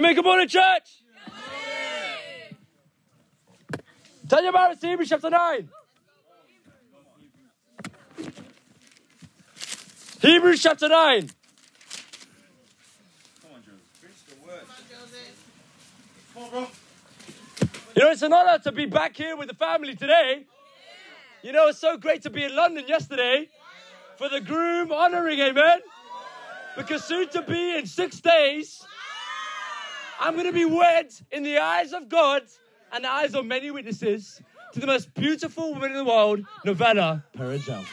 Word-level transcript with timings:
Amen. 0.00 0.14
Good 0.14 0.24
morning, 0.24 0.48
church. 0.48 1.02
Tell 4.30 4.42
you 4.42 4.48
about 4.48 4.80
to 4.80 4.86
Hebrews 4.86 5.10
chapter 5.10 5.28
9. 5.28 5.68
Hebrews 10.22 10.62
chapter 10.62 10.88
9. 10.88 11.28
Come 13.42 13.50
on, 13.52 13.62
Joe. 13.62 13.72
Preach 14.00 14.12
the 14.26 14.36
word. 14.46 14.62
Come 16.32 16.44
on, 16.44 16.50
bro. 16.50 16.66
You 17.94 18.02
know, 18.02 18.10
it's 18.10 18.22
an 18.22 18.32
honor 18.32 18.58
to 18.58 18.72
be 18.72 18.86
back 18.86 19.14
here 19.14 19.36
with 19.36 19.48
the 19.48 19.54
family 19.54 19.94
today. 19.96 20.46
You 21.42 21.52
know, 21.52 21.68
it's 21.68 21.78
so 21.78 21.98
great 21.98 22.22
to 22.22 22.30
be 22.30 22.44
in 22.44 22.56
London 22.56 22.86
yesterday 22.88 23.50
for 24.16 24.30
the 24.30 24.40
groom 24.40 24.92
honoring, 24.92 25.40
amen. 25.40 25.80
Because 26.74 27.04
soon 27.04 27.28
to 27.28 27.42
be 27.42 27.76
in 27.76 27.84
six 27.84 28.18
days, 28.22 28.82
I'm 30.20 30.34
going 30.34 30.46
to 30.46 30.52
be 30.52 30.66
wed 30.66 31.14
in 31.32 31.42
the 31.42 31.56
eyes 31.58 31.94
of 31.94 32.10
God 32.10 32.42
and 32.92 33.04
the 33.04 33.10
eyes 33.10 33.34
of 33.34 33.46
many 33.46 33.70
witnesses 33.70 34.42
to 34.74 34.80
the 34.80 34.86
most 34.86 35.14
beautiful 35.14 35.72
woman 35.72 35.92
in 35.92 35.96
the 35.96 36.04
world, 36.04 36.44
Novella 36.62 37.24
Perejel. 37.34 37.86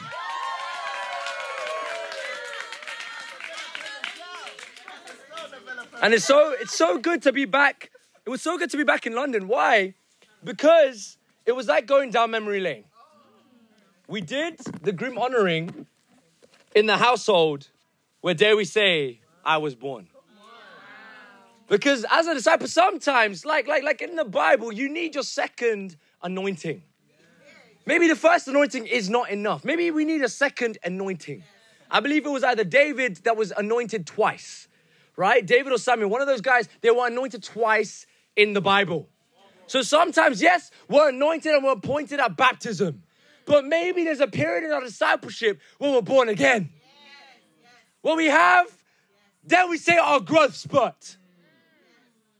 And 6.01 6.13
it's 6.13 6.25
so 6.25 6.53
it's 6.59 6.77
so 6.77 6.97
good 6.97 7.21
to 7.23 7.31
be 7.31 7.45
back. 7.45 7.91
It 8.25 8.29
was 8.29 8.41
so 8.41 8.57
good 8.57 8.69
to 8.71 8.77
be 8.77 8.83
back 8.83 9.07
in 9.07 9.15
London. 9.15 9.47
Why? 9.47 9.93
Because 10.43 11.17
it 11.45 11.53
was 11.53 11.67
like 11.67 11.87
going 11.87 12.11
down 12.11 12.31
memory 12.31 12.59
lane. 12.59 12.83
We 14.07 14.19
did 14.19 14.59
the 14.81 14.91
grim 14.91 15.17
honoring 15.17 15.87
in 16.75 16.87
the 16.87 16.97
household 16.97 17.69
where 18.19 18.33
dare 18.33 18.57
we 18.57 18.65
say 18.65 19.21
I 19.45 19.57
was 19.57 19.75
born. 19.75 20.09
Because 21.67 22.05
as 22.09 22.27
a 22.27 22.33
disciple, 22.33 22.67
sometimes, 22.67 23.45
like 23.45 23.67
like 23.67 23.83
like 23.83 24.01
in 24.01 24.15
the 24.15 24.25
Bible, 24.25 24.71
you 24.71 24.89
need 24.89 25.15
your 25.15 25.23
second 25.23 25.97
anointing. 26.23 26.81
Maybe 27.85 28.07
the 28.07 28.15
first 28.15 28.47
anointing 28.47 28.85
is 28.85 29.09
not 29.09 29.29
enough. 29.29 29.63
Maybe 29.63 29.91
we 29.91 30.03
need 30.05 30.21
a 30.21 30.29
second 30.29 30.77
anointing. 30.83 31.43
I 31.89 32.01
believe 32.01 32.25
it 32.25 32.29
was 32.29 32.43
either 32.43 32.65
David 32.65 33.17
that 33.23 33.37
was 33.37 33.51
anointed 33.51 34.05
twice, 34.05 34.67
right? 35.15 35.45
David 35.45 35.71
or 35.71 35.77
Samuel, 35.77 36.09
one 36.09 36.19
of 36.19 36.27
those 36.27 36.41
guys, 36.41 36.67
they 36.81 36.91
were 36.91 37.07
anointed 37.07 37.43
twice 37.43 38.05
in 38.35 38.51
the 38.51 38.59
Bible. 38.59 39.07
So 39.67 39.81
sometimes, 39.81 40.41
yes, 40.41 40.69
we're 40.89 41.09
anointed 41.09 41.53
and 41.53 41.63
we're 41.63 41.73
appointed 41.73 42.19
at 42.19 42.35
baptism. 42.35 43.03
But 43.45 43.65
maybe 43.65 44.03
there's 44.03 44.19
a 44.19 44.27
period 44.27 44.65
in 44.65 44.71
our 44.71 44.81
discipleship 44.81 45.61
when 45.77 45.93
we're 45.93 46.01
born 46.01 46.27
again. 46.27 46.69
When 48.01 48.17
we 48.17 48.25
have, 48.25 48.67
then 49.43 49.69
we 49.69 49.77
say 49.77 49.97
our 49.97 50.19
growth 50.19 50.55
spurt. 50.55 51.17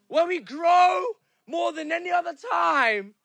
When 0.07 0.27
we 0.27 0.39
grow 0.39 1.03
more 1.47 1.71
than 1.71 1.91
any 1.91 2.11
other 2.11 2.33
time 2.51 3.15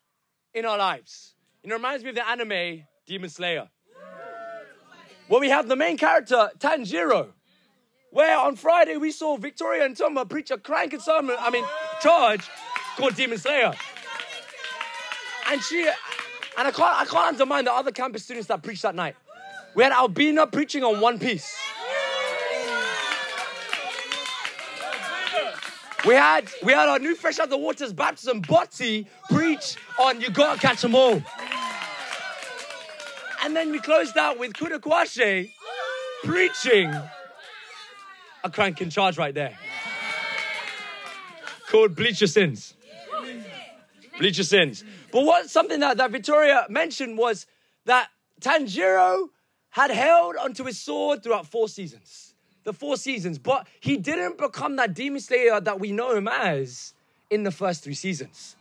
in 0.55 0.65
our 0.65 0.79
lives. 0.79 1.35
It 1.63 1.73
reminds 1.73 2.05
me 2.05 2.11
of 2.11 2.17
the 2.17 2.29
anime 2.29 2.85
Demon 3.07 3.31
Slayer. 3.31 3.69
Where 5.29 5.41
we 5.41 5.51
have 5.51 5.69
the 5.69 5.77
main 5.77 5.97
character, 5.97 6.51
Tanjiro. 6.59 7.29
Where 8.11 8.39
on 8.39 8.57
Friday 8.57 8.97
we 8.97 9.11
saw 9.11 9.37
Victoria 9.37 9.85
and 9.85 9.97
Toma 9.97 10.27
preach 10.27 10.51
a 10.51 10.59
cranking 10.59 11.01
sermon, 11.01 11.37
I 11.39 11.51
mean, 11.51 11.65
charge 12.01 12.49
called 12.97 13.17
Demon 13.17 13.39
Slayer. 13.39 13.73
And 15.51 15.63
she, 15.63 15.89
and 16.59 16.69
I 16.69 16.71
can't, 16.71 17.01
I 17.01 17.05
can't 17.05 17.29
undermine 17.29 17.65
the 17.65 17.73
other 17.73 17.91
campus 17.91 18.25
students 18.25 18.49
that 18.49 18.63
preached 18.63 18.83
that 18.83 18.95
night. 18.95 19.17
We 19.75 19.83
had 19.83 19.93
Albina 19.93 20.47
preaching 20.47 20.85
on 20.85 21.01
One 21.01 21.19
Piece. 21.19 21.57
We 26.07 26.15
had 26.15 26.49
we 26.65 26.73
had 26.73 26.89
our 26.89 26.99
new 26.99 27.15
fresh 27.15 27.39
out 27.39 27.49
the 27.49 27.57
waters 27.57 27.93
baptism 27.93 28.43
Botti 28.43 29.07
preach 29.31 29.77
on 30.01 30.21
you 30.21 30.31
gotta 30.31 30.59
catch 30.59 30.85
'em 30.85 30.95
all. 30.95 31.23
And 33.45 33.57
then 33.57 33.71
we 33.71 33.79
closed 33.79 34.17
out 34.17 34.39
with 34.39 34.53
Kuda 34.53 34.79
Kwashe 34.81 35.53
preaching 36.25 36.93
a 38.45 38.51
crank 38.51 38.81
in 38.81 38.91
charge 38.91 39.17
right 39.19 39.35
there. 39.35 39.57
Called 41.69 41.95
Bleach 41.95 42.21
Your 42.21 42.29
Sins. 42.29 42.75
Bleach 44.19 44.39
Your 44.39 44.45
Sins. 44.45 44.85
But 45.11 45.25
what 45.25 45.51
something 45.51 45.81
that, 45.81 45.97
that 45.99 46.11
Victoria 46.11 46.67
mentioned 46.69 47.17
was 47.17 47.47
that 47.87 48.09
Tanjiro 48.41 49.29
had 49.71 49.91
held 49.91 50.37
onto 50.37 50.65
his 50.65 50.79
sword 50.79 51.23
throughout 51.23 51.47
four 51.47 51.69
seasons. 51.69 52.32
The 52.65 52.73
four 52.73 52.97
seasons. 52.97 53.39
But 53.39 53.67
he 53.81 53.97
didn't 53.97 54.39
become 54.39 54.77
that 54.77 54.95
demon 54.95 55.21
slayer 55.21 55.61
that 55.61 55.81
we 55.81 55.93
know 55.93 56.15
him 56.15 56.29
as 56.29 56.95
in 57.31 57.43
the 57.43 57.51
first 57.51 57.83
three 57.83 57.95
seasons. 57.95 58.57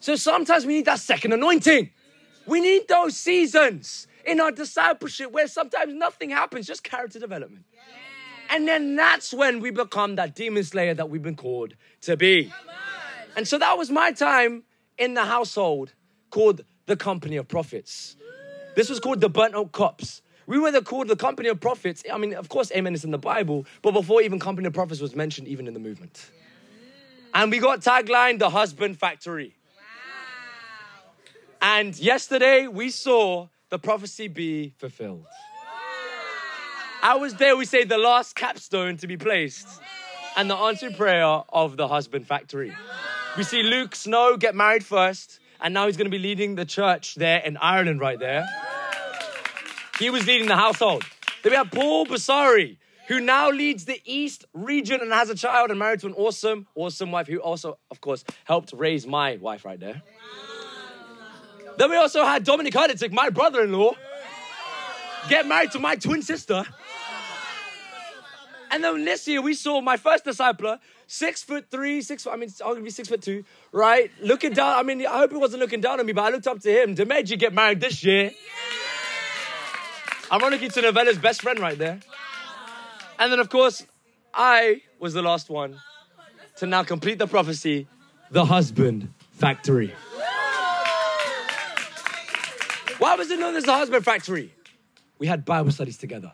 So 0.00 0.16
sometimes 0.16 0.66
we 0.66 0.74
need 0.74 0.84
that 0.84 1.00
second 1.00 1.32
anointing. 1.32 1.90
We 2.46 2.60
need 2.60 2.88
those 2.88 3.16
seasons 3.16 4.06
in 4.24 4.40
our 4.40 4.50
discipleship 4.50 5.32
where 5.32 5.48
sometimes 5.48 5.94
nothing 5.94 6.30
happens, 6.30 6.66
just 6.66 6.84
character 6.84 7.18
development. 7.18 7.64
And 8.50 8.66
then 8.66 8.96
that's 8.96 9.34
when 9.34 9.60
we 9.60 9.70
become 9.70 10.16
that 10.16 10.34
demon 10.34 10.64
slayer 10.64 10.94
that 10.94 11.10
we've 11.10 11.22
been 11.22 11.36
called 11.36 11.74
to 12.02 12.16
be. 12.16 12.52
And 13.36 13.46
so 13.46 13.58
that 13.58 13.76
was 13.76 13.90
my 13.90 14.12
time 14.12 14.64
in 14.96 15.14
the 15.14 15.24
household 15.24 15.92
called 16.30 16.62
the 16.86 16.96
Company 16.96 17.36
of 17.36 17.46
Prophets. 17.48 18.16
This 18.74 18.88
was 18.88 19.00
called 19.00 19.20
the 19.20 19.28
Burnt 19.28 19.54
Oak 19.54 19.72
Cops. 19.72 20.22
We 20.48 20.58
were 20.58 20.70
the, 20.70 20.80
called 20.80 21.08
the 21.08 21.16
Company 21.16 21.50
of 21.50 21.60
Prophets. 21.60 22.02
I 22.10 22.16
mean, 22.16 22.32
of 22.32 22.48
course, 22.48 22.72
Amen 22.72 22.94
is 22.94 23.04
in 23.04 23.10
the 23.10 23.18
Bible, 23.18 23.66
but 23.82 23.92
before 23.92 24.22
even 24.22 24.38
Company 24.38 24.66
of 24.66 24.72
Prophets 24.72 24.98
was 24.98 25.14
mentioned, 25.14 25.46
even 25.46 25.66
in 25.66 25.74
the 25.74 25.78
movement. 25.78 26.30
And 27.34 27.50
we 27.50 27.58
got 27.58 27.82
tagline 27.82 28.38
the 28.38 28.48
Husband 28.48 28.98
Factory. 28.98 29.54
And 31.60 31.98
yesterday 31.98 32.66
we 32.66 32.88
saw 32.88 33.48
the 33.68 33.78
prophecy 33.78 34.26
be 34.26 34.72
fulfilled. 34.78 35.26
I 37.02 37.16
was 37.16 37.34
there, 37.34 37.54
we 37.54 37.66
say, 37.66 37.84
the 37.84 37.98
last 37.98 38.34
capstone 38.34 38.96
to 38.96 39.06
be 39.06 39.18
placed 39.18 39.68
and 40.34 40.48
the 40.48 40.56
answered 40.56 40.96
prayer 40.96 41.42
of 41.50 41.76
the 41.76 41.88
husband 41.88 42.26
factory. 42.26 42.72
We 43.36 43.42
see 43.42 43.62
Luke 43.62 43.94
Snow 43.94 44.38
get 44.38 44.54
married 44.54 44.84
first, 44.84 45.40
and 45.60 45.74
now 45.74 45.86
he's 45.86 45.98
going 45.98 46.06
to 46.06 46.10
be 46.10 46.18
leading 46.18 46.54
the 46.54 46.64
church 46.64 47.16
there 47.16 47.40
in 47.40 47.58
Ireland, 47.58 48.00
right 48.00 48.18
there. 48.18 48.46
He 49.98 50.10
was 50.10 50.26
leading 50.26 50.46
the 50.48 50.56
household. 50.56 51.04
Then 51.42 51.52
we 51.52 51.56
have 51.56 51.70
Paul 51.70 52.06
Basari, 52.06 52.76
who 53.08 53.20
now 53.20 53.50
leads 53.50 53.84
the 53.84 54.00
East 54.04 54.44
region 54.52 55.00
and 55.00 55.12
has 55.12 55.30
a 55.30 55.34
child 55.34 55.70
and 55.70 55.78
married 55.78 56.00
to 56.00 56.06
an 56.06 56.14
awesome, 56.14 56.66
awesome 56.74 57.10
wife 57.10 57.26
who 57.26 57.38
also, 57.38 57.78
of 57.90 58.00
course, 58.00 58.24
helped 58.44 58.72
raise 58.72 59.06
my 59.06 59.36
wife 59.36 59.64
right 59.64 59.80
there. 59.80 60.02
Then 61.78 61.90
we 61.90 61.96
also 61.96 62.24
had 62.24 62.44
Dominic 62.44 62.74
Huddick, 62.74 63.12
my 63.12 63.30
brother 63.30 63.62
in 63.62 63.72
law, 63.72 63.92
get 65.28 65.46
married 65.46 65.72
to 65.72 65.78
my 65.78 65.96
twin 65.96 66.22
sister. 66.22 66.64
And 68.70 68.84
then 68.84 69.04
this 69.04 69.26
year 69.26 69.40
we 69.40 69.54
saw 69.54 69.80
my 69.80 69.96
first 69.96 70.24
discipler, 70.24 70.78
six 71.06 71.42
foot 71.42 71.70
three, 71.70 72.02
six 72.02 72.24
foot, 72.24 72.34
I 72.34 72.36
mean, 72.36 72.50
I'm 72.64 72.72
gonna 72.74 72.84
be 72.84 72.90
six 72.90 73.08
foot 73.08 73.22
two, 73.22 73.44
right? 73.72 74.10
Looking 74.20 74.52
down, 74.52 74.76
I 74.76 74.82
mean, 74.82 75.06
I 75.06 75.18
hope 75.18 75.30
he 75.30 75.38
wasn't 75.38 75.60
looking 75.60 75.80
down 75.80 75.98
on 76.00 76.06
me, 76.06 76.12
but 76.12 76.24
I 76.24 76.30
looked 76.30 76.46
up 76.46 76.60
to 76.60 76.70
him. 76.70 76.94
Demeji 76.94 77.38
get 77.38 77.54
married 77.54 77.80
this 77.80 78.04
year. 78.04 78.32
Ironically 80.30 80.68
to 80.68 80.82
Novella's 80.82 81.18
best 81.18 81.42
friend 81.42 81.58
right 81.58 81.78
there. 81.78 82.00
And 83.18 83.32
then, 83.32 83.40
of 83.40 83.48
course, 83.48 83.86
I 84.34 84.82
was 84.98 85.14
the 85.14 85.22
last 85.22 85.48
one 85.48 85.76
to 86.56 86.66
now 86.66 86.82
complete 86.82 87.18
the 87.18 87.26
prophecy, 87.26 87.86
the 88.30 88.44
husband 88.44 89.12
factory. 89.32 89.94
Why 92.98 93.14
was 93.14 93.30
it 93.30 93.38
known 93.38 93.54
as 93.56 93.64
the 93.64 93.72
husband 93.72 94.04
factory? 94.04 94.52
We 95.18 95.26
had 95.26 95.44
Bible 95.44 95.70
studies 95.70 95.96
together. 95.96 96.32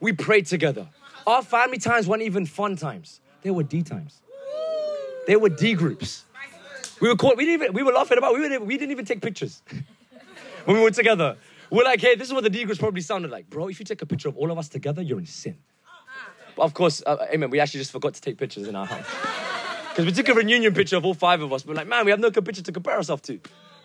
We 0.00 0.12
prayed 0.12 0.46
together. 0.46 0.88
Our 1.26 1.42
family 1.42 1.78
times 1.78 2.06
weren't 2.08 2.22
even 2.22 2.44
fun 2.44 2.76
times. 2.76 3.20
They 3.42 3.50
were 3.50 3.62
D 3.62 3.82
times. 3.82 4.20
They 5.26 5.36
were 5.36 5.48
D 5.48 5.74
groups. 5.74 6.24
We 7.00 7.08
were 7.08 7.16
called, 7.16 7.36
we 7.36 7.46
didn't 7.46 7.62
even, 7.62 7.74
we 7.74 7.82
were 7.82 7.92
laughing 7.92 8.18
about, 8.18 8.34
we, 8.34 8.40
were, 8.40 8.60
we 8.60 8.76
didn't 8.76 8.92
even 8.92 9.04
take 9.04 9.22
pictures 9.22 9.62
when 10.64 10.76
we 10.76 10.82
were 10.82 10.90
together. 10.90 11.36
We're 11.72 11.84
like, 11.84 12.02
hey, 12.02 12.16
this 12.16 12.28
is 12.28 12.34
what 12.34 12.44
the 12.44 12.50
groups 12.50 12.78
probably 12.78 13.00
sounded 13.00 13.30
like. 13.30 13.48
Bro, 13.48 13.68
if 13.68 13.80
you 13.80 13.86
take 13.86 14.02
a 14.02 14.06
picture 14.06 14.28
of 14.28 14.36
all 14.36 14.50
of 14.50 14.58
us 14.58 14.68
together, 14.68 15.00
you're 15.00 15.18
in 15.18 15.24
sin. 15.24 15.56
But 16.54 16.64
of 16.64 16.74
course, 16.74 17.02
uh, 17.06 17.16
amen, 17.32 17.48
we 17.48 17.60
actually 17.60 17.80
just 17.80 17.92
forgot 17.92 18.12
to 18.12 18.20
take 18.20 18.36
pictures 18.36 18.68
in 18.68 18.76
our 18.76 18.86
house. 18.86 19.06
Because 19.88 20.06
we 20.06 20.12
took 20.12 20.28
a 20.30 20.32
reunion 20.32 20.72
picture 20.72 20.96
of 20.96 21.04
all 21.04 21.12
five 21.12 21.42
of 21.42 21.52
us. 21.52 21.66
We're 21.66 21.74
like, 21.74 21.86
man, 21.86 22.06
we 22.06 22.12
have 22.12 22.20
no 22.20 22.30
good 22.30 22.46
picture 22.46 22.62
to 22.62 22.72
compare 22.72 22.96
ourselves 22.96 23.20
to. 23.24 23.38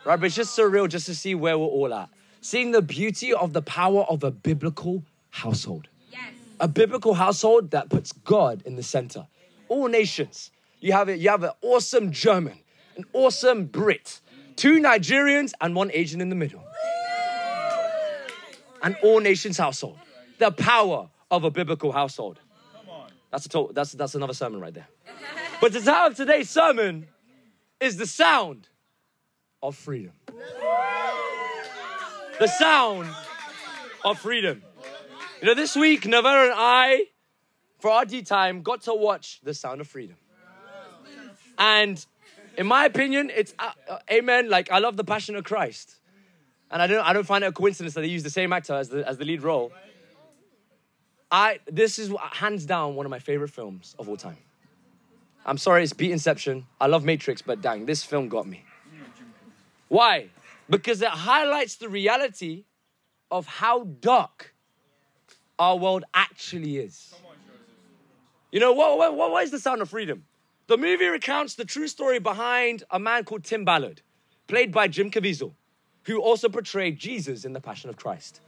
Right? 0.06 0.18
But 0.18 0.28
it's 0.28 0.36
just 0.36 0.58
surreal 0.58 0.88
just 0.88 1.06
to 1.08 1.16
see 1.16 1.36
where 1.36 1.58
we're 1.58 1.66
all 1.66 1.94
at. 1.94 2.08
Seeing 2.40 2.72
the 2.72 2.82
beauty 2.82 3.34
of 3.34 3.52
the 3.52 3.62
power 3.62 4.04
of 4.04 4.24
a 4.24 4.32
biblical 4.32 5.04
household. 5.32 5.90
Yes. 6.10 6.32
A 6.62 6.70
biblical 6.70 7.14
household 7.14 7.72
that 7.72 7.90
puts 7.90 8.14
God 8.14 8.64
in 8.66 8.78
the 8.78 8.84
center. 8.84 9.28
All 9.68 9.88
nations. 9.90 10.50
You 10.80 10.94
have 10.94 11.10
it, 11.10 11.20
you 11.20 11.30
have 11.30 11.44
an 11.44 11.52
awesome 11.62 12.14
German, 12.14 12.58
an 12.96 13.04
awesome 13.12 13.66
Brit, 13.66 14.22
two 14.56 14.80
Nigerians, 14.80 15.52
and 15.60 15.76
one 15.76 15.92
Asian 15.94 16.22
in 16.22 16.30
the 16.30 16.36
middle. 16.36 16.64
An 18.82 18.96
all 19.04 19.20
nations 19.20 19.58
household. 19.58 19.98
The 20.38 20.52
power 20.52 21.10
of 21.32 21.44
a 21.44 21.52
biblical 21.52 21.92
household. 21.92 22.40
That's 23.32 23.46
a 23.46 23.50
total, 23.50 23.74
that's 23.74 23.92
that's 23.92 24.16
another 24.16 24.34
sermon 24.34 24.62
right 24.62 24.74
there. 24.74 24.88
But 25.60 25.74
the 25.74 25.82
title 25.82 26.08
of 26.08 26.16
today's 26.16 26.50
sermon 26.50 27.08
is 27.80 27.98
the 27.98 28.06
sound 28.06 28.70
of 29.62 29.76
freedom. 29.76 30.14
The 32.40 32.48
sound 32.48 33.10
of 34.06 34.20
freedom. 34.20 34.64
You 35.42 35.48
know, 35.48 35.54
this 35.54 35.76
week, 35.76 36.06
Novella 36.06 36.46
and 36.46 36.54
I, 36.56 37.06
for 37.80 37.92
our 37.92 38.06
D 38.06 38.22
time, 38.22 38.62
got 38.62 38.82
to 38.84 38.94
watch 38.94 39.40
The 39.44 39.54
Sound 39.54 39.82
of 39.82 39.88
Freedom. 39.88 40.16
And 41.58 42.04
in 42.58 42.66
my 42.66 42.86
opinion, 42.86 43.32
it's 43.34 43.54
uh, 43.60 43.72
uh, 43.90 44.00
amen. 44.12 44.50
Like, 44.50 44.72
I 44.72 44.80
love 44.80 44.98
the 44.98 45.04
passion 45.04 45.36
of 45.36 45.44
Christ. 45.44 45.97
And 46.70 46.82
I 46.82 46.88
don't, 46.88 47.06
I 47.06 47.14
don't 47.14 47.26
find 47.26 47.44
it 47.44 47.48
a 47.48 47.52
coincidence 47.52 47.94
that 47.96 48.02
they 48.02 48.08
use 48.08 48.24
the 48.24 48.30
same 48.30 48.52
actor 48.52 48.74
as 48.74 48.90
the, 48.90 49.08
as 49.08 49.18
the 49.18 49.26
lead 49.26 49.42
role. 49.42 49.72
I, 51.32 51.60
this 51.66 52.00
is 52.00 52.12
hands 52.34 52.66
down 52.66 52.96
one 52.96 53.06
of 53.06 53.10
my 53.10 53.20
favorite 53.20 53.50
films 53.50 53.96
of 54.00 54.10
all 54.10 54.18
time. 54.18 54.38
I'm 55.46 55.58
sorry, 55.58 55.84
it's 55.84 55.94
beat 55.94 56.12
Inception. 56.12 56.66
I 56.80 56.88
love 56.88 57.06
Matrix, 57.06 57.42
but 57.42 57.62
dang, 57.62 57.86
this 57.86 58.04
film 58.04 58.28
got 58.28 58.46
me. 58.48 58.66
Why? 59.88 60.28
Because 60.70 61.02
it 61.02 61.10
highlights 61.10 61.76
the 61.76 61.88
reality 61.88 62.66
of 63.32 63.46
how 63.46 63.86
dark 63.86 64.54
our 65.58 65.78
world 65.78 66.04
actually 66.14 66.78
is. 66.78 67.16
You 68.52 68.60
know, 68.60 68.74
what, 68.74 68.98
what, 68.98 69.16
what 69.16 69.44
is 69.44 69.52
the 69.52 69.60
sound 69.60 69.82
of 69.82 69.90
freedom? 69.90 70.26
The 70.68 70.78
movie 70.78 71.06
recounts 71.06 71.56
the 71.56 71.66
true 71.66 71.88
story 71.88 72.20
behind 72.20 72.84
a 72.92 73.00
man 73.00 73.24
called 73.24 73.46
Tim 73.46 73.64
Ballard, 73.64 74.02
played 74.48 74.74
by 74.74 74.90
Jim 74.90 75.10
Caviezel, 75.10 75.54
who 76.08 76.22
also 76.22 76.48
portrayed 76.48 76.98
Jesus 76.98 77.44
in 77.44 77.52
The 77.52 77.60
Passion 77.60 77.90
of 77.90 77.98
Christ. 77.98 78.40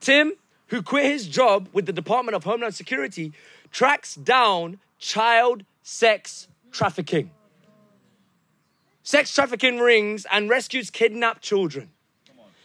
Tim, 0.00 0.32
who 0.68 0.82
quit 0.82 1.04
his 1.04 1.28
job 1.28 1.68
with 1.74 1.84
the 1.84 1.92
Department 1.92 2.34
of 2.34 2.44
Homeland 2.44 2.74
Security, 2.74 3.32
tracks 3.70 4.14
down 4.14 4.80
child 4.98 5.64
sex 5.82 6.48
trafficking, 6.72 7.30
sex 9.02 9.32
trafficking 9.32 9.78
rings, 9.78 10.26
and 10.32 10.48
rescues 10.48 10.88
kidnapped 10.90 11.42
children. 11.42 11.90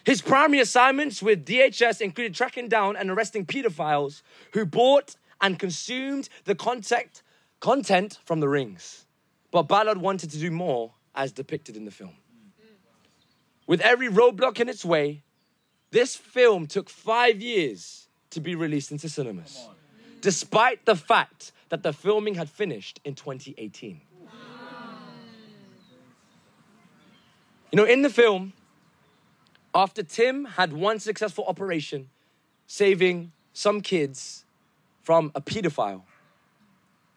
His 0.06 0.22
primary 0.22 0.62
assignments 0.62 1.22
with 1.22 1.45
DHS 1.45 2.00
included 2.00 2.34
tracking 2.34 2.69
down 2.69 2.95
and 2.95 3.12
arresting 3.12 3.45
pedophiles 3.45 4.22
who 4.54 4.66
bought 4.66 5.18
and 5.42 5.60
consumed 5.60 6.30
the 6.45 6.56
content, 6.56 7.22
content 7.60 8.19
from 8.24 8.40
the 8.40 8.48
rings. 8.48 9.06
But 9.52 9.63
Ballard 9.63 9.98
wanted 9.98 10.31
to 10.31 10.38
do 10.38 10.52
more 10.52 10.94
as 11.13 11.34
depicted 11.34 11.75
in 11.75 11.84
the 11.84 11.92
film. 11.92 12.16
With 13.69 13.81
every 13.81 14.07
roadblock 14.07 14.60
in 14.60 14.68
its 14.68 14.83
way, 14.83 15.21
this 15.92 16.16
film 16.16 16.66
took 16.66 16.89
five 16.89 17.39
years 17.39 18.07
to 18.31 18.39
be 18.39 18.56
released 18.56 18.92
into 18.92 19.07
cinemas, 19.07 19.69
despite 20.21 20.86
the 20.86 20.95
fact 20.95 21.51
that 21.69 21.83
the 21.83 21.94
filming 21.94 22.33
had 22.33 22.50
finished 22.50 23.00
in 23.06 23.13
2018. 23.13 24.01
You 27.71 27.77
know, 27.77 27.83
in 27.83 28.01
the 28.01 28.10
film, 28.10 28.54
after 29.75 30.01
Tim 30.01 30.45
had 30.45 30.74
one 30.74 31.00
successful 31.00 31.45
operation 31.45 32.10
saving 32.66 33.31
some 33.54 33.81
kids 33.81 34.45
from 35.04 35.31
a 35.36 35.42
pedophile, 35.42 36.01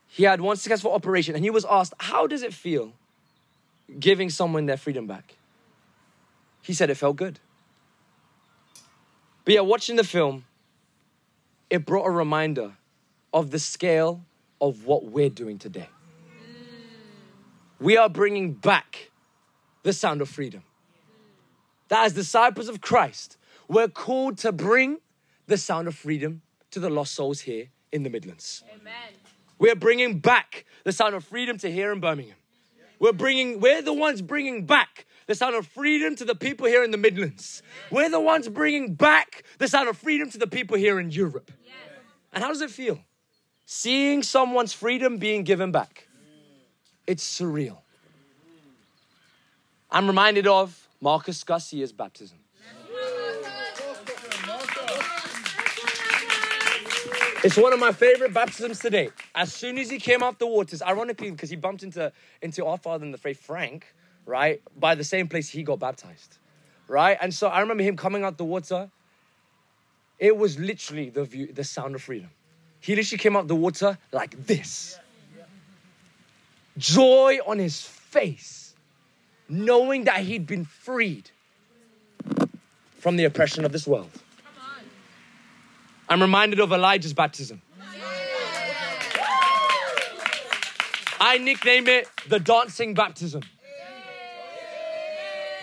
he 0.06 0.24
had 0.24 0.42
one 0.42 0.58
successful 0.58 0.92
operation 0.92 1.34
and 1.34 1.44
he 1.44 1.50
was 1.50 1.64
asked, 1.64 1.94
How 1.98 2.26
does 2.26 2.42
it 2.42 2.52
feel 2.52 2.92
giving 3.98 4.28
someone 4.28 4.66
their 4.66 4.76
freedom 4.76 5.06
back? 5.06 5.36
He 6.62 6.72
said 6.72 6.90
it 6.90 6.94
felt 6.94 7.16
good. 7.16 7.40
But 9.44 9.54
yeah, 9.54 9.60
watching 9.60 9.96
the 9.96 10.04
film, 10.04 10.44
it 11.68 11.84
brought 11.84 12.06
a 12.06 12.10
reminder 12.10 12.72
of 13.34 13.50
the 13.50 13.58
scale 13.58 14.24
of 14.60 14.86
what 14.86 15.04
we're 15.04 15.30
doing 15.30 15.58
today. 15.58 15.88
We 17.80 17.96
are 17.96 18.08
bringing 18.08 18.52
back 18.52 19.10
the 19.82 19.92
sound 19.92 20.20
of 20.20 20.28
freedom 20.28 20.62
that 21.92 22.06
as 22.06 22.14
disciples 22.14 22.68
of 22.68 22.80
Christ, 22.80 23.36
we're 23.68 23.86
called 23.86 24.38
to 24.38 24.50
bring 24.50 24.98
the 25.46 25.58
sound 25.58 25.88
of 25.88 25.94
freedom 25.94 26.40
to 26.70 26.80
the 26.80 26.88
lost 26.88 27.12
souls 27.12 27.40
here 27.40 27.68
in 27.92 28.02
the 28.02 28.08
Midlands. 28.08 28.64
Amen. 28.72 28.92
We're 29.58 29.74
bringing 29.74 30.18
back 30.18 30.64
the 30.84 30.92
sound 30.92 31.14
of 31.14 31.22
freedom 31.22 31.58
to 31.58 31.70
here 31.70 31.92
in 31.92 32.00
Birmingham. 32.00 32.36
We're 32.98 33.12
bringing, 33.12 33.60
we're 33.60 33.82
the 33.82 33.92
ones 33.92 34.22
bringing 34.22 34.64
back 34.64 35.04
the 35.26 35.34
sound 35.34 35.54
of 35.54 35.66
freedom 35.66 36.16
to 36.16 36.24
the 36.24 36.34
people 36.34 36.66
here 36.66 36.84
in 36.84 36.90
the 36.90 36.96
Midlands. 36.96 37.62
We're 37.90 38.10
the 38.10 38.20
ones 38.20 38.48
bringing 38.48 38.94
back 38.94 39.44
the 39.58 39.68
sound 39.68 39.88
of 39.88 39.96
freedom 39.96 40.30
to 40.30 40.38
the 40.38 40.46
people 40.46 40.76
here 40.76 40.98
in 41.00 41.10
Europe. 41.10 41.50
Yes. 41.64 41.74
And 42.32 42.42
how 42.42 42.48
does 42.48 42.60
it 42.60 42.70
feel? 42.70 42.98
Seeing 43.66 44.22
someone's 44.22 44.72
freedom 44.72 45.18
being 45.18 45.44
given 45.44 45.72
back. 45.72 46.08
It's 47.06 47.40
surreal. 47.40 47.78
I'm 49.90 50.06
reminded 50.06 50.46
of 50.46 50.88
Marcus 51.00 51.44
Garcia's 51.44 51.92
baptism. 51.92 52.38
It's 57.44 57.56
one 57.56 57.72
of 57.72 57.80
my 57.80 57.90
favorite 57.90 58.32
baptisms 58.32 58.78
today. 58.78 59.10
As 59.34 59.52
soon 59.52 59.76
as 59.76 59.90
he 59.90 59.98
came 59.98 60.22
off 60.22 60.38
the 60.38 60.46
waters, 60.46 60.80
ironically, 60.80 61.32
because 61.32 61.50
he 61.50 61.56
bumped 61.56 61.82
into, 61.82 62.12
into 62.40 62.64
our 62.64 62.78
father 62.78 63.04
in 63.04 63.10
the 63.10 63.18
faith, 63.18 63.40
Frank, 63.40 63.92
right, 64.26 64.62
by 64.78 64.94
the 64.94 65.04
same 65.04 65.28
place 65.28 65.48
he 65.48 65.62
got 65.62 65.78
baptized, 65.78 66.38
right? 66.88 67.16
And 67.20 67.32
so 67.32 67.48
I 67.48 67.60
remember 67.60 67.82
him 67.82 67.96
coming 67.96 68.24
out 68.24 68.38
the 68.38 68.44
water. 68.44 68.90
It 70.18 70.36
was 70.36 70.58
literally 70.58 71.10
the 71.10 71.24
view, 71.24 71.52
the 71.52 71.64
sound 71.64 71.94
of 71.94 72.02
freedom. 72.02 72.30
He 72.80 72.96
literally 72.96 73.18
came 73.18 73.36
out 73.36 73.48
the 73.48 73.54
water 73.54 73.98
like 74.12 74.46
this. 74.46 74.98
Joy 76.78 77.38
on 77.46 77.58
his 77.58 77.82
face 77.82 78.74
knowing 79.48 80.04
that 80.04 80.20
he'd 80.20 80.46
been 80.46 80.64
freed 80.64 81.30
from 82.98 83.16
the 83.16 83.24
oppression 83.24 83.64
of 83.64 83.72
this 83.72 83.86
world. 83.86 84.10
I'm 86.08 86.20
reminded 86.20 86.60
of 86.60 86.72
Elijah's 86.72 87.12
baptism. 87.12 87.60
I 91.20 91.38
nickname 91.38 91.86
it 91.86 92.08
the 92.28 92.40
dancing 92.40 92.94
baptism. 92.94 93.42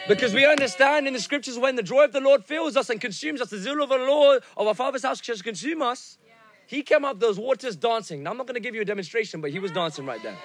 Because 0.09 0.33
we 0.33 0.43
understand 0.43 1.05
in 1.07 1.13
the 1.13 1.19
scriptures 1.19 1.59
when 1.59 1.75
the 1.75 1.83
joy 1.83 2.03
of 2.03 2.13
the 2.13 2.19
Lord 2.19 2.43
fills 2.43 2.75
us 2.75 2.89
and 2.89 2.99
consumes 2.99 3.41
us, 3.41 3.51
the 3.51 3.59
zeal 3.59 3.83
of 3.83 3.89
the 3.89 3.97
Lord 3.99 4.41
of 4.57 4.65
our 4.65 4.73
Father's 4.73 5.03
house 5.03 5.23
shall 5.23 5.37
consume 5.37 5.83
us. 5.83 6.17
He 6.65 6.81
came 6.81 7.05
out 7.05 7.19
those 7.19 7.37
waters 7.37 7.75
dancing. 7.75 8.23
Now, 8.23 8.31
I'm 8.31 8.37
not 8.37 8.47
going 8.47 8.55
to 8.55 8.59
give 8.59 8.73
you 8.73 8.81
a 8.81 8.85
demonstration, 8.85 9.39
but 9.39 9.51
he 9.51 9.59
was 9.59 9.71
dancing 9.71 10.07
right 10.07 10.21
there. 10.23 10.35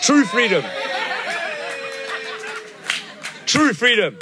True 0.00 0.24
freedom. 0.24 0.64
True 3.44 3.74
freedom. 3.74 4.18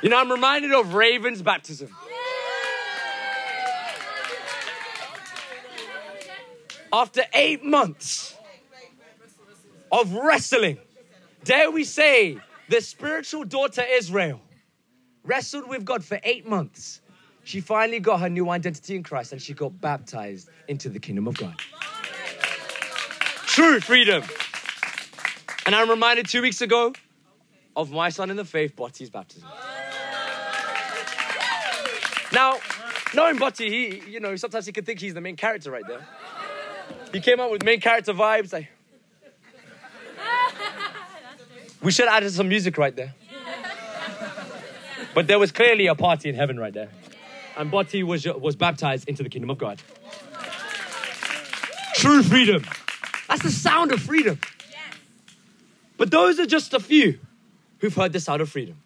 You 0.00 0.10
know, 0.10 0.20
I'm 0.20 0.30
reminded 0.30 0.72
of 0.72 0.94
Raven's 0.94 1.42
baptism. 1.42 1.90
After 6.92 7.22
eight 7.34 7.64
months 7.64 8.35
of 9.92 10.12
wrestling, 10.12 10.78
dare 11.44 11.70
we 11.70 11.84
say, 11.84 12.38
the 12.68 12.80
spiritual 12.80 13.44
daughter 13.44 13.84
Israel 13.88 14.40
wrestled 15.24 15.68
with 15.68 15.84
God 15.84 16.04
for 16.04 16.20
eight 16.24 16.46
months. 16.46 17.00
She 17.44 17.60
finally 17.60 18.00
got 18.00 18.20
her 18.20 18.28
new 18.28 18.50
identity 18.50 18.96
in 18.96 19.02
Christ 19.02 19.32
and 19.32 19.40
she 19.40 19.54
got 19.54 19.80
baptized 19.80 20.50
into 20.68 20.88
the 20.88 20.98
kingdom 20.98 21.28
of 21.28 21.36
God. 21.36 21.54
True 23.46 23.80
freedom. 23.80 24.24
And 25.64 25.74
I'm 25.74 25.88
reminded 25.88 26.28
two 26.28 26.42
weeks 26.42 26.60
ago 26.60 26.92
of 27.76 27.90
my 27.90 28.08
son 28.08 28.30
in 28.30 28.36
the 28.36 28.44
faith, 28.44 28.74
Botti's 28.74 29.10
baptism. 29.10 29.48
Now, 32.32 32.58
knowing 33.14 33.36
Botti, 33.36 33.68
he, 33.68 34.10
you 34.10 34.20
know, 34.20 34.36
sometimes 34.36 34.66
he 34.66 34.72
can 34.72 34.84
think 34.84 35.00
he's 35.00 35.14
the 35.14 35.20
main 35.20 35.36
character 35.36 35.70
right 35.70 35.86
there. 35.86 36.06
He 37.12 37.20
came 37.20 37.40
up 37.40 37.50
with 37.50 37.64
main 37.64 37.80
character 37.80 38.12
vibes. 38.12 38.52
Like, 38.52 38.68
we 41.86 41.92
should 41.92 42.08
add 42.08 42.28
some 42.32 42.48
music 42.48 42.78
right 42.78 42.96
there. 42.96 43.14
But 45.14 45.28
there 45.28 45.38
was 45.38 45.52
clearly 45.52 45.86
a 45.86 45.94
party 45.94 46.28
in 46.28 46.34
heaven 46.34 46.58
right 46.58 46.74
there. 46.74 46.88
And 47.56 47.70
Botti 47.70 48.02
was, 48.02 48.26
was 48.26 48.56
baptized 48.56 49.08
into 49.08 49.22
the 49.22 49.28
kingdom 49.28 49.50
of 49.50 49.58
God. 49.58 49.80
True 51.94 52.24
freedom. 52.24 52.64
That's 53.28 53.44
the 53.44 53.52
sound 53.52 53.92
of 53.92 54.02
freedom. 54.02 54.40
But 55.96 56.10
those 56.10 56.40
are 56.40 56.46
just 56.46 56.74
a 56.74 56.80
few 56.80 57.20
who've 57.78 57.94
heard 57.94 58.12
the 58.12 58.18
sound 58.18 58.42
of 58.42 58.48
freedom. 58.48 58.78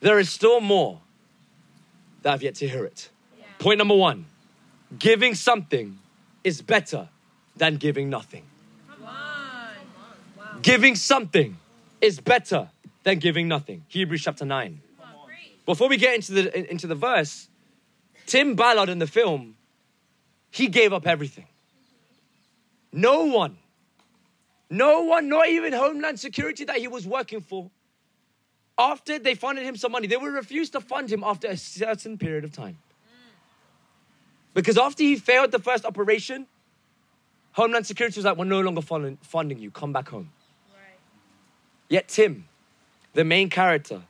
There 0.00 0.18
is 0.18 0.30
still 0.30 0.62
more 0.62 1.02
that 2.22 2.30
have 2.30 2.42
yet 2.42 2.54
to 2.56 2.66
hear 2.66 2.86
it. 2.86 3.10
Point 3.58 3.76
number 3.76 3.94
one 3.94 4.24
giving 4.98 5.34
something 5.34 5.98
is 6.42 6.62
better 6.62 7.10
than 7.58 7.76
giving 7.76 8.08
nothing. 8.08 8.44
Giving 10.62 10.94
something 10.94 11.58
is 12.06 12.20
better 12.20 12.70
than 13.02 13.18
giving 13.18 13.48
nothing. 13.48 13.84
Hebrews 13.88 14.22
chapter 14.22 14.44
9. 14.44 14.80
Before 15.66 15.88
we 15.88 15.96
get 15.96 16.14
into 16.14 16.32
the, 16.32 16.70
into 16.70 16.86
the 16.86 16.94
verse, 16.94 17.48
Tim 18.26 18.54
Ballard 18.54 18.88
in 18.88 18.98
the 18.98 19.06
film, 19.06 19.56
he 20.50 20.68
gave 20.68 20.92
up 20.92 21.06
everything. 21.06 21.46
No 22.92 23.24
one, 23.24 23.58
no 24.70 25.02
one, 25.02 25.28
not 25.28 25.48
even 25.48 25.72
Homeland 25.72 26.18
Security 26.18 26.64
that 26.64 26.76
he 26.76 26.88
was 26.88 27.06
working 27.06 27.40
for, 27.40 27.70
after 28.78 29.18
they 29.18 29.34
funded 29.34 29.64
him 29.64 29.76
some 29.76 29.92
money, 29.92 30.06
they 30.06 30.16
would 30.16 30.32
refuse 30.32 30.70
to 30.70 30.80
fund 30.80 31.10
him 31.10 31.24
after 31.24 31.48
a 31.48 31.56
certain 31.56 32.18
period 32.18 32.44
of 32.44 32.52
time. 32.52 32.78
Because 34.54 34.78
after 34.78 35.02
he 35.02 35.16
failed 35.16 35.50
the 35.50 35.58
first 35.58 35.84
operation, 35.84 36.46
Homeland 37.52 37.86
Security 37.86 38.18
was 38.18 38.24
like, 38.24 38.36
we're 38.36 38.44
no 38.44 38.60
longer 38.60 38.82
funding, 38.82 39.18
funding 39.22 39.58
you, 39.58 39.70
come 39.70 39.92
back 39.92 40.08
home. 40.08 40.30
Yet 41.88 42.08
Tim, 42.08 42.48
the 43.14 43.24
main 43.24 43.50
character, 43.50 44.02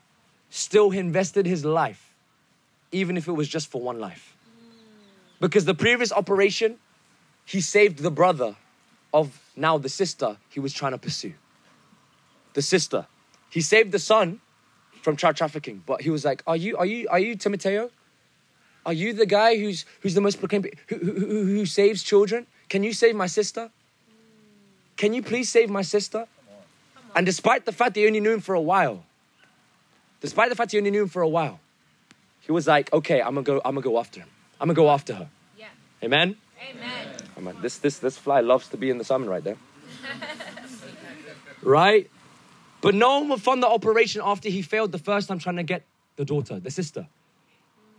still 0.51 0.91
invested 0.91 1.47
his 1.47 1.65
life, 1.65 2.15
even 2.93 3.17
if 3.17 3.29
it 3.29 3.33
was 3.33 3.49
just 3.49 3.71
for 3.71 3.81
one 3.81 3.99
life. 3.99 4.37
Because 5.41 5.65
the 5.65 5.75
previous 5.75 6.13
operation, 6.13 6.77
he 7.45 7.61
saved 7.61 7.99
the 7.99 8.11
brother 8.11 8.57
of 9.13 9.41
now 9.55 9.79
the 9.79 9.89
sister 9.89 10.37
he 10.49 10.61
was 10.61 10.73
trying 10.73 10.93
to 10.93 10.99
pursue. 10.99 11.35
The 12.55 12.63
sister. 12.63 13.07
He 13.51 13.61
saved 13.61 13.93
the 13.93 13.99
son 13.99 14.41
from 15.03 15.17
child 15.17 15.37
trafficking, 15.37 15.83
but 15.87 16.01
he 16.01 16.11
was 16.11 16.25
like, 16.25 16.43
Are 16.47 16.57
you, 16.57 16.77
are 16.79 16.87
you, 16.87 17.07
are 17.11 17.19
you 17.19 17.37
Timoteo? 17.37 17.91
Are 18.87 18.93
you 18.93 19.13
the 19.13 19.27
guy 19.27 19.57
who's 19.57 19.85
who's 20.01 20.15
the 20.15 20.21
most 20.21 20.39
proclaimed 20.39 20.71
who, 20.87 20.97
who, 20.97 21.13
who, 21.13 21.45
who 21.45 21.67
saves 21.67 22.05
children? 22.05 22.47
Can 22.69 22.85
you 22.85 22.93
save 22.93 23.17
my 23.17 23.27
sister? 23.27 23.71
Can 24.97 25.13
you 25.13 25.23
please 25.23 25.49
save 25.49 25.69
my 25.69 25.83
sister? 25.83 26.29
And 27.17 27.25
despite 27.25 27.65
the 27.65 27.73
fact 27.73 27.95
that 27.95 28.01
he 28.01 28.07
only 28.07 28.21
knew 28.21 28.35
him 28.35 28.41
for 28.41 28.55
a 28.55 28.61
while, 28.61 29.03
despite 30.21 30.51
the 30.51 30.55
fact 30.55 30.73
he 30.73 30.79
only 30.79 30.91
knew 30.91 31.05
him 31.05 31.09
for 31.09 31.23
a 31.23 31.29
while, 31.29 31.59
he 32.41 32.53
was 32.53 32.67
like, 32.67 32.93
okay, 32.93 33.23
I'm 33.23 33.35
gonna 33.35 33.43
go, 33.43 33.63
I'm 33.65 33.75
gonna 33.75 33.81
go 33.81 33.99
after 33.99 34.21
him. 34.21 34.29
I'm 34.61 34.69
gonna 34.69 34.77
go 34.77 34.91
after 34.91 35.15
her. 35.15 35.29
Yeah. 35.59 35.69
Amen? 36.03 36.37
Amen. 36.71 37.09
Oh, 37.19 37.39
Amen. 37.39 37.57
This 37.63 37.79
this 37.79 37.99
this 38.01 38.19
fly 38.19 38.41
loves 38.41 38.69
to 38.69 38.77
be 38.77 38.91
in 38.91 38.99
the 38.99 39.05
salmon 39.05 39.31
right 39.31 39.43
there. 39.43 39.57
right? 41.63 42.11
But 42.83 42.95
no 42.95 43.21
one 43.21 43.31
would 43.31 43.41
fund 43.41 43.63
the 43.63 43.69
operation 43.69 44.21
after 44.23 44.51
he 44.51 44.61
failed 44.61 44.93
the 44.93 44.99
first 44.99 45.29
time 45.29 45.39
trying 45.39 45.57
to 45.57 45.63
get 45.63 45.85
the 46.17 46.25
daughter, 46.27 46.61
the 46.61 46.71
sister. 46.71 47.09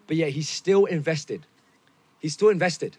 But 0.05 0.17
yet 0.17 0.29
he's 0.29 0.47
still 0.47 0.85
invested. 0.85 1.41
He's 2.19 2.33
still 2.33 2.49
invested. 2.49 2.97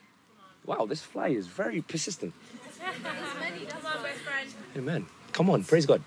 Wow, 0.66 0.84
this 0.86 1.00
fly 1.00 1.28
is 1.28 1.46
very 1.46 1.80
persistent. 1.80 2.34
Come 2.80 2.90
on, 3.86 4.02
best 4.02 4.20
friend. 4.20 4.48
Amen. 4.76 5.06
Come 5.32 5.50
on, 5.50 5.64
praise 5.64 5.86
God. 5.86 6.02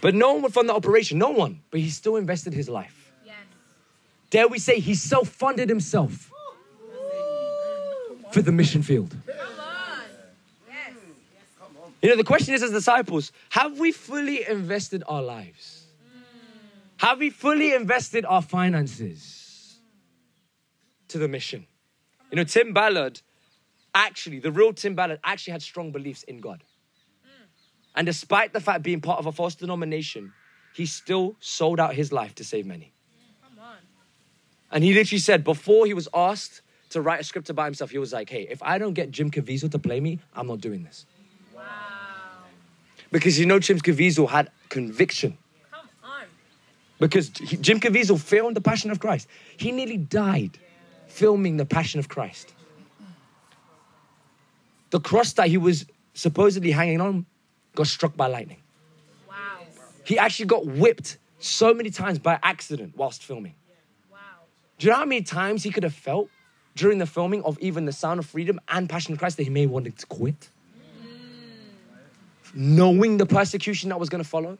but 0.00 0.14
no 0.14 0.34
one 0.34 0.42
would 0.42 0.52
fund 0.52 0.68
the 0.68 0.74
operation, 0.74 1.18
no 1.18 1.30
one. 1.30 1.60
But 1.70 1.80
he 1.80 1.90
still 1.90 2.16
invested 2.16 2.54
his 2.54 2.68
life. 2.68 3.12
Yes. 3.24 3.36
Dare 4.30 4.48
we 4.48 4.58
say 4.58 4.80
he 4.80 4.94
self 4.94 5.28
funded 5.28 5.68
himself 5.68 6.32
for 8.32 8.42
the 8.42 8.52
mission 8.52 8.82
field? 8.82 9.14
Yes. 9.26 10.92
You 12.02 12.10
know, 12.10 12.16
the 12.16 12.24
question 12.24 12.54
is 12.54 12.62
as 12.62 12.70
disciples, 12.70 13.32
have 13.50 13.78
we 13.78 13.92
fully 13.92 14.46
invested 14.46 15.02
our 15.08 15.22
lives? 15.22 15.86
Hmm. 16.12 17.06
Have 17.06 17.18
we 17.18 17.30
fully 17.30 17.72
invested 17.72 18.24
our 18.24 18.42
finances 18.42 19.78
to 21.08 21.18
the 21.18 21.28
mission? 21.28 21.66
You 22.30 22.36
know, 22.36 22.44
Tim 22.44 22.72
Ballard, 22.72 23.20
actually, 23.94 24.40
the 24.40 24.52
real 24.52 24.72
Tim 24.72 24.94
Ballard 24.94 25.20
actually 25.24 25.52
had 25.52 25.62
strong 25.62 25.92
beliefs 25.92 26.22
in 26.24 26.38
God. 26.38 26.62
And 27.96 28.04
despite 28.06 28.52
the 28.52 28.60
fact 28.60 28.82
being 28.82 29.00
part 29.00 29.18
of 29.18 29.26
a 29.26 29.32
false 29.32 29.54
denomination, 29.54 30.34
he 30.74 30.84
still 30.84 31.34
sold 31.40 31.80
out 31.80 31.94
his 31.94 32.12
life 32.12 32.34
to 32.34 32.44
save 32.44 32.66
many. 32.66 32.92
Come 33.42 33.58
on. 33.58 33.76
And 34.70 34.84
he 34.84 34.92
literally 34.92 35.18
said, 35.18 35.42
before 35.42 35.86
he 35.86 35.94
was 35.94 36.06
asked 36.12 36.60
to 36.90 37.00
write 37.00 37.20
a 37.20 37.24
script 37.24 37.48
about 37.48 37.64
himself, 37.64 37.90
he 37.90 37.98
was 37.98 38.12
like, 38.12 38.28
hey, 38.28 38.46
if 38.50 38.62
I 38.62 38.76
don't 38.76 38.92
get 38.92 39.10
Jim 39.10 39.30
Caviezel 39.30 39.70
to 39.70 39.78
play 39.78 39.98
me, 39.98 40.20
I'm 40.34 40.46
not 40.46 40.60
doing 40.60 40.84
this. 40.84 41.06
Wow. 41.54 41.62
Because 43.10 43.38
you 43.38 43.46
know, 43.46 43.58
Jim 43.58 43.78
Caviezel 43.78 44.28
had 44.28 44.50
conviction. 44.68 45.38
Come 45.70 45.88
on. 46.04 46.24
Because 47.00 47.30
he- 47.38 47.56
Jim 47.56 47.80
Caviezel 47.80 48.20
filmed 48.20 48.56
The 48.56 48.60
Passion 48.60 48.90
of 48.90 49.00
Christ. 49.00 49.26
He 49.56 49.72
nearly 49.72 49.96
died 49.96 50.58
filming 51.06 51.56
The 51.56 51.64
Passion 51.64 51.98
of 51.98 52.10
Christ. 52.10 52.52
The 54.90 55.00
cross 55.00 55.32
that 55.34 55.48
he 55.48 55.56
was 55.56 55.86
supposedly 56.12 56.70
hanging 56.70 57.00
on 57.00 57.24
got 57.76 57.86
struck 57.86 58.16
by 58.16 58.26
lightning. 58.26 58.62
Wow. 59.28 59.34
He 60.04 60.18
actually 60.18 60.46
got 60.46 60.66
whipped 60.66 61.18
so 61.38 61.72
many 61.72 61.90
times 61.90 62.18
by 62.18 62.40
accident 62.42 62.94
whilst 62.96 63.22
filming. 63.22 63.54
Wow. 64.10 64.18
Do 64.78 64.86
you 64.86 64.92
know 64.92 64.98
how 64.98 65.04
many 65.04 65.22
times 65.22 65.62
he 65.62 65.70
could 65.70 65.84
have 65.84 65.94
felt 65.94 66.28
during 66.74 66.98
the 66.98 67.06
filming 67.06 67.42
of 67.44 67.58
even 67.60 67.84
The 67.84 67.92
Sound 67.92 68.18
of 68.18 68.26
Freedom 68.26 68.58
and 68.68 68.88
Passion 68.88 69.12
of 69.12 69.20
Christ 69.20 69.36
that 69.36 69.44
he 69.44 69.50
may 69.50 69.62
have 69.62 69.70
wanted 69.70 69.96
to 69.98 70.06
quit? 70.06 70.48
Mm. 71.04 72.54
Knowing 72.54 73.18
the 73.18 73.26
persecution 73.26 73.90
that 73.90 74.00
was 74.00 74.08
going 74.08 74.22
to 74.22 74.28
follow, 74.28 74.58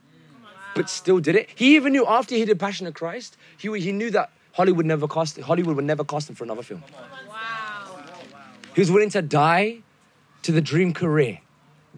but 0.74 0.88
still 0.88 1.18
did 1.18 1.34
it. 1.34 1.48
He 1.54 1.74
even 1.74 1.92
knew 1.92 2.06
after 2.06 2.34
he 2.34 2.44
did 2.44 2.60
Passion 2.60 2.86
of 2.86 2.94
Christ, 2.94 3.36
he, 3.58 3.68
he 3.80 3.92
knew 3.92 4.10
that 4.10 4.30
Hollywood 4.52 4.86
never 4.86 5.08
cast 5.08 5.38
Hollywood 5.40 5.76
would 5.76 5.84
never 5.84 6.04
cast 6.04 6.28
him 6.30 6.36
for 6.36 6.44
another 6.44 6.62
film. 6.62 6.82
Wow. 7.28 7.98
He 8.74 8.80
was 8.80 8.90
willing 8.90 9.10
to 9.10 9.22
die 9.22 9.78
to 10.42 10.52
the 10.52 10.60
dream 10.60 10.92
career, 10.92 11.40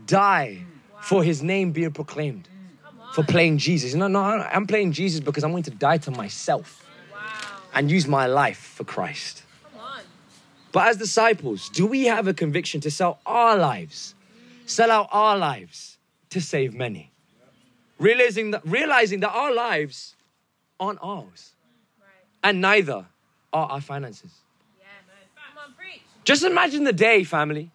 die 0.07 0.65
for 1.00 1.23
his 1.23 1.43
name 1.43 1.73
being 1.73 1.93
proclaimed, 1.93 2.49
for 3.12 3.23
playing 3.23 3.59
Jesus. 3.59 3.95
No, 3.95 4.09
no, 4.09 4.23
I'm 4.23 4.67
playing 4.67 4.93
Jesus 4.93 5.21
because 5.21 5.45
I'm 5.45 5.50
going 5.50 5.62
to 5.64 5.71
die 5.71 5.99
to 5.99 6.11
myself 6.11 6.85
and 7.75 7.90
use 7.90 8.07
my 8.07 8.26
life 8.26 8.59
for 8.59 8.85
Christ. 8.85 9.45
But 10.73 10.88
as 10.88 10.97
disciples, 10.97 11.69
do 11.71 11.87
we 11.87 12.05
have 12.05 12.28
a 12.28 12.35
conviction 12.35 12.81
to 12.83 12.90
sell 12.90 13.21
our 13.25 13.57
lives, 13.57 14.14
sell 14.67 14.90
out 14.90 15.09
our 15.12 15.37
lives 15.38 15.99
to 16.31 16.40
save 16.40 16.75
many? 16.75 17.11
Realizing 17.99 18.52
that, 18.52 18.62
realizing 18.64 19.21
that 19.21 19.31
our 19.31 19.52
lives 19.52 20.14
aren't 20.78 20.99
ours, 21.02 21.52
and 22.45 22.61
neither 22.61 23.07
are 23.52 23.71
our 23.71 23.81
finances. 23.81 24.31
Just 26.25 26.45
imagine 26.45 26.85
the 26.85 26.93
day, 26.93 27.25
family, 27.25 27.71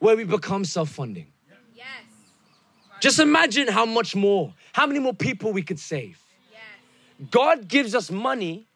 where 0.00 0.16
we 0.16 0.24
become 0.24 0.64
self 0.64 0.88
funding. 0.88 1.28
Just 3.06 3.20
imagine 3.20 3.68
how 3.68 3.86
much 3.86 4.16
more, 4.16 4.52
how 4.72 4.84
many 4.84 4.98
more 4.98 5.14
people 5.14 5.52
we 5.52 5.62
could 5.62 5.78
save. 5.78 6.20
Yes. 6.50 7.28
God 7.30 7.68
gives 7.68 7.94
us 7.94 8.10
money 8.10 8.66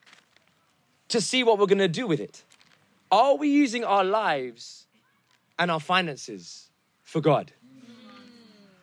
to 1.09 1.19
see 1.19 1.43
what 1.43 1.59
we're 1.59 1.65
gonna 1.65 1.89
do 1.89 2.07
with 2.07 2.21
it. 2.21 2.45
Are 3.11 3.35
we 3.35 3.49
using 3.49 3.83
our 3.83 4.05
lives 4.05 4.87
and 5.59 5.69
our 5.69 5.81
finances 5.81 6.69
for 7.03 7.19
God? 7.19 7.51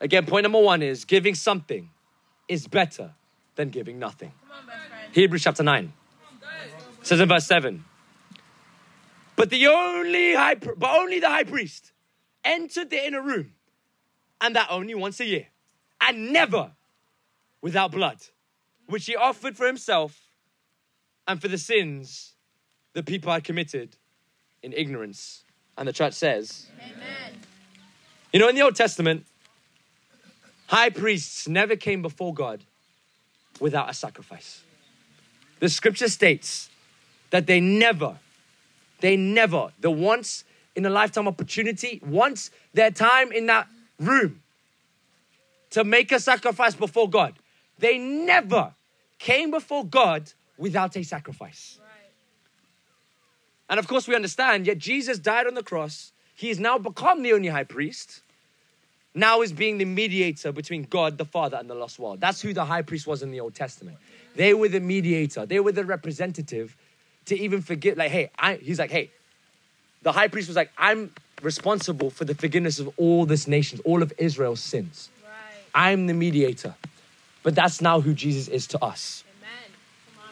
Again, 0.00 0.26
point 0.26 0.42
number 0.42 0.60
one 0.60 0.82
is 0.82 1.06
giving 1.06 1.34
something 1.34 1.88
is 2.46 2.68
better 2.68 3.12
than 3.56 3.70
giving 3.70 3.98
nothing. 3.98 4.32
On. 4.52 4.58
Hebrews 5.12 5.44
chapter 5.44 5.62
9 5.62 5.90
says 7.02 7.20
in 7.20 7.26
verse 7.26 7.46
7 7.46 7.86
But 9.34 9.48
the 9.48 9.66
only 9.68 10.34
high, 10.34 10.56
but 10.56 10.90
only 10.90 11.20
the 11.20 11.30
high 11.30 11.44
priest 11.44 11.92
entered 12.44 12.90
the 12.90 13.02
inner 13.06 13.22
room, 13.22 13.54
and 14.40 14.56
that 14.56 14.68
only 14.70 14.94
once 14.94 15.20
a 15.20 15.26
year, 15.26 15.46
and 16.00 16.32
never 16.32 16.72
without 17.60 17.92
blood, 17.92 18.18
which 18.86 19.06
he 19.06 19.16
offered 19.16 19.56
for 19.56 19.66
himself 19.66 20.20
and 21.26 21.40
for 21.40 21.48
the 21.48 21.58
sins 21.58 22.34
the 22.94 23.02
people 23.02 23.32
had 23.32 23.44
committed 23.44 23.96
in 24.62 24.72
ignorance. 24.72 25.44
And 25.76 25.86
the 25.86 25.92
church 25.92 26.14
says, 26.14 26.66
Amen. 26.80 27.40
you 28.32 28.40
know, 28.40 28.48
in 28.48 28.56
the 28.56 28.62
Old 28.62 28.74
Testament, 28.74 29.26
high 30.66 30.90
priests 30.90 31.46
never 31.46 31.76
came 31.76 32.02
before 32.02 32.34
God 32.34 32.64
without 33.60 33.88
a 33.88 33.94
sacrifice. 33.94 34.62
The 35.60 35.68
scripture 35.68 36.08
states 36.08 36.70
that 37.30 37.46
they 37.46 37.60
never, 37.60 38.18
they 39.00 39.16
never, 39.16 39.72
the 39.78 39.90
once 39.90 40.44
in 40.74 40.84
a 40.86 40.90
lifetime 40.90 41.28
opportunity, 41.28 42.00
once 42.04 42.50
their 42.72 42.90
time 42.90 43.32
in 43.32 43.46
that 43.46 43.68
room 43.98 44.42
to 45.70 45.84
make 45.84 46.12
a 46.12 46.20
sacrifice 46.20 46.74
before 46.74 47.08
God, 47.08 47.34
they 47.78 47.98
never 47.98 48.74
came 49.18 49.50
before 49.50 49.84
God 49.84 50.32
without 50.56 50.96
a 50.96 51.02
sacrifice. 51.02 51.78
Right. 51.80 51.88
And 53.70 53.78
of 53.78 53.86
course, 53.86 54.08
we 54.08 54.14
understand, 54.14 54.66
yet 54.66 54.78
Jesus 54.78 55.18
died 55.18 55.46
on 55.46 55.54
the 55.54 55.62
cross. 55.62 56.12
He 56.34 56.48
has 56.48 56.58
now 56.58 56.78
become 56.78 57.22
the 57.22 57.32
only 57.32 57.48
high 57.48 57.64
priest. 57.64 58.22
Now 59.14 59.42
is 59.42 59.52
being 59.52 59.78
the 59.78 59.84
mediator 59.84 60.52
between 60.52 60.84
God 60.84 61.18
the 61.18 61.24
Father 61.24 61.56
and 61.56 61.68
the 61.68 61.74
lost 61.74 61.98
world. 61.98 62.20
That's 62.20 62.40
who 62.40 62.52
the 62.52 62.64
high 62.64 62.82
priest 62.82 63.06
was 63.06 63.22
in 63.22 63.30
the 63.30 63.40
Old 63.40 63.54
Testament. 63.54 63.98
They 64.36 64.54
were 64.54 64.68
the 64.68 64.80
mediator, 64.80 65.46
they 65.46 65.60
were 65.60 65.72
the 65.72 65.84
representative 65.84 66.76
to 67.24 67.38
even 67.38 67.60
forget, 67.60 67.98
like, 67.98 68.10
hey, 68.10 68.30
I, 68.38 68.54
he's 68.54 68.78
like, 68.78 68.90
hey, 68.90 69.10
the 70.02 70.12
high 70.12 70.28
priest 70.28 70.48
was 70.48 70.56
like, 70.56 70.70
I'm 70.78 71.12
responsible 71.42 72.10
for 72.10 72.24
the 72.24 72.34
forgiveness 72.34 72.78
of 72.78 72.90
all 72.96 73.26
this 73.26 73.46
nations, 73.46 73.80
all 73.84 74.02
of 74.02 74.12
Israel's 74.18 74.60
sins. 74.60 75.10
Right. 75.24 75.32
I'm 75.74 76.06
the 76.06 76.14
mediator. 76.14 76.74
But 77.42 77.54
that's 77.54 77.80
now 77.80 78.00
who 78.00 78.14
Jesus 78.14 78.48
is 78.48 78.66
to 78.68 78.84
us. 78.84 79.24
Amen. 79.38 80.28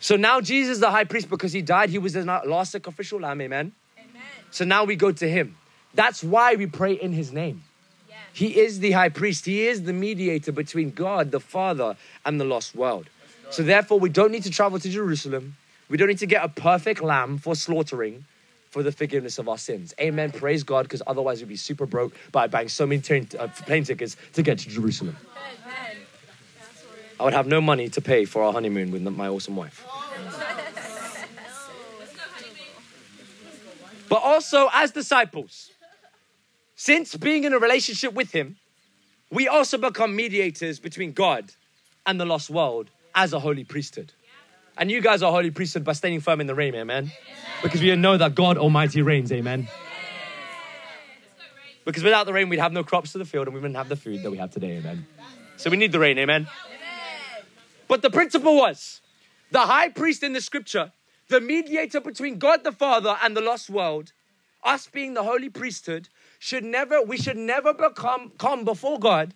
So 0.00 0.16
now 0.16 0.40
Jesus 0.40 0.78
the 0.78 0.90
high 0.90 1.04
priest 1.04 1.28
because 1.28 1.52
he 1.52 1.62
died. 1.62 1.90
He 1.90 1.98
was 1.98 2.12
the 2.12 2.24
last 2.24 2.72
sacrificial 2.72 3.20
lamb, 3.20 3.40
amen? 3.40 3.72
Amen. 3.98 4.22
So 4.50 4.64
now 4.64 4.84
we 4.84 4.96
go 4.96 5.12
to 5.12 5.28
him. 5.28 5.56
That's 5.94 6.22
why 6.22 6.54
we 6.54 6.66
pray 6.66 6.92
in 6.92 7.12
his 7.12 7.32
name. 7.32 7.64
He 8.32 8.60
is 8.60 8.78
the 8.80 8.92
high 8.92 9.08
priest. 9.08 9.44
He 9.46 9.66
is 9.66 9.82
the 9.82 9.92
mediator 9.92 10.52
between 10.52 10.92
God, 10.92 11.32
the 11.32 11.40
Father, 11.40 11.96
and 12.24 12.40
the 12.40 12.44
lost 12.44 12.76
world. 12.76 13.08
So 13.50 13.64
therefore, 13.64 13.98
we 13.98 14.08
don't 14.08 14.30
need 14.30 14.44
to 14.44 14.50
travel 14.50 14.78
to 14.78 14.88
Jerusalem. 14.88 15.56
We 15.88 15.96
don't 15.96 16.06
need 16.06 16.18
to 16.18 16.26
get 16.26 16.44
a 16.44 16.48
perfect 16.48 17.02
lamb 17.02 17.38
for 17.38 17.56
slaughtering 17.56 18.24
for 18.70 18.82
the 18.82 18.92
forgiveness 18.92 19.38
of 19.38 19.48
our 19.48 19.58
sins. 19.58 19.92
Amen. 20.00 20.30
Praise 20.30 20.62
God, 20.62 20.84
because 20.84 21.02
otherwise 21.06 21.40
we'd 21.40 21.48
be 21.48 21.56
super 21.56 21.86
broke 21.86 22.14
by 22.32 22.46
buying 22.46 22.68
so 22.68 22.86
many 22.86 23.02
train, 23.02 23.28
uh, 23.38 23.48
plane 23.48 23.84
tickets 23.84 24.16
to 24.34 24.42
get 24.42 24.58
to 24.60 24.68
Jerusalem. 24.68 25.16
I 27.18 27.24
would 27.24 27.34
have 27.34 27.46
no 27.46 27.60
money 27.60 27.90
to 27.90 28.00
pay 28.00 28.24
for 28.24 28.42
our 28.42 28.52
honeymoon 28.52 28.90
with 28.90 29.02
my 29.02 29.28
awesome 29.28 29.56
wife. 29.56 29.84
But 34.08 34.22
also, 34.22 34.68
as 34.72 34.90
disciples, 34.90 35.70
since 36.74 37.14
being 37.14 37.44
in 37.44 37.52
a 37.52 37.58
relationship 37.58 38.14
with 38.14 38.32
Him, 38.32 38.56
we 39.30 39.46
also 39.46 39.78
become 39.78 40.16
mediators 40.16 40.80
between 40.80 41.12
God 41.12 41.52
and 42.06 42.20
the 42.20 42.24
lost 42.24 42.50
world 42.50 42.90
as 43.14 43.32
a 43.32 43.38
holy 43.38 43.64
priesthood. 43.64 44.12
And 44.80 44.90
you 44.90 45.02
guys 45.02 45.22
are 45.22 45.30
holy 45.30 45.50
priesthood 45.50 45.84
by 45.84 45.92
standing 45.92 46.20
firm 46.20 46.40
in 46.40 46.46
the 46.46 46.54
rain, 46.54 46.74
amen? 46.74 47.12
Because 47.62 47.82
we 47.82 47.94
know 47.96 48.16
that 48.16 48.34
God 48.34 48.56
Almighty 48.56 49.02
reigns, 49.02 49.30
amen? 49.30 49.68
Because 51.84 52.02
without 52.02 52.24
the 52.24 52.32
rain, 52.32 52.48
we'd 52.48 52.60
have 52.60 52.72
no 52.72 52.82
crops 52.82 53.12
to 53.12 53.18
the 53.18 53.26
field 53.26 53.46
and 53.46 53.54
we 53.54 53.60
wouldn't 53.60 53.76
have 53.76 53.90
the 53.90 53.96
food 53.96 54.22
that 54.22 54.30
we 54.30 54.38
have 54.38 54.50
today, 54.50 54.78
amen? 54.78 55.06
So 55.58 55.68
we 55.68 55.76
need 55.76 55.92
the 55.92 55.98
rain, 55.98 56.16
amen? 56.18 56.48
But 57.88 58.00
the 58.00 58.08
principle 58.08 58.56
was 58.56 59.02
the 59.50 59.60
high 59.60 59.90
priest 59.90 60.22
in 60.22 60.32
the 60.32 60.40
scripture, 60.40 60.92
the 61.28 61.42
mediator 61.42 62.00
between 62.00 62.38
God 62.38 62.64
the 62.64 62.72
Father 62.72 63.18
and 63.22 63.36
the 63.36 63.42
lost 63.42 63.68
world, 63.68 64.12
us 64.64 64.86
being 64.86 65.12
the 65.12 65.24
holy 65.24 65.50
priesthood, 65.50 66.08
should 66.38 66.64
never, 66.64 67.02
we 67.02 67.18
should 67.18 67.36
never 67.36 67.74
become 67.74 68.32
come 68.38 68.64
before 68.64 68.98
God 68.98 69.34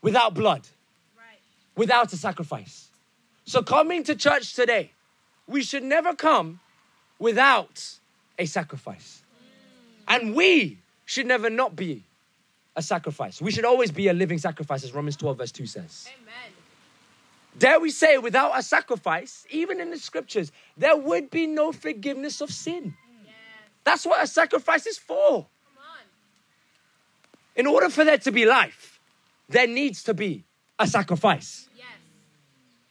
without 0.00 0.32
blood, 0.32 0.66
Right. 1.14 1.40
without 1.76 2.10
a 2.14 2.16
sacrifice. 2.16 2.87
So 3.48 3.62
coming 3.62 4.02
to 4.04 4.14
church 4.14 4.52
today, 4.52 4.90
we 5.46 5.62
should 5.62 5.82
never 5.82 6.14
come 6.14 6.60
without 7.18 7.98
a 8.38 8.44
sacrifice. 8.44 9.22
And 10.06 10.34
we 10.34 10.76
should 11.06 11.24
never 11.24 11.48
not 11.48 11.74
be 11.74 12.04
a 12.76 12.82
sacrifice. 12.82 13.40
We 13.40 13.50
should 13.50 13.64
always 13.64 13.90
be 13.90 14.08
a 14.08 14.12
living 14.12 14.36
sacrifice, 14.36 14.84
as 14.84 14.92
Romans 14.92 15.16
12, 15.16 15.38
verse 15.38 15.52
2 15.52 15.64
says. 15.64 16.10
Amen. 16.20 16.52
Dare 17.58 17.80
we 17.80 17.90
say, 17.90 18.18
without 18.18 18.52
a 18.54 18.62
sacrifice, 18.62 19.46
even 19.48 19.80
in 19.80 19.88
the 19.90 19.98
scriptures, 19.98 20.52
there 20.76 20.98
would 20.98 21.30
be 21.30 21.46
no 21.46 21.72
forgiveness 21.72 22.42
of 22.42 22.50
sin. 22.50 22.94
Yes. 23.24 23.34
That's 23.82 24.04
what 24.04 24.22
a 24.22 24.26
sacrifice 24.26 24.86
is 24.86 24.98
for. 24.98 25.46
Come 25.46 25.82
on. 25.82 26.04
In 27.56 27.66
order 27.66 27.88
for 27.88 28.04
there 28.04 28.18
to 28.18 28.30
be 28.30 28.44
life, 28.44 29.00
there 29.48 29.66
needs 29.66 30.02
to 30.02 30.12
be 30.12 30.44
a 30.78 30.86
sacrifice. 30.86 31.67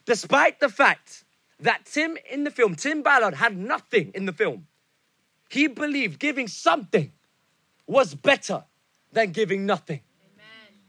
Despite 0.07 0.61
the 0.61 0.69
fact 0.69 1.25
that 1.59 1.85
Tim 1.85 2.17
in 2.31 2.45
the 2.45 2.49
film, 2.49 2.75
Tim 2.75 3.03
Ballard, 3.03 3.35
had 3.35 3.57
nothing 3.57 4.11
in 4.15 4.25
the 4.25 4.31
film, 4.31 4.65
he 5.49 5.67
believed 5.67 6.17
giving 6.17 6.47
something 6.47 7.11
was 7.85 8.15
better 8.15 8.63
than 9.11 9.31
giving 9.31 9.65
nothing. 9.65 9.99
Amen. 10.33 10.79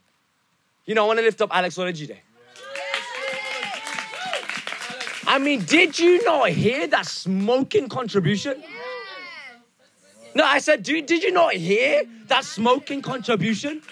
You 0.87 0.94
know, 0.94 1.04
I 1.04 1.06
want 1.08 1.18
to 1.18 1.25
lift 1.25 1.42
up 1.42 1.50
Alex 1.52 1.76
Olajide. 1.76 2.18
I 5.26 5.38
mean, 5.38 5.64
did 5.64 5.98
you 5.98 6.24
not 6.24 6.50
hear 6.50 6.87
that 6.87 7.07
smoking 7.07 7.88
contribution? 7.88 8.62
No, 10.35 10.44
I 10.44 10.61
said, 10.61 10.85
did, 10.85 11.07
did 11.07 11.24
you 11.24 11.33
not 11.33 11.54
hear 11.54 12.04
that 12.28 12.44
smoking 12.44 13.02
contribution? 13.02 13.83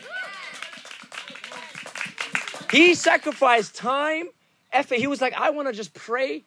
He 2.70 2.94
sacrificed 2.94 3.74
time, 3.74 4.28
effort. 4.76 4.98
He 4.98 5.06
was 5.06 5.20
like, 5.20 5.34
I 5.34 5.50
want 5.50 5.68
to 5.68 5.74
just 5.74 5.94
pray, 5.94 6.44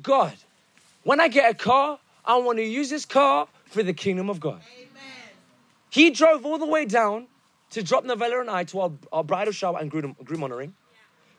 God, 0.00 0.34
when 1.02 1.20
I 1.20 1.28
get 1.28 1.50
a 1.50 1.54
car, 1.54 1.98
I 2.24 2.36
want 2.38 2.58
to 2.58 2.64
use 2.64 2.88
this 2.88 3.04
car 3.04 3.48
for 3.66 3.82
the 3.82 3.92
kingdom 3.92 4.30
of 4.30 4.40
God. 4.40 4.60
He 5.90 6.10
drove 6.10 6.46
all 6.46 6.58
the 6.58 6.66
way 6.66 6.86
down 6.86 7.26
to 7.70 7.82
drop 7.82 8.04
Novella 8.04 8.40
and 8.40 8.50
I 8.50 8.64
to 8.64 8.80
our, 8.80 8.92
our 9.12 9.24
bridal 9.24 9.52
shower 9.52 9.78
and 9.78 9.90
groom, 9.90 10.16
groom 10.24 10.44
honoring, 10.44 10.74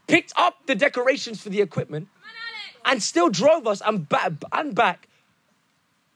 picked 0.08 0.34
up 0.36 0.56
the 0.68 0.76
decorations 0.76 1.42
for 1.42 1.50
the 1.50 1.62
equipment, 1.62 2.08
on, 2.86 2.94
and 2.94 3.04
still 3.04 3.30
drove 3.30 3.66
us 3.66 3.82
and 3.86 4.08
back, 4.08 4.34
and 4.52 4.76
back 4.76 5.08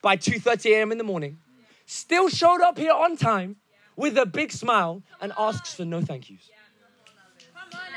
by 0.01 0.17
2.30 0.17 0.71
a.m. 0.71 0.91
in 0.91 0.97
the 0.97 1.03
morning. 1.03 1.39
Still 1.85 2.29
showed 2.29 2.61
up 2.61 2.77
here 2.77 2.91
on 2.91 3.15
time 3.15 3.55
with 3.95 4.17
a 4.17 4.25
big 4.25 4.51
smile 4.51 5.01
and 5.21 5.31
asks 5.37 5.73
for 5.73 5.85
no 5.85 6.01
thank 6.01 6.29
yous. 6.29 6.49
Come 7.53 7.79
on. 7.79 7.96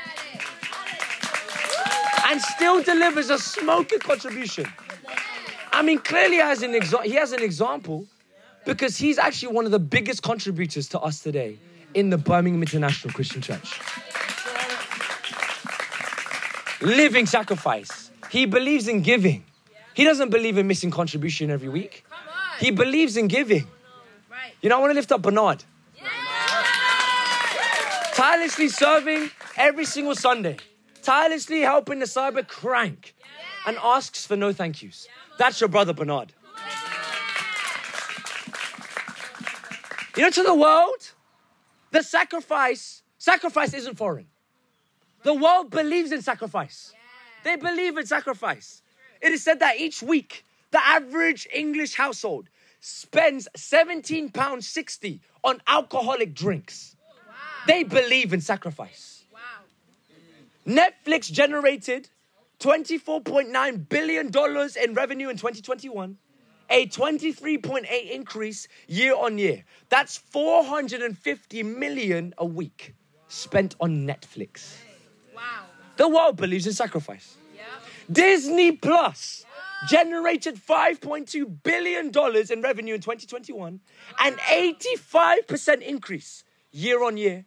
And 2.31 2.41
still 2.41 2.81
delivers 2.81 3.29
a 3.29 3.37
smoking 3.37 3.99
contribution. 3.99 4.65
I 5.73 5.81
mean, 5.81 5.99
clearly 5.99 6.37
has 6.37 6.63
an 6.63 6.71
exa- 6.71 7.03
he 7.03 7.15
has 7.15 7.33
an 7.33 7.43
example 7.43 8.07
because 8.65 8.95
he's 8.95 9.17
actually 9.17 9.53
one 9.53 9.65
of 9.65 9.71
the 9.71 9.79
biggest 9.79 10.23
contributors 10.23 10.87
to 10.89 10.99
us 11.01 11.19
today 11.19 11.57
in 11.93 12.09
the 12.09 12.17
Birmingham 12.17 12.61
International 12.61 13.13
Christian 13.13 13.41
Church. 13.41 13.81
Living 16.79 17.25
sacrifice. 17.25 18.11
He 18.29 18.45
believes 18.45 18.87
in 18.87 19.01
giving. 19.01 19.43
He 19.93 20.05
doesn't 20.05 20.29
believe 20.29 20.57
in 20.57 20.67
missing 20.67 20.89
contribution 20.89 21.51
every 21.51 21.67
week. 21.67 22.05
He 22.59 22.71
believes 22.71 23.17
in 23.17 23.27
giving. 23.27 23.67
You 24.61 24.69
know, 24.69 24.77
I 24.77 24.79
want 24.79 24.91
to 24.91 24.95
lift 24.95 25.11
up 25.11 25.21
Bernard. 25.21 25.65
Tirelessly 28.13 28.69
serving 28.69 29.31
every 29.57 29.83
single 29.83 30.15
Sunday. 30.15 30.55
Tirelessly 31.01 31.61
helping 31.61 31.99
the 31.99 32.05
cyber 32.05 32.47
crank. 32.47 33.15
And 33.65 33.77
asks 33.81 34.25
for 34.25 34.35
no 34.35 34.53
thank 34.53 34.81
yous. 34.81 35.07
That's 35.37 35.61
your 35.61 35.69
brother 35.69 35.93
Bernard. 35.93 36.33
You 40.15 40.23
know, 40.23 40.29
to 40.29 40.43
the 40.43 40.55
world, 40.55 41.13
the 41.91 42.03
sacrifice, 42.03 43.03
sacrifice 43.17 43.73
isn't 43.73 43.97
foreign. 43.97 44.27
The 45.23 45.33
world 45.33 45.69
believes 45.69 46.11
in 46.11 46.21
sacrifice. 46.21 46.93
They 47.43 47.55
believe 47.55 47.97
in 47.97 48.05
sacrifice. 48.05 48.81
It 49.21 49.31
is 49.31 49.43
said 49.43 49.59
that 49.59 49.79
each 49.79 50.01
week, 50.01 50.43
the 50.71 50.85
average 50.85 51.47
English 51.53 51.95
household 51.95 52.49
spends 52.79 53.47
17 53.55 54.29
pounds 54.29 54.67
60 54.67 55.21
on 55.43 55.61
alcoholic 55.67 56.33
drinks. 56.33 56.95
Wow. 57.27 57.33
They 57.67 57.83
believe 57.83 58.33
in 58.33 58.41
sacrifice. 58.41 59.20
Netflix 60.65 61.31
generated 61.31 62.09
$24.9 62.59 63.89
billion 63.89 64.27
in 64.27 64.93
revenue 64.93 65.29
in 65.29 65.37
2021, 65.37 66.17
a 66.69 66.87
23.8 66.87 68.11
increase 68.11 68.67
year 68.87 69.15
on 69.15 69.37
year. 69.37 69.63
That's 69.89 70.17
450 70.17 71.63
million 71.63 72.33
a 72.37 72.45
week 72.45 72.93
spent 73.27 73.75
on 73.79 74.05
Netflix. 74.05 74.75
Wow. 75.35 75.41
The 75.97 76.07
world 76.07 76.37
believes 76.37 76.67
in 76.67 76.73
sacrifice. 76.73 77.37
Disney 78.11 78.73
Plus 78.73 79.45
generated 79.87 80.55
$5.2 80.55 81.63
billion 81.63 82.11
in 82.51 82.61
revenue 82.61 82.95
in 82.95 83.01
2021, 83.01 83.79
an 84.19 84.33
85% 84.33 85.81
increase 85.81 86.43
year 86.71 87.03
on 87.03 87.17
year. 87.17 87.45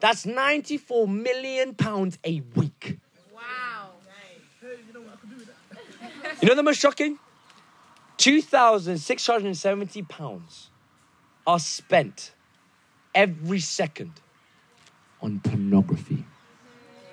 That's 0.00 0.26
94 0.26 1.08
million 1.08 1.74
pounds 1.74 2.18
a 2.24 2.40
week. 2.54 2.98
Wow. 3.34 3.90
You 6.40 6.48
know 6.48 6.54
the 6.54 6.62
most 6.62 6.78
shocking? 6.78 7.18
2,670 8.18 10.02
pounds 10.02 10.70
are 11.46 11.58
spent 11.58 12.32
every 13.14 13.60
second 13.60 14.12
on 15.20 15.40
pornography. 15.40 16.24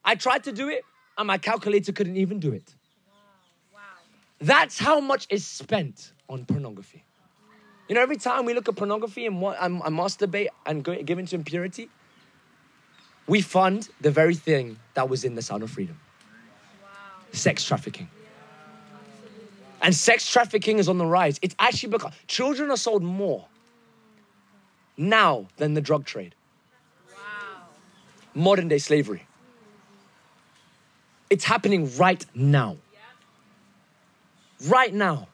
I 0.04 0.14
tried 0.14 0.44
to 0.44 0.52
do 0.52 0.68
it, 0.68 0.84
and 1.16 1.26
my 1.26 1.38
calculator 1.38 1.92
couldn't 1.92 2.16
even 2.16 2.38
do 2.38 2.52
it. 2.52 2.74
Wow. 3.72 3.80
That's 4.40 4.78
how 4.78 5.00
much 5.00 5.26
is 5.30 5.46
spent 5.46 6.12
on 6.28 6.44
pornography. 6.44 7.04
You 7.88 7.94
know, 7.94 8.02
every 8.02 8.16
time 8.16 8.44
we 8.44 8.54
look 8.54 8.68
at 8.68 8.76
pornography 8.76 9.26
and, 9.26 9.42
and, 9.42 9.82
and 9.82 9.98
masturbate 9.98 10.48
and 10.66 10.84
go, 10.84 11.00
give 11.02 11.18
into 11.18 11.34
impurity, 11.34 11.88
we 13.26 13.40
fund 13.40 13.88
the 14.00 14.10
very 14.10 14.34
thing 14.34 14.78
that 14.94 15.08
was 15.08 15.24
in 15.24 15.34
the 15.34 15.42
sound 15.42 15.62
of 15.62 15.70
freedom 15.70 15.98
sex 17.32 17.64
trafficking. 17.64 18.10
And 19.80 19.94
sex 19.94 20.30
trafficking 20.30 20.78
is 20.78 20.86
on 20.86 20.98
the 20.98 21.06
rise. 21.06 21.38
It's 21.40 21.54
actually 21.58 21.88
become, 21.88 22.12
children 22.26 22.70
are 22.70 22.76
sold 22.76 23.02
more 23.02 23.46
now 24.96 25.48
than 25.56 25.74
the 25.74 25.80
drug 25.80 26.04
trade. 26.04 26.34
Wow. 27.10 27.62
Modern 28.34 28.68
day 28.68 28.78
slavery. 28.78 29.26
It's 31.30 31.44
happening 31.44 31.90
right 31.96 32.24
now. 32.34 32.76
Right 34.66 34.92
now. 34.94 35.28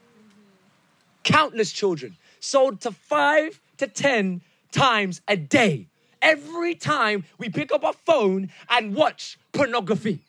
Countless 1.24 1.72
children 1.72 2.16
sold 2.40 2.80
to 2.82 2.92
five 2.92 3.60
to 3.78 3.86
10 3.86 4.40
times 4.70 5.20
a 5.28 5.36
day. 5.36 5.88
Every 6.22 6.74
time 6.74 7.24
we 7.36 7.48
pick 7.48 7.72
up 7.72 7.84
our 7.84 7.92
phone 7.92 8.50
and 8.70 8.94
watch 8.94 9.38
pornography. 9.52 10.20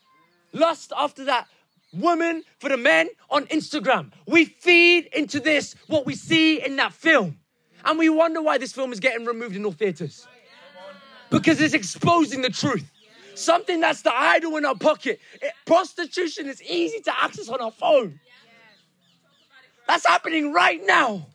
Lust 0.54 0.92
after 0.98 1.26
that. 1.26 1.48
woman 1.94 2.44
for 2.60 2.70
the 2.70 2.78
men 2.78 3.10
on 3.30 3.46
Instagram. 3.46 4.12
We 4.28 4.46
feed 4.46 5.06
into 5.14 5.40
this 5.40 5.76
what 5.88 6.06
we 6.06 6.16
see 6.16 6.64
in 6.64 6.76
that 6.76 6.94
film. 6.94 7.40
And 7.86 7.98
we 7.98 8.10
wonder 8.10 8.42
why 8.42 8.58
this 8.58 8.72
film 8.72 8.92
is 8.92 9.00
getting 9.00 9.26
removed 9.26 9.56
in 9.56 9.66
all 9.66 9.72
theaters. 9.72 10.28
Because 11.30 11.62
it's 11.62 11.74
exposing 11.74 12.42
the 12.42 12.50
truth. 12.50 12.90
Something 13.36 13.80
that's 13.80 14.02
the 14.02 14.14
idol 14.14 14.58
in 14.58 14.66
our 14.66 14.76
pocket. 14.76 15.20
It- 15.42 15.54
prostitution 15.66 16.50
is 16.50 16.62
easy 16.62 17.00
to 17.02 17.24
access 17.24 17.48
on 17.48 17.62
our 17.62 17.72
phone. 17.72 18.20
That's 19.88 20.06
happening 20.06 20.52
right 20.52 20.82
now. 20.86 21.28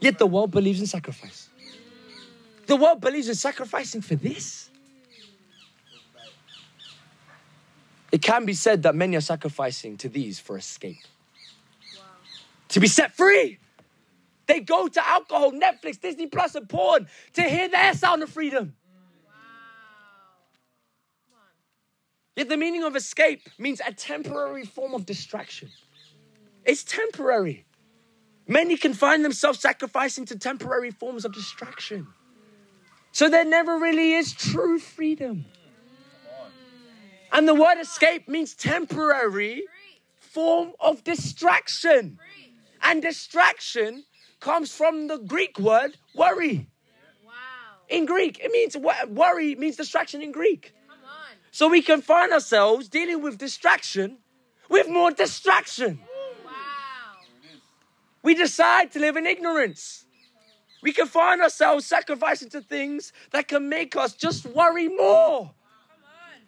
Yet 0.00 0.18
the 0.18 0.26
world 0.26 0.50
believes 0.50 0.80
in 0.80 0.86
sacrifice. 0.86 1.48
The 2.66 2.76
world 2.76 3.00
believes 3.00 3.28
in 3.28 3.34
sacrificing 3.34 4.00
for 4.00 4.14
this. 4.14 4.70
It 8.12 8.22
can 8.22 8.44
be 8.44 8.54
said 8.54 8.82
that 8.82 8.94
many 8.94 9.16
are 9.16 9.20
sacrificing 9.20 9.96
to 9.98 10.08
these 10.08 10.40
for 10.40 10.56
escape. 10.56 10.98
To 12.70 12.80
be 12.80 12.86
set 12.86 13.16
free. 13.16 13.58
They 14.46 14.60
go 14.60 14.88
to 14.88 15.08
alcohol, 15.08 15.52
Netflix, 15.52 16.00
Disney 16.00 16.26
Plus, 16.26 16.54
and 16.54 16.68
porn 16.68 17.06
to 17.34 17.42
hear 17.42 17.68
their 17.68 17.94
sound 17.94 18.22
of 18.22 18.30
freedom. 18.30 18.74
Yet 22.36 22.48
the 22.48 22.56
meaning 22.56 22.84
of 22.84 22.96
escape 22.96 23.48
means 23.58 23.80
a 23.86 23.92
temporary 23.92 24.64
form 24.64 24.94
of 24.94 25.04
distraction. 25.04 25.70
It's 26.64 26.82
temporary. 26.84 27.66
Many 28.46 28.76
can 28.76 28.94
find 28.94 29.24
themselves 29.24 29.60
sacrificing 29.60 30.24
to 30.26 30.38
temporary 30.38 30.90
forms 30.90 31.24
of 31.24 31.32
distraction. 31.32 32.06
So 33.12 33.28
there 33.28 33.44
never 33.44 33.78
really 33.78 34.14
is 34.14 34.32
true 34.32 34.78
freedom. 34.78 35.44
And 37.32 37.46
the 37.46 37.54
word 37.54 37.80
escape 37.80 38.28
means 38.28 38.54
temporary 38.54 39.64
form 40.18 40.72
of 40.80 41.04
distraction. 41.04 42.18
And 42.82 43.02
distraction 43.02 44.04
comes 44.40 44.74
from 44.74 45.06
the 45.06 45.18
Greek 45.18 45.58
word 45.58 45.96
worry. 46.14 46.68
Wow. 47.24 47.32
In 47.88 48.06
Greek, 48.06 48.40
it 48.42 48.50
means 48.50 48.76
worry 49.08 49.54
means 49.54 49.76
distraction 49.76 50.22
in 50.22 50.32
Greek. 50.32 50.74
Come 50.88 50.98
on. 51.04 51.36
So 51.50 51.68
we 51.68 51.82
can 51.82 52.00
find 52.00 52.32
ourselves 52.32 52.88
dealing 52.88 53.22
with 53.22 53.38
distraction 53.38 54.18
with 54.70 54.88
more 54.88 55.10
distraction. 55.10 56.00
Wow. 56.44 56.52
We 58.22 58.34
decide 58.34 58.92
to 58.92 58.98
live 58.98 59.16
in 59.16 59.26
ignorance. 59.26 60.06
We 60.82 60.92
can 60.92 61.06
find 61.06 61.42
ourselves 61.42 61.84
sacrificing 61.84 62.48
to 62.50 62.62
things 62.62 63.12
that 63.32 63.48
can 63.48 63.68
make 63.68 63.96
us 63.96 64.14
just 64.14 64.46
worry 64.46 64.88
more. 64.88 65.40
Come 65.40 66.04
on. 66.04 66.40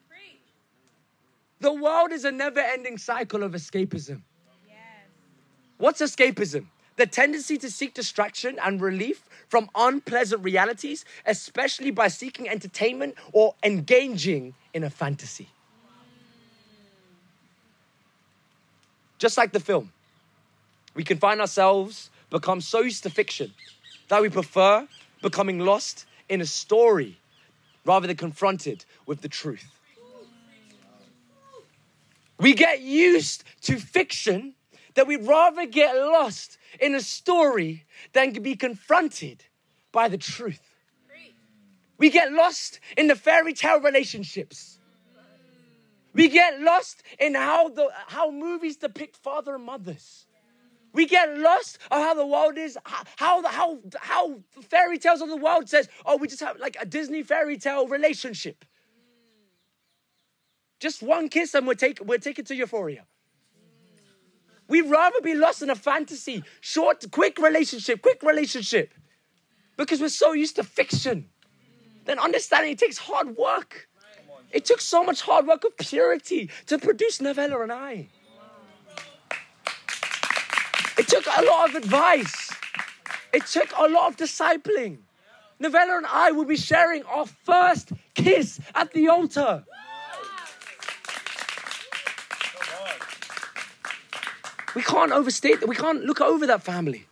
The 1.61 1.75
world 1.75 2.13
is 2.13 2.25
a 2.25 2.33
never 2.33 2.61
ending 2.61 2.97
cycle 2.97 3.43
of 3.43 3.53
escapism. 3.53 4.23
What's 5.83 6.01
escapism? 6.01 6.67
The 6.95 7.07
tendency 7.07 7.59
to 7.59 7.69
seek 7.69 7.93
distraction 7.93 8.57
and 8.63 8.81
relief 8.81 9.25
from 9.49 9.69
unpleasant 9.75 10.45
realities, 10.45 11.05
especially 11.27 11.91
by 11.91 12.07
seeking 12.07 12.49
entertainment 12.49 13.17
or 13.33 13.57
engaging 13.65 14.55
in 14.73 14.85
a 14.85 14.91
fantasy. 14.91 15.49
Just 19.19 19.37
like 19.37 19.51
the 19.51 19.59
film, 19.59 19.93
we 20.95 21.03
can 21.03 21.19
find 21.19 21.41
ourselves 21.41 22.11
become 22.31 22.61
so 22.61 22.83
used 22.83 23.03
to 23.03 23.11
fiction 23.11 23.53
that 24.07 24.23
we 24.23 24.29
prefer 24.29 24.87
becoming 25.21 25.59
lost 25.59 26.07
in 26.29 26.41
a 26.41 26.47
story 26.47 27.19
rather 27.85 28.07
than 28.07 28.17
confronted 28.17 28.85
with 29.05 29.21
the 29.21 29.29
truth. 29.29 29.69
We 32.39 32.55
get 32.55 32.83
used 32.83 33.43
to 33.63 33.79
fiction 33.79 34.55
that 34.95 35.07
we'd 35.07 35.27
rather 35.27 35.67
get 35.67 35.95
lost 35.95 36.59
in 36.81 36.95
a 36.95 37.01
story 37.01 37.85
than 38.13 38.33
be 38.33 38.57
confronted 38.57 39.45
by 39.93 40.09
the 40.09 40.19
truth. 40.19 40.61
We 41.99 42.11
get 42.11 42.33
lost 42.33 42.81
in 42.97 43.07
the 43.07 43.15
fairy 43.15 43.53
tale 43.53 43.81
relationships. 43.81 44.79
We 46.15 46.29
get 46.29 46.61
lost 46.61 47.03
in 47.19 47.35
how 47.35 47.69
the 47.69 47.89
how 48.09 48.31
movies 48.31 48.77
depict 48.77 49.17
father 49.17 49.55
and 49.55 49.65
mothers. 49.65 50.27
We 50.93 51.07
get 51.07 51.39
lost 51.39 51.79
on 51.91 52.03
how 52.03 52.15
the 52.15 52.27
world 52.27 52.59
is, 52.59 52.77
how 52.85 53.05
how 53.17 53.47
how 53.47 53.79
how 53.99 54.41
fairy 54.63 54.99
tales 54.99 55.23
of 55.23 55.29
the 55.29 55.37
world 55.37 55.69
says, 55.69 55.89
oh, 56.05 56.17
we 56.17 56.29
just 56.29 56.41
have 56.41 56.59
like 56.59 56.77
a 56.81 56.85
Disney 56.85 57.23
fairy 57.23 57.57
tale 57.57 57.87
relationship. 57.87 58.65
Just 60.81 61.03
one 61.03 61.29
kiss 61.29 61.55
and 61.55 61.67
we're 61.67 61.75
take, 61.75 62.01
we're 62.05 62.19
taken 62.19 62.45
to 62.47 62.57
euphoria. 62.57 63.07
We'd 64.73 64.89
rather 64.89 65.21
be 65.21 65.35
lost 65.35 65.61
in 65.61 65.69
a 65.69 65.75
fantasy, 65.75 66.43
short, 66.63 67.05
quick 67.11 67.37
relationship, 67.37 68.01
quick 68.01 68.23
relationship, 68.23 68.95
because 69.77 70.01
we're 70.01 70.09
so 70.09 70.33
used 70.33 70.57
to 70.57 70.65
fiction. 70.65 71.29
Then 72.07 72.19
understanding 72.19 72.73
it 72.73 72.79
takes 72.79 72.97
hard 72.97 73.37
work. 73.37 73.91
It 74.51 74.65
took 74.65 74.81
so 74.81 75.05
much 75.05 75.21
hard 75.21 75.47
work 75.47 75.65
of 75.65 75.77
purity 75.77 76.49
to 76.69 76.79
produce 76.79 77.21
Novella 77.21 77.61
and 77.61 77.71
I. 77.71 78.09
It 80.97 81.07
took 81.07 81.27
a 81.27 81.45
lot 81.45 81.69
of 81.69 81.75
advice. 81.75 82.51
It 83.35 83.45
took 83.45 83.71
a 83.77 83.89
lot 83.89 84.09
of 84.09 84.17
discipling. 84.17 85.01
Novella 85.59 85.99
and 85.99 86.07
I 86.07 86.31
will 86.31 86.47
be 86.47 86.57
sharing 86.57 87.03
our 87.03 87.27
first 87.27 87.93
kiss 88.15 88.59
at 88.75 88.91
the 88.95 89.09
altar. 89.09 89.67
We 94.75 94.83
can't 94.83 95.13
overstate 95.13 95.61
that. 95.61 95.69
We 95.69 95.77
can't 95.77 96.05
look 96.05 96.21
over 96.21 96.47
that 96.47 96.63
family. 96.63 97.07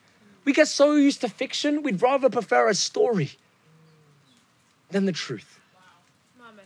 We 0.44 0.52
get 0.52 0.68
so 0.68 0.94
used 0.94 1.20
to 1.20 1.28
fiction, 1.28 1.82
we'd 1.82 2.00
rather 2.00 2.30
prefer 2.30 2.68
a 2.68 2.74
story 2.74 3.32
than 4.90 5.04
the 5.04 5.12
truth. 5.12 5.60
On. 6.40 6.58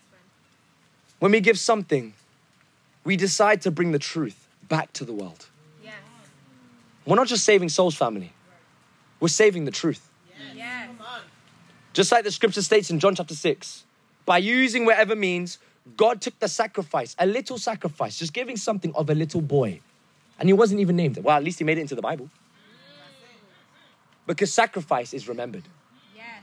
When 1.18 1.32
we 1.32 1.40
give 1.40 1.58
something, 1.58 2.14
we 3.02 3.16
decide 3.16 3.62
to 3.62 3.70
bring 3.70 3.92
the 3.92 3.98
truth 3.98 4.46
back 4.68 4.92
to 4.94 5.04
the 5.04 5.12
world. 5.12 5.46
Yes. 5.82 5.94
We're 7.04 7.16
not 7.16 7.26
just 7.26 7.44
saving 7.44 7.68
souls, 7.68 7.94
family, 7.94 8.32
we're 9.20 9.28
saving 9.28 9.64
the 9.64 9.70
truth. 9.70 10.08
Yes. 10.54 10.88
Just 11.92 12.10
like 12.10 12.24
the 12.24 12.32
scripture 12.32 12.62
states 12.62 12.90
in 12.90 12.98
John 12.98 13.14
chapter 13.14 13.34
6, 13.34 13.84
by 14.26 14.38
using 14.38 14.84
whatever 14.84 15.14
means, 15.14 15.58
God 15.96 16.20
took 16.20 16.38
the 16.40 16.48
sacrifice, 16.48 17.14
a 17.18 17.26
little 17.26 17.58
sacrifice, 17.58 18.18
just 18.18 18.32
giving 18.32 18.56
something 18.56 18.92
of 18.94 19.10
a 19.10 19.14
little 19.14 19.40
boy. 19.40 19.80
And 20.38 20.48
he 20.48 20.52
wasn't 20.52 20.80
even 20.80 20.96
named. 20.96 21.18
Well, 21.18 21.36
at 21.36 21.44
least 21.44 21.58
he 21.58 21.64
made 21.64 21.78
it 21.78 21.82
into 21.82 21.94
the 21.94 22.02
Bible. 22.02 22.28
Because 24.26 24.52
sacrifice 24.52 25.12
is 25.12 25.28
remembered. 25.28 25.64
Yes. 26.16 26.42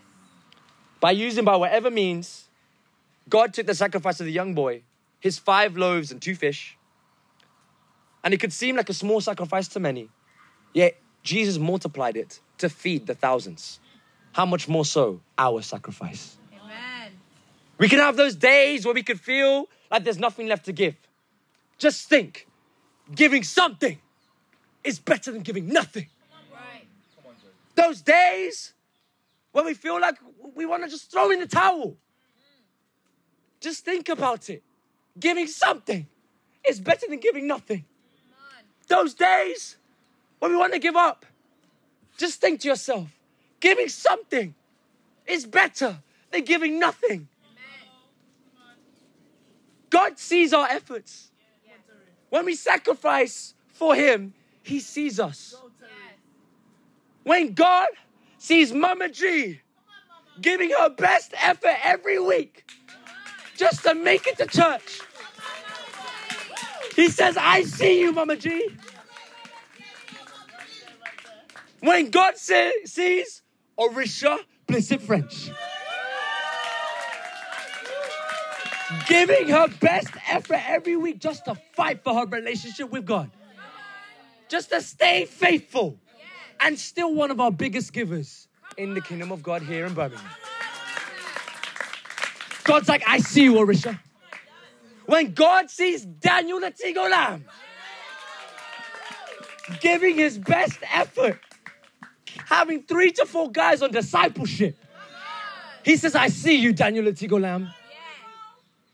By 0.99 1.11
using 1.11 1.43
by 1.43 1.55
whatever 1.55 1.89
means, 1.89 2.45
God 3.27 3.53
took 3.53 3.65
the 3.65 3.75
sacrifice 3.75 4.19
of 4.19 4.25
the 4.25 4.31
young 4.31 4.53
boy, 4.53 4.83
his 5.19 5.37
five 5.37 5.77
loaves 5.77 6.11
and 6.11 6.21
two 6.21 6.35
fish. 6.35 6.77
And 8.23 8.33
it 8.33 8.39
could 8.39 8.53
seem 8.53 8.75
like 8.75 8.89
a 8.89 8.93
small 8.93 9.19
sacrifice 9.19 9.67
to 9.69 9.79
many, 9.79 10.09
yet 10.73 10.95
Jesus 11.23 11.57
multiplied 11.57 12.17
it 12.17 12.39
to 12.59 12.69
feed 12.69 13.07
the 13.07 13.15
thousands. 13.15 13.79
How 14.33 14.45
much 14.45 14.67
more 14.67 14.85
so 14.85 15.21
our 15.37 15.61
sacrifice? 15.61 16.37
Amen. 16.53 17.13
We 17.77 17.89
can 17.89 17.99
have 17.99 18.15
those 18.15 18.35
days 18.35 18.85
where 18.85 18.93
we 18.93 19.03
could 19.03 19.19
feel 19.19 19.67
like 19.89 20.03
there's 20.03 20.19
nothing 20.19 20.47
left 20.47 20.65
to 20.65 20.71
give. 20.71 20.95
Just 21.77 22.07
think 22.07 22.47
giving 23.15 23.43
something 23.43 23.99
is 24.83 24.99
better 24.99 25.31
than 25.31 25.41
giving 25.41 25.67
nothing. 25.67 26.07
Right. 26.51 26.85
Those 27.75 28.01
days 28.01 28.73
when 29.51 29.65
we 29.65 29.73
feel 29.73 29.99
like 29.99 30.15
we 30.55 30.65
want 30.65 30.83
to 30.83 30.89
just 30.89 31.11
throw 31.11 31.31
in 31.31 31.39
the 31.39 31.47
towel. 31.47 31.97
Just 33.59 33.85
think 33.85 34.09
about 34.09 34.49
it. 34.49 34.63
Giving 35.19 35.47
something 35.47 36.07
is 36.67 36.79
better 36.79 37.05
than 37.07 37.19
giving 37.19 37.47
nothing. 37.47 37.85
Those 38.87 39.13
days 39.13 39.77
when 40.39 40.51
we 40.51 40.57
want 40.57 40.73
to 40.73 40.79
give 40.79 40.95
up, 40.95 41.25
just 42.17 42.41
think 42.41 42.61
to 42.61 42.67
yourself 42.67 43.07
giving 43.59 43.87
something 43.87 44.53
is 45.25 45.45
better 45.45 45.99
than 46.31 46.43
giving 46.43 46.79
nothing. 46.79 47.27
God 49.89 50.17
sees 50.17 50.53
our 50.53 50.67
efforts. 50.67 51.30
When 52.31 52.45
we 52.45 52.55
sacrifice 52.55 53.53
for 53.73 53.93
Him, 53.93 54.33
He 54.63 54.79
sees 54.79 55.19
us. 55.19 55.53
When 57.23 57.53
God 57.53 57.87
sees 58.39 58.73
Mama 58.73 59.09
G 59.09 59.59
giving 60.39 60.71
her 60.71 60.89
best 60.89 61.33
effort 61.43 61.75
every 61.83 62.19
week 62.19 62.71
just 63.57 63.83
to 63.83 63.93
make 63.93 64.25
it 64.27 64.37
to 64.37 64.45
church, 64.47 65.01
He 66.95 67.09
says, 67.09 67.35
I 67.37 67.63
see 67.63 67.99
you, 67.99 68.13
Mama 68.13 68.37
G. 68.37 68.69
When 71.81 72.11
God 72.11 72.37
say, 72.37 72.71
sees 72.85 73.41
Orisha 73.77 74.39
Blessed 74.67 75.01
French 75.01 75.51
giving 79.07 79.47
her 79.49 79.67
best 79.79 80.09
effort 80.29 80.61
every 80.67 80.95
week 80.95 81.19
just 81.19 81.45
to 81.45 81.55
fight 81.73 82.03
for 82.03 82.13
her 82.13 82.25
relationship 82.25 82.89
with 82.89 83.05
God, 83.05 83.29
just 84.49 84.69
to 84.69 84.81
stay 84.81 85.25
faithful, 85.25 85.99
and 86.59 86.77
still 86.77 87.13
one 87.13 87.31
of 87.31 87.39
our 87.39 87.51
biggest 87.51 87.93
givers 87.93 88.47
in 88.77 88.93
the 88.93 89.01
kingdom 89.01 89.31
of 89.31 89.43
God 89.43 89.61
here 89.61 89.85
in 89.85 89.93
Birmingham. 89.93 90.25
God's 92.63 92.87
like, 92.87 93.03
I 93.07 93.19
see 93.19 93.43
you, 93.43 93.53
Orisha. 93.53 93.99
When 95.05 95.33
God 95.33 95.69
sees 95.69 96.05
Daniel 96.05 96.59
Latigo 96.59 97.09
Lamb 97.09 97.45
giving 99.79 100.15
his 100.15 100.37
best 100.37 100.77
effort, 100.93 101.39
having 102.45 102.83
three 102.83 103.11
to 103.13 103.25
four 103.25 103.51
guys 103.51 103.81
on 103.81 103.91
discipleship, 103.91 104.77
he 105.83 105.97
says, 105.97 106.15
I 106.15 106.27
see 106.27 106.57
you, 106.57 106.71
Daniel 106.71 107.05
Latigo 107.05 107.41
Lamb. 107.41 107.73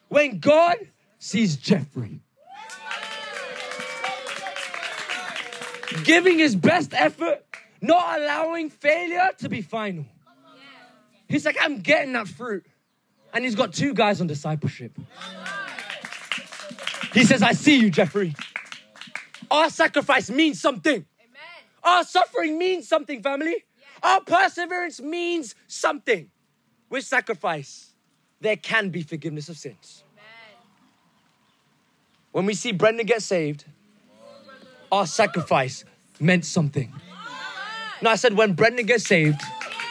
When 0.09 0.39
God 0.39 0.77
sees 1.19 1.57
Jeffrey 1.57 2.21
giving 6.03 6.39
his 6.39 6.55
best 6.55 6.93
effort, 6.93 7.43
not 7.81 8.19
allowing 8.19 8.69
failure 8.69 9.29
to 9.39 9.49
be 9.49 9.61
final. 9.61 10.05
He's 11.27 11.45
like, 11.45 11.57
I'm 11.61 11.79
getting 11.79 12.13
that 12.13 12.27
fruit. 12.27 12.65
And 13.33 13.43
he's 13.43 13.55
got 13.55 13.73
two 13.73 13.93
guys 13.93 14.21
on 14.21 14.27
discipleship. 14.27 14.97
He 17.13 17.23
says, 17.25 17.41
I 17.41 17.51
see 17.53 17.79
you, 17.79 17.89
Jeffrey. 17.89 18.35
Our 19.51 19.69
sacrifice 19.69 20.29
means 20.29 20.61
something. 20.61 21.05
Our 21.83 22.03
suffering 22.03 22.57
means 22.57 22.87
something, 22.87 23.21
family. 23.21 23.65
Our 24.03 24.21
perseverance 24.21 25.01
means 25.01 25.55
something. 25.67 26.29
With 26.89 27.03
sacrifice, 27.03 27.93
there 28.41 28.55
can 28.55 28.89
be 28.89 29.01
forgiveness 29.01 29.49
of 29.49 29.57
sins. 29.57 30.03
When 32.31 32.45
we 32.45 32.53
see 32.53 32.71
Brendan 32.71 33.05
get 33.05 33.23
saved, 33.23 33.65
our 34.91 35.07
sacrifice 35.07 35.83
meant 36.19 36.45
something. 36.45 36.93
No, 38.01 38.11
I 38.11 38.15
said 38.15 38.33
when 38.33 38.53
Brendan 38.53 38.85
gets 38.85 39.07
saved, 39.07 39.41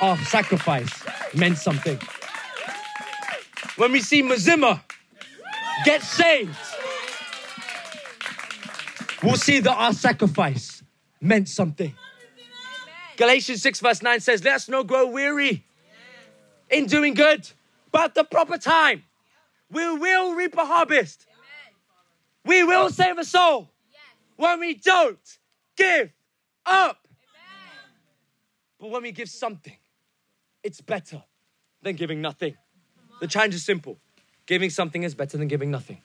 our 0.01 0.17
sacrifice 0.19 1.03
meant 1.35 1.59
something. 1.59 1.99
When 3.77 3.93
we 3.93 4.01
see 4.01 4.23
Mazima 4.23 4.81
get 5.85 6.03
saved, 6.03 6.57
we'll 9.23 9.35
see 9.37 9.61
that 9.61 9.75
our 9.75 9.93
sacrifice 9.93 10.83
meant 11.21 11.49
something. 11.49 11.95
Galatians 13.17 13.63
6, 13.63 13.81
verse 13.81 14.03
9 14.03 14.21
says, 14.21 14.45
Let 14.45 14.55
us 14.55 14.69
not 14.69 14.87
grow 14.87 15.07
weary 15.07 15.65
in 16.71 16.87
doing 16.87 17.15
good, 17.15 17.49
but 17.93 18.15
the 18.15 18.25
proper 18.25 18.59
time, 18.59 19.05
we 19.71 19.99
will 19.99 20.35
reap 20.35 20.57
a 20.57 20.65
harvest. 20.65 21.27
We 22.45 22.63
will 22.63 22.91
save 22.91 23.19
a 23.19 23.25
soul 23.25 23.71
when 24.37 24.61
we 24.61 24.75
don't 24.75 25.39
give 25.77 26.13
up. 26.65 27.07
But 28.79 28.91
when 28.91 29.03
we 29.03 29.13
give 29.13 29.29
something, 29.29 29.77
it's 30.63 30.81
better 30.81 31.23
than 31.83 31.97
giving 31.97 32.21
nothing. 32.21 32.57
The 33.21 33.27
challenge 33.27 33.55
is 33.55 33.65
simple 33.65 33.99
giving 34.47 34.71
something 34.71 35.03
is 35.03 35.15
better 35.15 35.37
than 35.37 35.49
giving 35.49 35.71
nothing. 35.71 36.01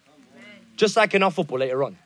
Just 0.76 0.98
like 0.98 1.14
in 1.14 1.24
our 1.24 1.32
football 1.32 1.60
later 1.60 1.84
on. 1.84 1.98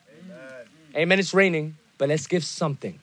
Amen. 0.96 1.20
It's 1.20 1.34
raining, 1.34 1.78
but 1.98 2.10
let's 2.10 2.28
give 2.28 2.44
something 2.44 3.00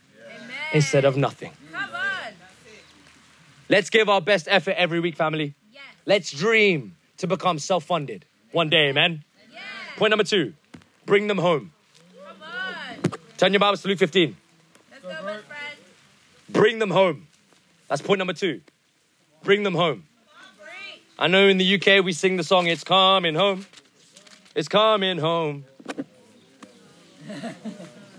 instead 0.72 1.04
of 1.04 1.16
nothing. 1.16 1.52
Come 1.72 1.94
on. 1.94 2.32
Let's 3.68 3.90
give 3.90 4.08
our 4.08 4.20
best 4.20 4.48
effort 4.50 4.74
every 4.76 5.00
week, 5.00 5.16
family. 5.16 5.54
Let's 6.04 6.30
dream 6.30 6.96
to 7.18 7.26
become 7.26 7.58
self 7.58 7.84
funded 7.84 8.24
one 8.52 8.68
day, 8.68 8.88
amen. 8.88 9.24
Point 9.96 10.10
number 10.10 10.24
two 10.24 10.54
bring 11.06 11.26
them 11.26 11.38
home. 11.38 11.72
Come 12.24 12.36
on. 12.42 12.96
Turn 13.36 13.52
your 13.52 13.60
Bibles 13.60 13.82
to 13.82 13.88
Luke 13.88 13.98
15. 13.98 14.36
Let's 14.90 15.02
go. 15.02 15.40
Bring 16.48 16.78
them 16.78 16.90
home. 16.90 17.26
That's 17.88 18.02
point 18.02 18.18
number 18.18 18.32
two. 18.32 18.60
Bring 19.42 19.62
them 19.62 19.74
home. 19.74 20.04
I 21.18 21.26
know 21.28 21.46
in 21.46 21.58
the 21.58 21.74
UK 21.74 22.04
we 22.04 22.12
sing 22.12 22.36
the 22.36 22.44
song, 22.44 22.66
It's 22.66 22.84
Coming 22.84 23.34
Home. 23.34 23.66
It's 24.54 24.68
coming 24.68 25.18
home. 25.18 25.64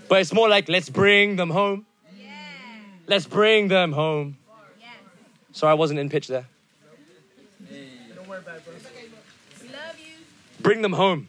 but 0.08 0.20
it's 0.20 0.32
more 0.32 0.48
like, 0.48 0.68
Let's 0.68 0.88
bring 0.88 1.36
them 1.36 1.50
home. 1.50 1.86
Yeah. 2.18 2.30
Let's 3.06 3.26
bring 3.26 3.68
them 3.68 3.92
home. 3.92 4.38
Yes. 4.80 4.88
Sorry, 5.52 5.70
I 5.72 5.74
wasn't 5.74 6.00
in 6.00 6.08
pitch 6.08 6.28
there. 6.28 6.46
Bring 10.60 10.82
them 10.82 10.92
home. 10.92 11.28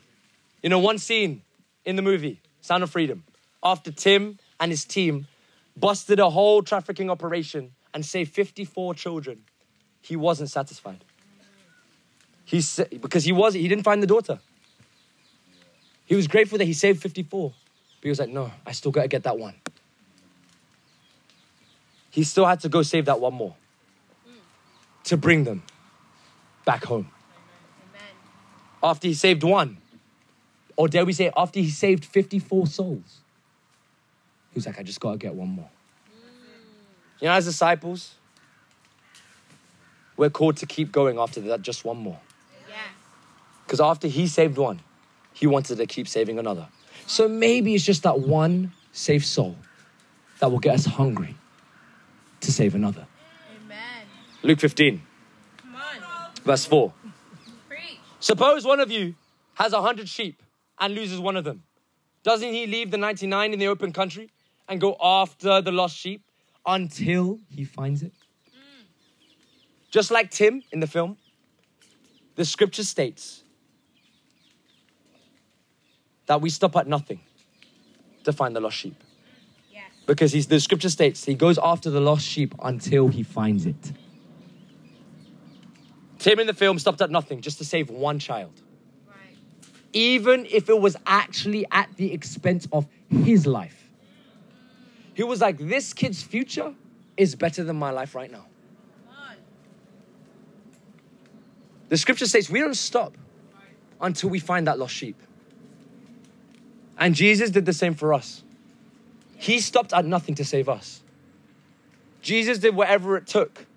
You 0.62 0.70
know, 0.70 0.80
one 0.80 0.98
scene 0.98 1.42
in 1.84 1.96
the 1.96 2.02
movie, 2.02 2.40
Sound 2.62 2.84
of 2.84 2.90
Freedom, 2.90 3.24
after 3.64 3.92
Tim 3.92 4.40
and 4.60 4.72
his 4.72 4.86
team 4.86 5.28
busted 5.78 6.20
a 6.20 6.30
whole 6.30 6.64
trafficking 6.64 7.10
operation 7.10 7.72
and 7.94 8.06
saved 8.06 8.34
54 8.34 8.94
children, 8.96 9.44
he 10.02 10.16
wasn't 10.16 10.50
satisfied. 10.50 11.04
He 12.46 12.62
sa- 12.62 12.86
because 13.02 13.24
he 13.24 13.32
was 13.32 13.54
he 13.56 13.68
didn't 13.68 13.84
find 13.84 14.02
the 14.02 14.08
daughter. 14.08 14.40
He 16.06 16.16
was 16.16 16.28
grateful 16.28 16.58
that 16.60 16.66
he 16.66 16.74
saved 16.74 17.02
54. 17.02 17.50
But 17.50 18.04
he 18.04 18.10
was 18.10 18.20
like, 18.20 18.30
no, 18.30 18.52
I 18.66 18.72
still 18.72 18.92
gotta 18.92 19.08
get 19.08 19.24
that 19.24 19.40
one. 19.40 19.56
He 22.12 22.24
still 22.24 22.46
had 22.46 22.60
to 22.62 22.70
go 22.70 22.84
save 22.84 23.06
that 23.06 23.20
one 23.20 23.34
more 23.34 23.56
to 25.06 25.18
bring 25.18 25.44
them 25.44 25.64
back 26.66 26.84
home 26.84 27.10
Amen. 27.90 28.08
after 28.84 29.08
he 29.08 29.14
saved 29.14 29.44
one, 29.44 29.78
or 30.76 30.88
dare 30.88 31.06
we 31.06 31.14
say, 31.14 31.32
after 31.38 31.60
he 31.60 31.70
saved 31.70 32.04
54 32.04 32.68
souls, 32.68 33.22
he 34.52 34.58
was 34.58 34.66
like, 34.66 34.80
I 34.80 34.84
just 34.84 35.00
gotta 35.00 35.18
get 35.18 35.36
one 35.36 35.50
more. 35.50 35.70
You 37.22 37.28
know, 37.28 37.34
as 37.34 37.46
disciples, 37.46 38.16
we're 40.18 40.30
called 40.30 40.58
to 40.58 40.66
keep 40.66 40.92
going 40.92 41.18
after 41.18 41.40
that, 41.42 41.62
just 41.62 41.86
one 41.86 41.98
more. 41.98 42.20
Yes. 42.68 42.78
Because 43.66 43.80
after 43.80 44.08
he 44.08 44.28
saved 44.28 44.58
one, 44.58 44.82
he 45.34 45.48
wanted 45.48 45.78
to 45.78 45.86
keep 45.86 46.08
saving 46.08 46.40
another. 46.40 46.68
So 47.08 47.28
maybe 47.28 47.76
it's 47.76 47.86
just 47.86 48.04
that 48.04 48.20
one 48.20 48.74
saved 48.92 49.26
soul 49.26 49.56
that 50.40 50.52
will 50.52 50.60
get 50.60 50.76
us 50.76 50.86
hungry 50.86 51.36
to 52.42 52.52
save 52.52 52.76
another. 52.76 53.06
Amen. 53.66 54.08
Luke 54.44 54.60
15, 54.60 54.96
Come 54.96 55.02
on. 55.02 55.15
Verse 56.46 56.66
4. 56.66 56.94
Suppose 58.20 58.66
one 58.66 58.80
of 58.80 58.90
you 58.90 59.16
has 59.56 59.74
a 59.74 59.82
hundred 59.82 60.08
sheep 60.08 60.42
and 60.80 60.96
loses 60.96 61.20
one 61.20 61.36
of 61.36 61.44
them. 61.44 61.64
Doesn't 62.24 62.54
he 62.54 62.66
leave 62.66 62.92
the 62.92 62.98
99 62.98 63.54
in 63.54 63.60
the 63.60 63.68
open 63.68 63.92
country 63.92 64.32
and 64.68 64.80
go 64.82 64.96
after 65.00 65.62
the 65.62 65.72
lost 65.72 65.98
sheep 65.98 66.24
until 66.66 67.40
he 67.50 67.64
finds 67.64 68.02
it? 68.02 68.14
Mm. 68.50 68.86
Just 69.92 70.12
like 70.12 70.32
Tim 70.32 70.64
in 70.72 70.80
the 70.80 70.88
film, 70.88 71.18
the 72.36 72.46
scripture 72.46 72.84
states 72.84 73.44
that 76.26 76.42
we 76.42 76.50
stop 76.50 76.76
at 76.76 76.88
nothing 76.88 77.20
to 78.24 78.34
find 78.34 78.56
the 78.56 78.60
lost 78.60 78.78
sheep. 78.78 79.04
Yes. 79.72 79.84
Because 80.08 80.32
he's, 80.32 80.48
the 80.48 80.60
scripture 80.60 80.90
states 80.90 81.24
he 81.24 81.36
goes 81.36 81.60
after 81.60 81.90
the 81.90 82.02
lost 82.02 82.26
sheep 82.26 82.56
until 82.64 83.08
he 83.08 83.22
finds 83.22 83.66
it. 83.66 83.94
Tim 86.26 86.40
in 86.40 86.48
the 86.48 86.56
film 86.56 86.80
stopped 86.80 87.02
at 87.02 87.12
nothing 87.12 87.42
just 87.42 87.60
to 87.60 87.64
save 87.64 87.92
one 87.92 88.18
child 88.18 88.60
Right. 89.08 89.38
even 89.94 90.48
if 90.50 90.70
it 90.70 90.82
was 90.82 90.98
actually 91.06 91.68
at 91.72 91.96
the 91.98 92.12
expense 92.14 92.68
of 92.72 92.88
his 93.12 93.46
life. 93.46 93.88
He 95.14 95.22
was 95.22 95.40
like, 95.40 95.60
This 95.60 95.94
kid's 95.94 96.24
future 96.24 96.74
is 97.16 97.36
better 97.36 97.64
than 97.64 97.76
my 97.76 97.92
life 97.92 98.16
right 98.16 98.32
now. 98.32 98.48
The 101.90 101.98
scripture 101.98 102.26
says 102.26 102.50
we 102.50 102.60
don't 102.60 102.74
stop 102.74 103.16
until 104.02 104.32
we 104.32 104.40
find 104.40 104.66
that 104.66 104.80
lost 104.80 104.96
sheep. 104.96 105.22
And 106.98 107.14
Jesus 107.14 107.52
did 107.52 107.68
the 107.68 107.74
same 107.74 107.94
for 107.94 108.16
us. 108.16 108.42
He 109.38 109.60
stopped 109.60 109.94
at 109.94 110.06
nothing 110.06 110.34
to 110.34 110.44
save 110.44 110.70
us. 110.70 111.04
Jesus 112.24 112.58
did 112.58 112.76
whatever 112.76 113.16
it 113.16 113.28
took 113.28 113.68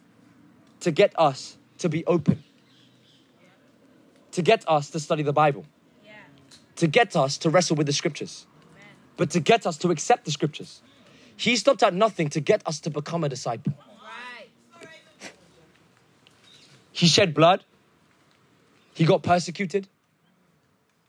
to 0.81 0.91
get 0.91 1.13
us 1.19 1.58
to 1.79 1.88
be 1.88 2.05
open 2.07 2.45
to 4.33 4.43
get 4.43 4.62
us 4.69 4.91
to 4.91 5.01
study 5.01 5.23
the 5.23 5.33
Bible, 5.33 5.64
Yeah. 6.05 6.12
to 6.77 6.87
get 6.87 7.17
us 7.17 7.38
to 7.38 7.51
wrestle 7.51 7.77
with 7.77 7.87
the 7.87 7.93
scriptures, 7.93 8.47
Amen. 8.71 8.85
but 9.17 9.31
to 9.31 9.41
get 9.41 9.67
us 9.67 9.77
to 9.79 9.91
accept 9.91 10.27
the 10.27 10.31
scriptures. 10.31 10.81
He 11.37 11.57
stopped 11.57 11.83
at 11.83 11.95
nothing 11.95 12.29
to 12.31 12.41
get 12.41 12.62
us 12.67 12.79
to 12.81 12.91
become 12.91 13.25
a 13.25 13.29
disciple. 13.29 13.73
Right. 14.03 15.31
He 16.93 17.07
shed 17.07 17.33
blood. 17.35 17.64
He 18.95 19.05
got 19.05 19.23
persecuted. 19.23 19.88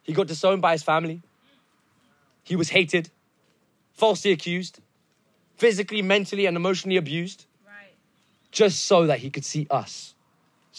He 0.03 0.13
got 0.13 0.27
disowned 0.27 0.61
by 0.61 0.71
his 0.71 0.83
family. 0.83 1.21
He 2.43 2.55
was 2.55 2.69
hated, 2.69 3.09
falsely 3.93 4.31
accused, 4.31 4.79
physically, 5.57 6.01
mentally, 6.01 6.45
and 6.47 6.55
emotionally 6.57 6.97
abused, 6.97 7.45
Right. 7.65 7.93
just 8.51 8.85
so 8.85 9.05
that 9.07 9.19
he 9.19 9.29
could 9.29 9.45
see 9.45 9.67
us 9.69 10.15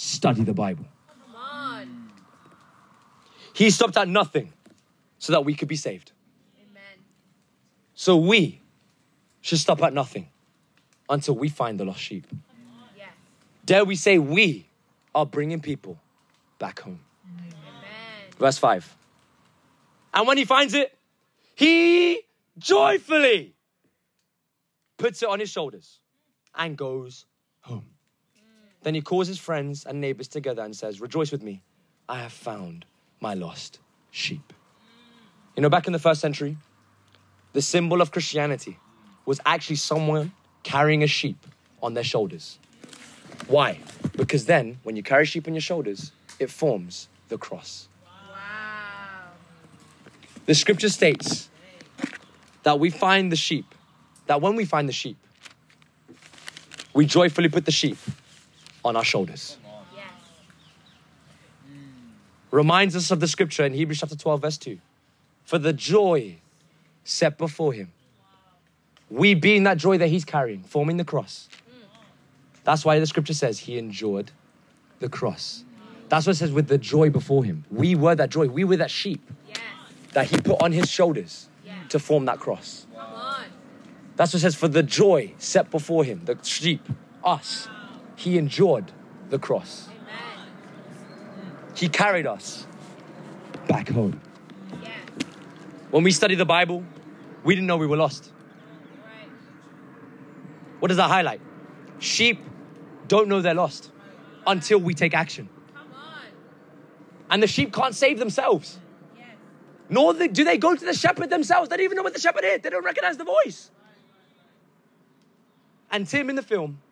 study 0.00 0.42
the 0.42 0.54
Bible. 0.54 0.86
Come 1.06 1.36
on. 1.36 2.12
He 3.52 3.70
stopped 3.70 3.98
at 3.98 4.08
nothing 4.08 4.52
so 5.18 5.32
that 5.34 5.44
we 5.44 5.54
could 5.54 5.68
be 5.68 5.76
saved. 5.76 6.12
Amen. 6.56 7.04
So 7.94 8.16
we 8.16 8.62
should 9.42 9.58
stop 9.58 9.82
at 9.82 9.92
nothing 9.92 10.28
until 11.08 11.34
we 11.34 11.50
find 11.50 11.78
the 11.78 11.84
lost 11.84 12.00
sheep. 12.00 12.26
Yes. 12.96 13.08
Dare 13.66 13.84
we 13.84 13.94
say 13.94 14.18
we 14.18 14.66
are 15.14 15.26
bringing 15.26 15.60
people 15.60 15.98
back 16.58 16.80
home? 16.80 17.00
Amen. 17.26 17.52
Verse 18.38 18.56
5. 18.56 18.96
And 20.14 20.26
when 20.26 20.38
he 20.38 20.46
finds 20.46 20.72
it, 20.72 20.96
he 21.54 22.22
joyfully 22.58 23.54
puts 24.96 25.22
it 25.22 25.28
on 25.28 25.40
his 25.40 25.50
shoulders 25.50 26.00
and 26.54 26.76
goes 26.76 27.26
home. 27.60 27.84
Then 28.82 28.94
he 28.94 29.00
calls 29.00 29.28
his 29.28 29.38
friends 29.38 29.84
and 29.84 30.00
neighbors 30.00 30.28
together 30.28 30.62
and 30.62 30.74
says, 30.74 31.00
Rejoice 31.00 31.30
with 31.30 31.42
me, 31.42 31.62
I 32.08 32.20
have 32.20 32.32
found 32.32 32.86
my 33.20 33.34
lost 33.34 33.78
sheep. 34.10 34.52
You 35.56 35.62
know, 35.62 35.68
back 35.68 35.86
in 35.86 35.92
the 35.92 35.98
first 35.98 36.20
century, 36.20 36.56
the 37.52 37.60
symbol 37.60 38.00
of 38.00 38.10
Christianity 38.10 38.78
was 39.26 39.40
actually 39.44 39.76
someone 39.76 40.32
carrying 40.62 41.02
a 41.02 41.06
sheep 41.06 41.46
on 41.82 41.94
their 41.94 42.04
shoulders. 42.04 42.58
Why? 43.46 43.78
Because 44.16 44.46
then, 44.46 44.78
when 44.82 44.96
you 44.96 45.02
carry 45.02 45.26
sheep 45.26 45.46
on 45.46 45.54
your 45.54 45.60
shoulders, 45.60 46.12
it 46.38 46.50
forms 46.50 47.08
the 47.28 47.36
cross. 47.36 47.88
Wow. 48.04 48.36
The 50.46 50.54
scripture 50.54 50.88
states 50.88 51.48
that 52.62 52.78
we 52.78 52.90
find 52.90 53.30
the 53.30 53.36
sheep, 53.36 53.74
that 54.26 54.40
when 54.40 54.56
we 54.56 54.64
find 54.64 54.88
the 54.88 54.92
sheep, 54.92 55.16
we 56.94 57.06
joyfully 57.06 57.48
put 57.48 57.64
the 57.64 57.72
sheep 57.72 57.98
on 58.84 58.96
our 58.96 59.04
shoulders. 59.04 59.56
Yes. 59.94 60.04
Reminds 62.50 62.96
us 62.96 63.10
of 63.10 63.20
the 63.20 63.28
scripture 63.28 63.64
in 63.64 63.72
Hebrews 63.72 64.00
chapter 64.00 64.16
12, 64.16 64.42
verse 64.42 64.58
2. 64.58 64.78
For 65.44 65.58
the 65.58 65.72
joy 65.72 66.36
set 67.04 67.38
before 67.38 67.72
him, 67.72 67.92
we 69.08 69.34
being 69.34 69.64
that 69.64 69.76
joy 69.76 69.98
that 69.98 70.08
he's 70.08 70.24
carrying, 70.24 70.62
forming 70.62 70.96
the 70.96 71.04
cross. 71.04 71.48
That's 72.64 72.84
why 72.84 72.98
the 72.98 73.06
scripture 73.06 73.34
says 73.34 73.58
he 73.58 73.78
endured 73.78 74.30
the 75.00 75.08
cross. 75.08 75.64
That's 76.08 76.26
what 76.26 76.32
it 76.36 76.38
says 76.38 76.52
with 76.52 76.68
the 76.68 76.78
joy 76.78 77.10
before 77.10 77.44
him. 77.44 77.64
We 77.70 77.94
were 77.94 78.14
that 78.14 78.30
joy, 78.30 78.46
we 78.48 78.64
were 78.64 78.76
that 78.76 78.90
sheep 78.90 79.22
Yes. 79.48 79.58
that 80.12 80.26
he 80.30 80.36
put 80.36 80.60
on 80.62 80.72
his 80.72 80.88
shoulders 80.90 81.48
Yeah. 81.64 81.74
to 81.88 81.98
form 81.98 82.24
that 82.26 82.38
cross. 82.38 82.86
That's 84.16 84.32
what 84.34 84.38
it 84.38 84.40
says 84.40 84.54
for 84.54 84.68
the 84.68 84.82
joy 84.82 85.32
set 85.38 85.70
before 85.70 86.04
him, 86.04 86.24
the 86.26 86.36
sheep, 86.42 86.86
us. 87.24 87.68
He 88.20 88.36
endured 88.36 88.92
the 89.30 89.38
cross. 89.38 89.88
He 91.74 91.88
carried 91.88 92.26
us 92.26 92.66
back 93.66 93.88
home. 93.88 94.20
When 95.90 96.02
we 96.02 96.10
study 96.10 96.34
the 96.34 96.44
Bible, 96.44 96.84
we 97.44 97.54
didn't 97.54 97.66
know 97.66 97.78
we 97.78 97.86
were 97.86 97.96
lost. 97.96 98.30
Right. 99.02 99.26
What 100.80 100.88
does 100.88 100.98
that 100.98 101.08
highlight? 101.08 101.40
Sheep 101.98 102.44
don't 103.08 103.26
know 103.26 103.40
they're 103.40 103.54
lost 103.54 103.90
until 104.46 104.80
we 104.80 104.92
take 104.92 105.14
action. 105.14 105.48
And 107.30 107.42
the 107.42 107.46
sheep 107.46 107.72
can't 107.72 107.94
save 107.94 108.18
themselves. 108.18 108.78
Yes. 109.16 109.28
Nor 109.88 110.12
do 110.12 110.44
they 110.44 110.58
go 110.58 110.76
to 110.76 110.84
the 110.84 110.92
shepherd 110.92 111.30
themselves. 111.30 111.70
They 111.70 111.78
don't 111.78 111.84
even 111.84 111.96
know 111.96 112.02
what 112.02 112.12
the 112.12 112.20
shepherd 112.20 112.44
is. 112.44 112.60
They 112.60 112.68
don't 112.68 112.84
recognize 112.84 113.16
the 113.16 113.24
voice. 113.24 113.70
And 115.90 116.06
Tim 116.06 116.28
in 116.28 116.36
the 116.36 116.42
film, 116.42 116.82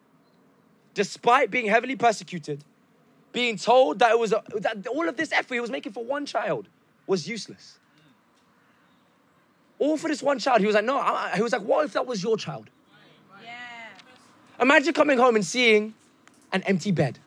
despite 0.98 1.48
being 1.48 1.66
heavily 1.66 1.94
persecuted, 1.94 2.64
being 3.30 3.56
told 3.56 4.00
that 4.00 4.10
it 4.10 4.18
was 4.18 4.32
a, 4.32 4.42
that 4.56 4.84
all 4.88 5.08
of 5.08 5.16
this 5.16 5.30
effort 5.30 5.54
he 5.54 5.60
was 5.60 5.70
making 5.70 5.92
for 5.92 6.04
one 6.04 6.26
child 6.26 6.66
was 7.06 7.28
useless. 7.28 7.78
All 9.78 9.96
for 9.96 10.08
this 10.08 10.24
one 10.24 10.40
child. 10.40 10.58
He 10.60 10.66
was 10.66 10.74
like, 10.74 10.84
no. 10.84 10.98
I, 10.98 11.36
he 11.36 11.42
was 11.42 11.52
like, 11.52 11.62
what 11.62 11.84
if 11.84 11.92
that 11.92 12.04
was 12.04 12.20
your 12.20 12.36
child? 12.36 12.68
Yeah. 13.44 13.52
Imagine 14.60 14.92
coming 14.92 15.18
home 15.18 15.36
and 15.36 15.46
seeing 15.46 15.94
an 16.52 16.64
empty 16.64 16.90
bed 16.90 17.20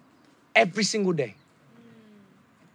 every 0.53 0.83
single 0.83 1.13
day. 1.13 1.33
Hmm. 1.33 1.81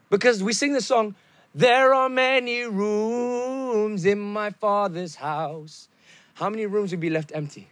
Because 0.08 0.42
we 0.42 0.54
sing 0.54 0.72
the 0.72 0.80
song, 0.80 1.14
There 1.54 1.92
are 1.92 2.08
many 2.08 2.62
rooms 2.62 4.06
in 4.06 4.18
my 4.18 4.48
father's 4.48 5.14
house. 5.16 5.88
How 6.32 6.48
many 6.48 6.64
rooms 6.64 6.90
would 6.92 7.00
be 7.00 7.10
left 7.10 7.32
empty? 7.34 7.68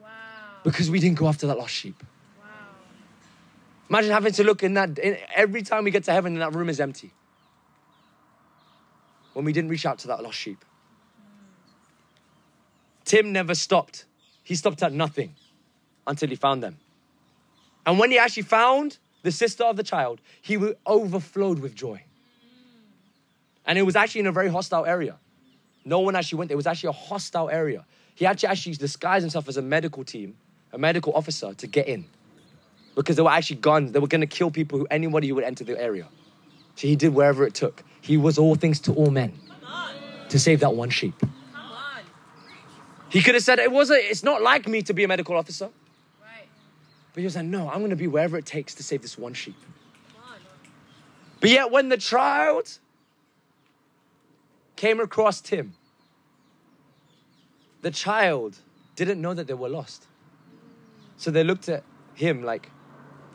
Wow. 0.00 0.08
Because 0.62 0.88
we 0.92 1.00
didn't 1.00 1.18
go 1.18 1.26
after 1.26 1.48
that 1.48 1.58
lost 1.58 1.74
sheep. 1.74 2.04
Imagine 3.90 4.12
having 4.12 4.32
to 4.34 4.44
look 4.44 4.62
in 4.62 4.74
that, 4.74 4.98
in, 5.00 5.18
every 5.34 5.62
time 5.62 5.82
we 5.82 5.90
get 5.90 6.04
to 6.04 6.12
heaven 6.12 6.32
and 6.32 6.40
that 6.40 6.54
room 6.54 6.68
is 6.68 6.78
empty. 6.78 7.10
When 9.32 9.44
we 9.44 9.52
didn't 9.52 9.68
reach 9.68 9.84
out 9.84 9.98
to 10.00 10.06
that 10.08 10.22
lost 10.22 10.38
sheep. 10.38 10.64
Tim 13.04 13.32
never 13.32 13.56
stopped. 13.56 14.04
He 14.44 14.54
stopped 14.54 14.80
at 14.84 14.92
nothing 14.92 15.34
until 16.06 16.28
he 16.28 16.36
found 16.36 16.62
them. 16.62 16.78
And 17.84 17.98
when 17.98 18.12
he 18.12 18.18
actually 18.18 18.44
found 18.44 18.98
the 19.22 19.32
sister 19.32 19.64
of 19.64 19.76
the 19.76 19.82
child, 19.82 20.20
he 20.40 20.56
overflowed 20.86 21.58
with 21.58 21.74
joy. 21.74 22.04
And 23.66 23.76
it 23.76 23.82
was 23.82 23.96
actually 23.96 24.20
in 24.20 24.26
a 24.28 24.32
very 24.32 24.48
hostile 24.48 24.86
area. 24.86 25.16
No 25.84 25.98
one 25.98 26.14
actually 26.14 26.38
went 26.38 26.48
there. 26.48 26.54
It 26.54 26.56
was 26.56 26.66
actually 26.68 26.90
a 26.90 26.92
hostile 26.92 27.50
area. 27.50 27.84
He 28.14 28.24
actually 28.24 28.50
actually 28.50 28.74
disguised 28.74 29.24
himself 29.24 29.48
as 29.48 29.56
a 29.56 29.62
medical 29.62 30.04
team, 30.04 30.36
a 30.72 30.78
medical 30.78 31.12
officer 31.14 31.54
to 31.54 31.66
get 31.66 31.88
in. 31.88 32.04
Because 33.00 33.16
there 33.16 33.24
were 33.24 33.30
actually 33.30 33.56
guns. 33.56 33.92
They 33.92 33.98
were 33.98 34.06
going 34.06 34.20
to 34.20 34.26
kill 34.26 34.50
people 34.50 34.78
who 34.78 34.86
anybody 34.90 35.28
who 35.28 35.34
would 35.36 35.44
enter 35.44 35.64
the 35.64 35.80
area. 35.80 36.06
So 36.74 36.86
he 36.86 36.96
did 36.96 37.14
wherever 37.14 37.46
it 37.46 37.54
took. 37.54 37.82
He 38.02 38.16
was 38.16 38.38
all 38.38 38.54
things 38.54 38.78
to 38.80 38.92
all 38.92 39.10
men 39.10 39.32
to 40.28 40.38
save 40.38 40.60
that 40.60 40.74
one 40.74 40.90
sheep. 40.90 41.14
He 43.08 43.22
could 43.22 43.34
have 43.34 43.42
said 43.42 43.58
it 43.58 43.72
wasn't. 43.72 44.00
It's 44.04 44.22
not 44.22 44.42
like 44.42 44.68
me 44.68 44.82
to 44.82 44.92
be 44.92 45.02
a 45.02 45.08
medical 45.08 45.36
officer. 45.36 45.70
Right. 46.20 46.46
But 47.12 47.20
he 47.20 47.24
was 47.24 47.36
like, 47.36 47.46
no, 47.46 47.68
I'm 47.68 47.78
going 47.78 47.90
to 47.90 47.96
be 47.96 48.06
wherever 48.06 48.36
it 48.36 48.46
takes 48.46 48.74
to 48.76 48.82
save 48.82 49.02
this 49.02 49.18
one 49.18 49.34
sheep. 49.34 49.56
On. 50.16 50.38
But 51.40 51.50
yet, 51.50 51.70
when 51.70 51.88
the 51.88 51.96
child 51.96 52.78
came 54.76 55.00
across 55.00 55.40
Tim, 55.40 55.74
the 57.82 57.90
child 57.90 58.58
didn't 58.94 59.20
know 59.20 59.34
that 59.34 59.46
they 59.46 59.54
were 59.54 59.68
lost. 59.68 60.06
So 61.16 61.30
they 61.30 61.42
looked 61.42 61.68
at 61.68 61.82
him 62.14 62.44
like, 62.44 62.70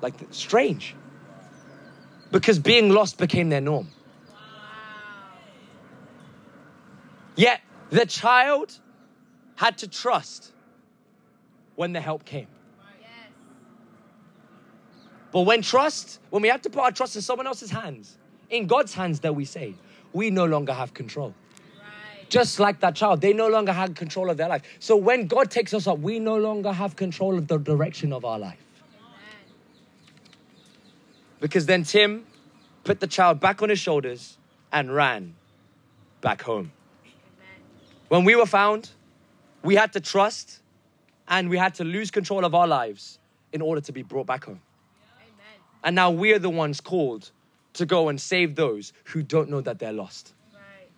like 0.06 0.14
strange. 0.30 0.96
Because 2.32 2.60
being 2.60 2.90
lost 2.90 3.18
became 3.18 3.50
their 3.50 3.62
norm. 3.62 3.88
Wow. 4.30 4.36
Yet 7.36 7.62
the 7.90 8.06
child 8.06 8.80
had 9.56 9.80
to 9.80 9.88
trust 9.88 10.52
when 11.76 11.94
the 11.94 12.02
help 12.02 12.24
came. 12.24 12.48
Yes. 13.02 13.10
But 15.32 15.42
when 15.42 15.64
trust, 15.64 16.20
when 16.30 16.44
we 16.44 16.50
have 16.50 16.62
to 16.62 16.70
put 16.70 16.82
our 16.82 16.92
trust 16.92 17.16
in 17.16 17.24
someone 17.24 17.48
else's 17.48 17.72
hands, 17.72 18.18
in 18.52 18.68
God's 18.68 18.94
hands, 18.94 19.22
that 19.22 19.34
we 19.34 19.46
say, 19.46 19.74
we 20.14 20.30
no 20.30 20.46
longer 20.46 20.74
have 20.74 20.94
control. 20.94 21.34
Right. 21.34 22.30
Just 22.30 22.60
like 22.60 22.80
that 22.82 22.96
child, 22.96 23.22
they 23.22 23.34
no 23.34 23.48
longer 23.48 23.74
had 23.74 23.96
control 23.96 24.30
of 24.30 24.38
their 24.38 24.50
life. 24.50 24.62
So 24.80 24.96
when 24.96 25.26
God 25.26 25.50
takes 25.50 25.74
us 25.74 25.88
up, 25.88 25.98
we 25.98 26.20
no 26.20 26.38
longer 26.38 26.72
have 26.72 26.96
control 26.96 27.40
of 27.40 27.48
the 27.48 27.58
direction 27.58 28.14
of 28.14 28.24
our 28.24 28.38
life. 28.38 28.65
Because 31.46 31.68
then 31.68 31.84
Tim 31.84 32.26
put 32.84 33.00
the 33.00 33.06
child 33.06 33.40
back 33.40 33.62
on 33.62 33.70
his 33.70 33.78
shoulders 33.78 34.40
and 34.72 34.92
ran 34.92 35.36
back 36.20 36.42
home. 36.42 36.72
When 38.08 38.26
we 38.26 38.36
were 38.36 38.48
found, 38.48 38.90
we 39.62 39.76
had 39.76 39.94
to 39.94 40.00
trust 40.00 40.62
and 41.28 41.48
we 41.48 41.60
had 41.60 41.76
to 41.76 41.84
lose 41.84 42.10
control 42.10 42.46
of 42.46 42.56
our 42.56 42.66
lives 42.66 43.20
in 43.54 43.62
order 43.62 43.80
to 43.82 43.92
be 43.92 44.02
brought 44.02 44.26
back 44.26 44.46
home. 44.46 44.60
Amen. 45.18 45.62
And 45.84 45.96
now 45.96 46.10
we're 46.10 46.40
the 46.40 46.50
ones 46.50 46.82
called 46.82 47.30
to 47.74 47.86
go 47.86 48.10
and 48.10 48.20
save 48.20 48.56
those 48.56 48.92
who 49.04 49.22
don't 49.22 49.48
know 49.48 49.62
that 49.62 49.78
they're 49.78 49.94
lost. 49.94 50.34
Right. 50.52 50.90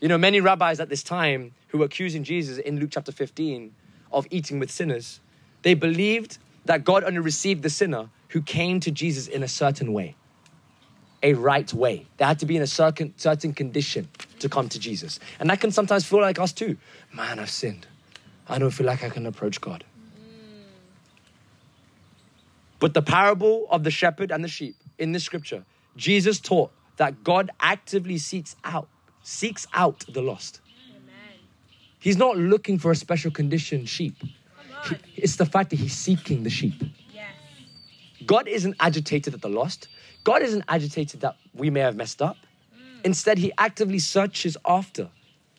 You 0.00 0.08
know, 0.08 0.18
many 0.18 0.40
rabbis 0.40 0.80
at 0.80 0.88
this 0.88 1.04
time 1.04 1.52
who 1.68 1.78
were 1.78 1.84
accusing 1.84 2.24
Jesus 2.24 2.58
in 2.58 2.80
Luke 2.80 2.90
chapter 2.90 3.12
15 3.12 3.72
of 4.10 4.26
eating 4.32 4.58
with 4.58 4.72
sinners, 4.72 5.20
they 5.62 5.74
believed 5.74 6.38
that 6.64 6.82
God 6.82 7.04
only 7.04 7.20
received 7.20 7.62
the 7.62 7.70
sinner 7.70 8.10
who 8.28 8.42
came 8.42 8.80
to 8.80 8.90
Jesus 8.90 9.26
in 9.28 9.42
a 9.42 9.48
certain 9.48 9.92
way. 9.92 10.16
a 11.22 11.32
right 11.32 11.72
way. 11.72 12.06
They 12.18 12.24
had 12.24 12.38
to 12.40 12.46
be 12.46 12.56
in 12.56 12.62
a 12.62 12.66
certain, 12.66 13.12
certain 13.16 13.52
condition 13.52 14.06
to 14.38 14.48
come 14.48 14.68
to 14.68 14.78
Jesus. 14.78 15.18
And 15.40 15.48
that 15.50 15.60
can 15.60 15.72
sometimes 15.72 16.04
feel 16.04 16.20
like 16.20 16.38
us 16.38 16.52
too. 16.52 16.76
Man, 17.12 17.38
I've 17.38 17.50
sinned. 17.50 17.86
I 18.48 18.58
don't 18.58 18.70
feel 18.70 18.86
like 18.86 19.02
I 19.02 19.08
can 19.08 19.26
approach 19.26 19.60
God. 19.60 19.82
But 22.78 22.94
the 22.94 23.02
parable 23.02 23.66
of 23.70 23.82
the 23.82 23.90
shepherd 23.90 24.30
and 24.30 24.44
the 24.44 24.48
sheep 24.48 24.76
in 24.98 25.12
this 25.12 25.24
scripture, 25.24 25.64
Jesus 25.96 26.38
taught 26.38 26.70
that 26.98 27.24
God 27.24 27.50
actively 27.60 28.18
seeks 28.18 28.54
out, 28.62 28.88
seeks 29.22 29.66
out 29.72 30.04
the 30.08 30.20
lost. 30.22 30.60
Amen. 30.90 31.38
He's 31.98 32.18
not 32.18 32.36
looking 32.36 32.78
for 32.78 32.90
a 32.90 32.96
special 32.96 33.30
condition 33.30 33.86
sheep. 33.86 34.14
Come 34.20 34.28
He- 34.90 34.94
on. 34.94 35.00
It's 35.16 35.36
the 35.36 35.46
fact 35.46 35.70
that 35.70 35.76
he's 35.76 35.94
seeking 35.96 36.42
the 36.42 36.50
sheep. 36.50 36.74
God 38.26 38.48
isn't 38.48 38.76
agitated 38.80 39.32
at 39.34 39.40
the 39.40 39.48
lost. 39.48 39.88
God 40.24 40.42
isn't 40.42 40.64
agitated 40.68 41.20
that 41.20 41.36
we 41.54 41.70
may 41.70 41.80
have 41.80 41.96
messed 41.96 42.20
up. 42.20 42.36
Instead, 43.04 43.38
he 43.38 43.52
actively 43.56 44.00
searches 44.00 44.56
after 44.66 45.08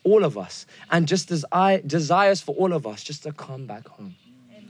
all 0.04 0.24
of 0.24 0.36
us 0.36 0.66
and 0.90 1.08
just 1.08 1.30
as 1.30 1.44
I 1.50 1.82
desires 1.86 2.40
for 2.40 2.54
all 2.54 2.72
of 2.72 2.86
us 2.86 3.02
just 3.02 3.22
to 3.22 3.32
come 3.32 3.66
back 3.66 3.88
home. 3.88 4.14
Amen. 4.50 4.68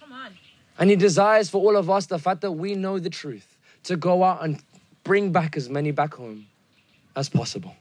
Come 0.00 0.12
on. 0.12 0.32
And 0.78 0.90
he 0.90 0.96
desires 0.96 1.48
for 1.48 1.58
all 1.58 1.76
of 1.76 1.88
us 1.88 2.06
the 2.06 2.18
fact 2.18 2.40
that 2.40 2.52
we 2.52 2.74
know 2.74 2.98
the 2.98 3.10
truth, 3.10 3.56
to 3.84 3.96
go 3.96 4.24
out 4.24 4.42
and 4.44 4.60
bring 5.04 5.30
back 5.30 5.56
as 5.56 5.68
many 5.68 5.92
back 5.92 6.14
home 6.14 6.46
as 7.14 7.28
possible. 7.28 7.74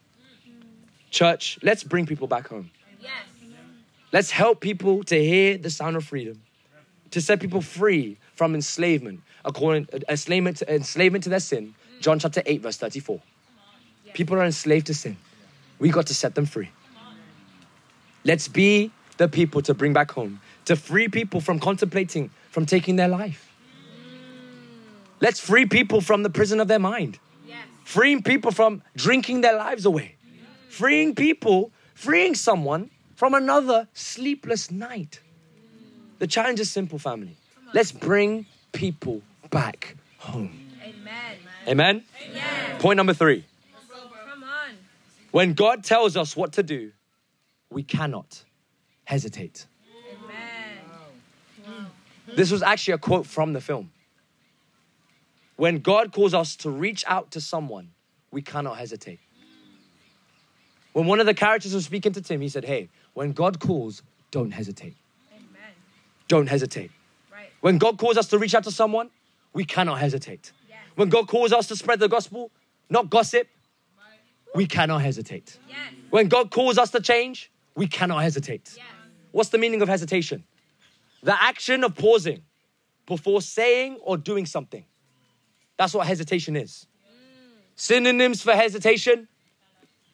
Church, 1.10 1.58
let's 1.64 1.84
bring 1.84 2.06
people 2.06 2.28
back 2.28 2.48
home. 2.48 2.70
Yes. 3.02 3.12
Let's 4.12 4.30
help 4.30 4.62
people 4.62 5.04
to 5.06 5.18
hear 5.18 5.58
the 5.58 5.70
sound 5.70 5.96
of 5.96 6.04
freedom, 6.04 6.42
to 7.12 7.22
set 7.22 7.40
people 7.40 7.62
free 7.62 8.18
from 8.36 8.56
enslavement, 8.56 9.22
according 9.44 9.88
uh, 9.94 10.00
enslavement 10.10 10.58
to, 10.58 10.74
enslavement 10.74 11.24
to 11.24 11.30
their 11.30 11.40
sin. 11.40 11.74
John 12.02 12.20
chapter 12.20 12.42
8, 12.46 12.62
verse 12.62 12.78
34. 12.78 13.22
People 14.14 14.38
are 14.38 14.46
enslaved 14.46 14.88
to 14.88 14.94
sin. 14.94 15.18
We 15.80 15.90
got 15.90 16.08
to 16.08 16.14
set 16.14 16.36
them 16.36 16.46
free. 16.46 16.70
Let's 18.24 18.48
be 18.48 18.92
the 19.18 19.28
people 19.28 19.62
to 19.64 19.74
bring 19.74 19.94
back 19.94 20.12
home, 20.12 20.42
to 20.66 20.76
free 20.76 21.08
people 21.08 21.42
from 21.42 21.60
contemplating, 21.60 22.30
from 22.50 22.66
taking 22.66 22.96
their 22.96 23.08
life. 23.08 23.52
Let's 25.22 25.40
free 25.40 25.66
people 25.66 26.02
from 26.02 26.24
the 26.24 26.30
prison 26.30 26.60
of 26.60 26.68
their 26.68 26.80
mind 26.80 27.20
freeing 27.86 28.24
people 28.24 28.52
from 28.52 28.82
drinking 28.98 29.42
their 29.42 29.56
lives 29.56 29.86
away, 29.86 30.16
freeing 30.68 31.16
people, 31.16 31.72
freeing 31.94 32.36
someone 32.36 32.90
from 33.16 33.34
another 33.34 33.88
sleepless 33.94 34.70
night. 34.72 35.22
The 36.20 36.28
challenge 36.28 36.60
is 36.60 36.70
simple, 36.70 37.00
family. 37.00 37.38
Let's 37.74 37.92
bring 37.92 38.46
people 38.72 39.22
back 39.50 39.96
home. 40.18 40.60
Amen. 40.84 41.38
Amen? 41.68 42.04
Yes. 42.34 42.82
Point 42.82 42.98
number 42.98 43.14
three 43.14 43.46
Come 44.30 44.44
on. 44.44 44.76
when 45.32 45.54
God 45.54 45.84
tells 45.84 46.16
us 46.16 46.36
what 46.36 46.54
to 46.54 46.64
do, 46.64 46.92
we 47.70 47.84
cannot 47.84 48.44
hesitate. 49.06 49.66
Amen. 51.68 51.88
This 52.36 52.52
was 52.52 52.62
actually 52.62 52.94
a 52.94 52.98
quote 52.98 53.26
from 53.26 53.54
the 53.54 53.62
film. 53.62 53.92
When 55.56 55.80
God 55.80 56.12
calls 56.12 56.34
us 56.34 56.56
to 56.58 56.70
reach 56.70 57.04
out 57.08 57.32
to 57.32 57.42
someone, 57.42 57.92
we 58.32 58.42
cannot 58.42 58.78
hesitate. 58.78 59.20
When 60.94 61.08
one 61.08 61.20
of 61.20 61.26
the 61.26 61.34
characters 61.34 61.74
was 61.74 61.86
speaking 61.86 62.14
to 62.14 62.22
Tim, 62.22 62.42
he 62.42 62.50
said, 62.50 62.66
Hey, 62.66 62.90
when 63.14 63.32
God 63.32 63.60
calls, 63.60 64.02
don't 64.32 64.52
hesitate. 64.52 64.96
Amen. 65.34 65.74
Don't 66.28 66.48
hesitate. 66.48 66.92
When 67.66 67.80
God 67.80 67.98
calls 67.98 68.16
us 68.16 68.28
to 68.28 68.38
reach 68.38 68.54
out 68.54 68.64
to 68.66 68.72
someone, 68.72 69.10
we 69.52 69.66
cannot 69.66 69.98
hesitate. 69.98 70.52
Yes. 70.70 70.78
When 70.94 71.10
God 71.10 71.28
calls 71.28 71.52
us 71.52 71.66
to 71.70 71.76
spread 71.76 72.00
the 72.00 72.08
gospel, 72.08 72.52
not 72.92 73.10
gossip, 73.10 73.48
we 74.54 74.68
cannot 74.68 75.02
hesitate. 75.02 75.58
Yes. 75.68 75.78
When 76.12 76.28
God 76.28 76.52
calls 76.52 76.78
us 76.78 76.92
to 76.92 77.02
change, 77.02 77.52
we 77.74 77.88
cannot 77.88 78.22
hesitate. 78.22 78.74
Yes. 78.78 78.86
What's 79.32 79.50
the 79.50 79.58
meaning 79.58 79.82
of 79.82 79.88
hesitation? 79.88 80.44
The 81.24 81.34
action 81.42 81.84
of 81.84 81.96
pausing 81.96 82.44
before 83.08 83.42
saying 83.42 83.98
or 84.04 84.16
doing 84.16 84.46
something. 84.46 84.86
That's 85.76 85.96
what 85.96 86.06
hesitation 86.06 86.56
is. 86.56 86.86
Mm. 87.04 87.62
Synonyms 87.78 88.44
for 88.44 88.52
hesitation 88.52 89.28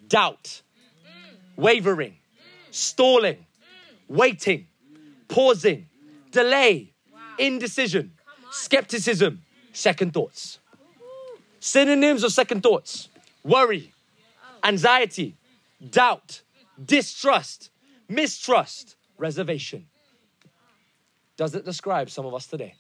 doubt, 0.08 0.62
mm. 1.06 1.62
wavering, 1.62 2.12
mm. 2.12 2.74
stalling, 2.74 3.46
waiting, 4.08 4.68
pausing, 5.28 5.90
delay, 6.32 6.91
indecision, 7.42 8.14
skepticism, 8.52 9.42
second 9.74 10.14
thoughts. 10.14 10.60
Synonyms 11.60 12.24
of 12.24 12.32
second 12.32 12.64
thoughts 12.64 13.10
worry, 13.44 13.92
anxiety, 14.64 15.36
doubt, 15.90 16.42
distrust, 16.84 17.70
mistrust, 18.08 18.96
reservation. 19.18 19.88
Does 21.38 21.56
it 21.56 21.66
describe 21.66 22.10
some 22.10 22.26
of 22.26 22.34
us 22.34 22.46
today? 22.48 22.76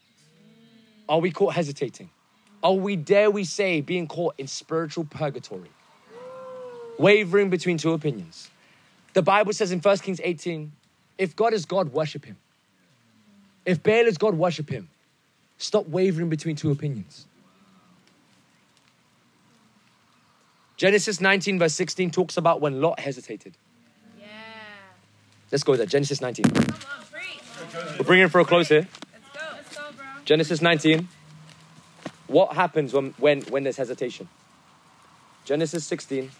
Are 1.09 1.19
we 1.19 1.31
caught 1.31 1.53
hesitating? 1.53 2.09
Are 2.63 2.73
we, 2.73 2.95
dare 2.95 3.31
we 3.31 3.43
say, 3.43 3.81
being 3.81 4.07
caught 4.07 4.35
in 4.37 4.47
spiritual 4.47 5.05
purgatory? 5.05 5.71
Wavering 6.99 7.49
between 7.49 7.77
two 7.77 7.93
opinions. 7.93 8.51
The 9.13 9.23
Bible 9.23 9.53
says 9.53 9.71
in 9.71 9.79
1 9.79 9.97
Kings 9.97 10.21
18 10.23 10.71
if 11.17 11.35
God 11.35 11.53
is 11.53 11.65
God, 11.65 11.91
worship 11.93 12.25
him. 12.25 12.37
If 13.65 13.83
Baal 13.83 14.07
is 14.07 14.17
God, 14.17 14.35
worship 14.35 14.69
him. 14.69 14.89
Stop 15.57 15.87
wavering 15.87 16.29
between 16.29 16.55
two 16.55 16.71
opinions. 16.71 17.25
Genesis 20.77 21.21
19, 21.21 21.59
verse 21.59 21.75
16 21.75 22.09
talks 22.09 22.37
about 22.37 22.59
when 22.59 22.81
Lot 22.81 22.99
hesitated. 22.99 23.55
Yeah. 24.19 24.25
Let's 25.51 25.63
go 25.63 25.75
there. 25.75 25.85
Genesis 25.85 26.21
19. 26.21 26.45
On. 26.45 26.65
We're 27.99 28.05
bringing 28.05 28.25
it 28.25 28.29
for 28.29 28.39
a 28.39 28.45
close 28.45 28.69
here. 28.69 28.87
Let's 29.13 29.25
go. 29.31 29.39
Let's 29.55 29.75
go, 29.75 29.83
bro. 29.95 30.05
Genesis 30.25 30.59
19. 30.59 31.07
What 32.25 32.53
happens 32.53 32.93
when, 32.93 33.13
when, 33.19 33.41
when 33.41 33.63
there's 33.63 33.77
hesitation? 33.77 34.27
Genesis 35.45 35.85
16. 35.85 36.31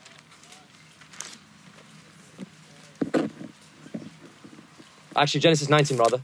Actually, 5.16 5.42
Genesis 5.42 5.70
19, 5.70 5.98
rather. 5.98 6.22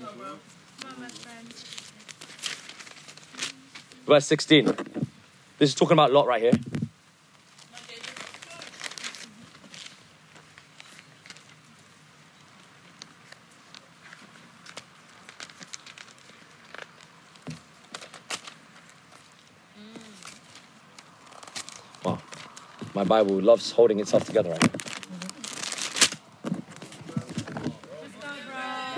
Come 0.00 0.08
on, 0.88 1.00
my 1.00 1.08
friend. 1.08 1.54
Verse 4.12 4.26
16. 4.26 4.66
This 5.56 5.70
is 5.70 5.74
talking 5.74 5.94
about 5.94 6.12
Lot 6.12 6.26
right 6.26 6.42
here. 6.42 6.52
Wow. 22.04 22.18
My 22.92 23.04
Bible 23.04 23.40
loves 23.40 23.70
holding 23.70 23.98
itself 23.98 24.24
together 24.24 24.50
right 24.50 24.62
now. 24.62 24.70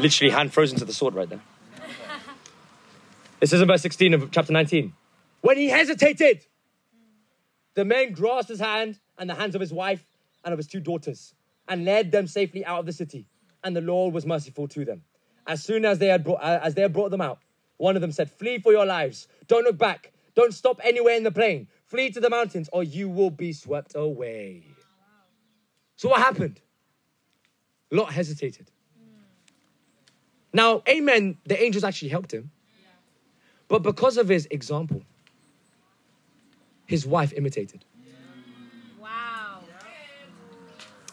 Literally 0.01 0.33
hand 0.33 0.53
frozen 0.53 0.77
to 0.81 0.85
the 0.85 0.93
sword 0.93 1.15
right 1.15 1.29
there. 1.29 1.43
It 3.41 3.47
says 3.47 3.61
in 3.61 3.69
verse 3.69 3.83
16 3.83 4.15
of 4.15 4.33
chapter 4.33 4.53
19 4.53 4.93
When 5.45 5.59
he 5.59 5.69
hesitated, 5.69 6.47
the 7.75 7.85
man 7.85 8.13
grasped 8.13 8.49
his 8.49 8.61
hand 8.61 8.99
and 9.19 9.29
the 9.29 9.35
hands 9.35 9.55
of 9.55 9.61
his 9.61 9.75
wife 9.75 10.03
and 10.43 10.55
of 10.55 10.59
his 10.59 10.67
two 10.67 10.81
daughters 10.81 11.35
and 11.69 11.85
led 11.85 12.11
them 12.11 12.27
safely 12.27 12.65
out 12.65 12.79
of 12.79 12.87
the 12.87 12.95
city. 12.95 13.29
And 13.63 13.77
the 13.77 13.83
Lord 13.83 14.15
was 14.15 14.25
merciful 14.25 14.69
to 14.69 14.87
them. 14.87 15.03
As 15.47 15.63
soon 15.63 15.85
as 15.85 15.99
they 15.99 16.07
had 16.07 16.25
brought, 16.25 16.43
uh, 16.43 16.61
as 16.63 16.75
they 16.75 16.81
had 16.81 16.95
brought 16.95 17.11
them 17.11 17.21
out, 17.21 17.41
one 17.77 17.95
of 17.95 18.01
them 18.01 18.11
said, 18.11 18.31
Flee 18.31 18.59
for 18.59 18.73
your 18.73 18.87
lives. 18.87 19.29
Don't 19.47 19.65
look 19.65 19.77
back. 19.77 20.15
Don't 20.35 20.55
stop 20.55 20.81
anywhere 20.83 21.15
in 21.15 21.25
the 21.25 21.31
plain. 21.31 21.69
Flee 21.85 22.11
to 22.13 22.21
the 22.21 22.31
mountains 22.31 22.71
or 22.73 22.83
you 22.83 23.11
will 23.11 23.31
be 23.31 23.53
swept 23.53 23.93
away. 23.95 24.65
So 25.97 26.09
what 26.09 26.23
happened? 26.23 26.59
Lot 27.91 28.11
hesitated. 28.11 28.71
Now, 30.55 30.83
amen, 30.89 31.37
the 31.45 31.63
angels 31.63 31.85
actually 31.85 32.09
helped 32.09 32.33
him. 32.33 32.51
But 33.69 33.83
because 33.83 34.17
of 34.17 34.27
his 34.27 34.49
example, 34.51 35.03
his 36.87 37.07
wife 37.07 37.33
imitated. 37.37 37.85
Wow. 39.01 39.61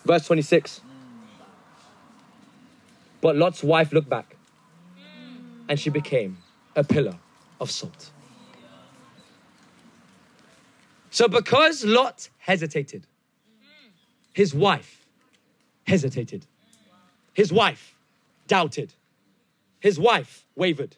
Verse 0.05 0.25
26. 0.25 0.81
But 3.21 3.35
Lot's 3.35 3.63
wife 3.63 3.93
looked 3.93 4.09
back 4.09 4.35
and 5.69 5.79
she 5.79 5.89
became 5.89 6.37
a 6.75 6.83
pillar 6.83 7.17
of 7.59 7.69
salt. 7.69 8.11
So, 11.11 11.27
because 11.27 11.83
Lot 11.83 12.29
hesitated, 12.37 13.05
his 14.33 14.53
wife 14.53 15.05
hesitated. 15.85 16.45
His 17.33 17.51
wife 17.51 17.95
doubted. 18.47 18.93
His 19.79 19.99
wife 19.99 20.45
wavered. 20.55 20.95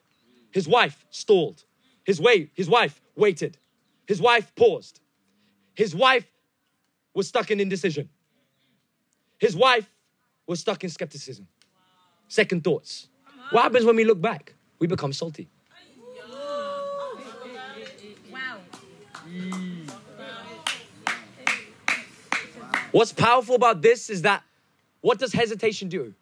His 0.52 0.68
wife 0.68 1.06
stalled. 1.10 1.64
His, 2.04 2.22
way, 2.22 2.50
his 2.54 2.70
wife 2.70 3.02
waited. 3.16 3.58
His 4.06 4.22
wife 4.22 4.54
paused. 4.56 5.00
His 5.74 5.96
wife 5.96 6.26
was 7.14 7.28
stuck 7.28 7.52
in 7.52 7.60
indecision. 7.60 8.10
His 9.38 9.56
wife 9.56 9.90
was 10.46 10.60
stuck 10.60 10.84
in 10.84 10.90
skepticism. 10.90 11.48
Second 12.28 12.64
thoughts. 12.64 13.08
What 13.52 13.64
happens 13.64 13.86
when 13.86 13.96
we 13.96 14.04
look 14.04 14.22
back? 14.22 14.54
We 14.80 14.88
become 14.88 15.14
salty. 15.14 15.50
Wow. 18.32 18.60
What's 22.92 23.12
powerful 23.12 23.56
about 23.56 23.82
this 23.82 24.10
is 24.10 24.24
that 24.24 24.44
what 25.02 25.20
does 25.20 25.34
hesitation 25.34 25.90
do? 25.90 26.14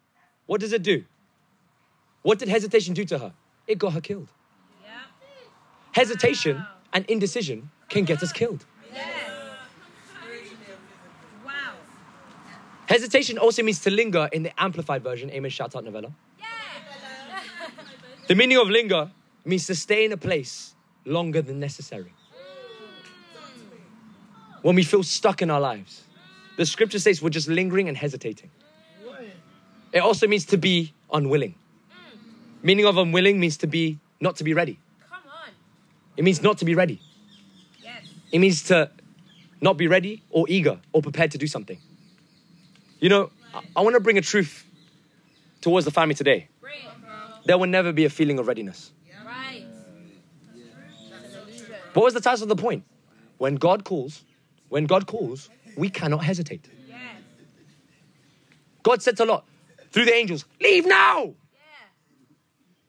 What 0.46 0.60
does 0.60 0.72
it 0.72 0.82
do? 0.82 1.04
What 2.22 2.38
did 2.38 2.48
hesitation 2.48 2.94
do 2.94 3.04
to 3.06 3.18
her? 3.18 3.32
It 3.66 3.78
got 3.78 3.92
her 3.92 4.00
killed. 4.00 4.28
Hesitation. 5.92 6.64
And 6.92 7.04
indecision 7.06 7.70
can 7.88 8.04
get 8.04 8.22
us 8.22 8.32
killed. 8.32 8.64
Yes. 8.92 9.06
Wow. 11.44 11.74
Hesitation 12.86 13.38
also 13.38 13.62
means 13.62 13.80
to 13.80 13.90
linger 13.90 14.28
in 14.32 14.42
the 14.42 14.52
amplified 14.62 15.02
version. 15.02 15.30
Amen. 15.30 15.50
Shout 15.50 15.74
out 15.74 15.84
Novella. 15.84 16.12
The 18.28 18.34
meaning 18.34 18.58
of 18.58 18.68
linger 18.68 19.10
means 19.44 19.66
to 19.66 19.74
stay 19.74 20.04
in 20.04 20.12
a 20.12 20.16
place 20.16 20.74
longer 21.04 21.42
than 21.42 21.58
necessary. 21.58 22.14
Mm. 23.34 23.76
When 24.62 24.76
we 24.76 24.84
feel 24.84 25.02
stuck 25.02 25.42
in 25.42 25.50
our 25.50 25.60
lives, 25.60 26.04
the 26.56 26.64
scripture 26.64 27.00
says 27.00 27.20
we're 27.20 27.30
just 27.30 27.48
lingering 27.48 27.88
and 27.88 27.96
hesitating. 27.96 28.50
It 29.92 29.98
also 29.98 30.26
means 30.26 30.46
to 30.46 30.56
be 30.56 30.94
unwilling. 31.12 31.54
Mm. 31.54 32.64
Meaning 32.64 32.86
of 32.86 32.96
unwilling 32.96 33.40
means 33.40 33.56
to 33.58 33.66
be 33.66 33.98
not 34.20 34.36
to 34.36 34.44
be 34.44 34.54
ready. 34.54 34.78
It 36.16 36.24
means 36.24 36.42
not 36.42 36.58
to 36.58 36.64
be 36.64 36.74
ready. 36.74 37.00
Yes. 37.82 38.04
It 38.30 38.38
means 38.38 38.62
to 38.64 38.90
not 39.60 39.76
be 39.76 39.86
ready 39.86 40.22
or 40.30 40.46
eager 40.48 40.78
or 40.92 41.02
prepared 41.02 41.30
to 41.32 41.38
do 41.38 41.46
something. 41.46 41.78
You 43.00 43.08
know, 43.08 43.30
I, 43.54 43.62
I 43.76 43.80
want 43.82 43.94
to 43.94 44.00
bring 44.00 44.18
a 44.18 44.20
truth 44.22 44.64
towards 45.60 45.84
the 45.84 45.90
family 45.90 46.14
today. 46.14 46.48
There 47.44 47.58
will 47.58 47.66
never 47.66 47.92
be 47.92 48.04
a 48.04 48.10
feeling 48.10 48.38
of 48.38 48.46
readiness. 48.46 48.92
Right. 49.26 49.64
That's 51.10 51.34
an. 51.34 51.74
What 51.94 52.04
was 52.04 52.14
the 52.14 52.20
title 52.20 52.44
of 52.44 52.48
the 52.48 52.56
point? 52.56 52.84
When 53.38 53.56
God 53.56 53.84
calls, 53.84 54.22
when 54.68 54.86
God 54.86 55.06
calls, 55.06 55.50
we 55.76 55.88
cannot 55.88 56.22
hesitate. 56.22 56.68
Yes. 56.88 56.98
God 58.84 59.02
said 59.02 59.16
to 59.16 59.24
Lot 59.24 59.44
through 59.90 60.04
the 60.04 60.14
angels, 60.14 60.44
leave 60.60 60.86
now, 60.86 61.24
Yeah. 61.24 61.34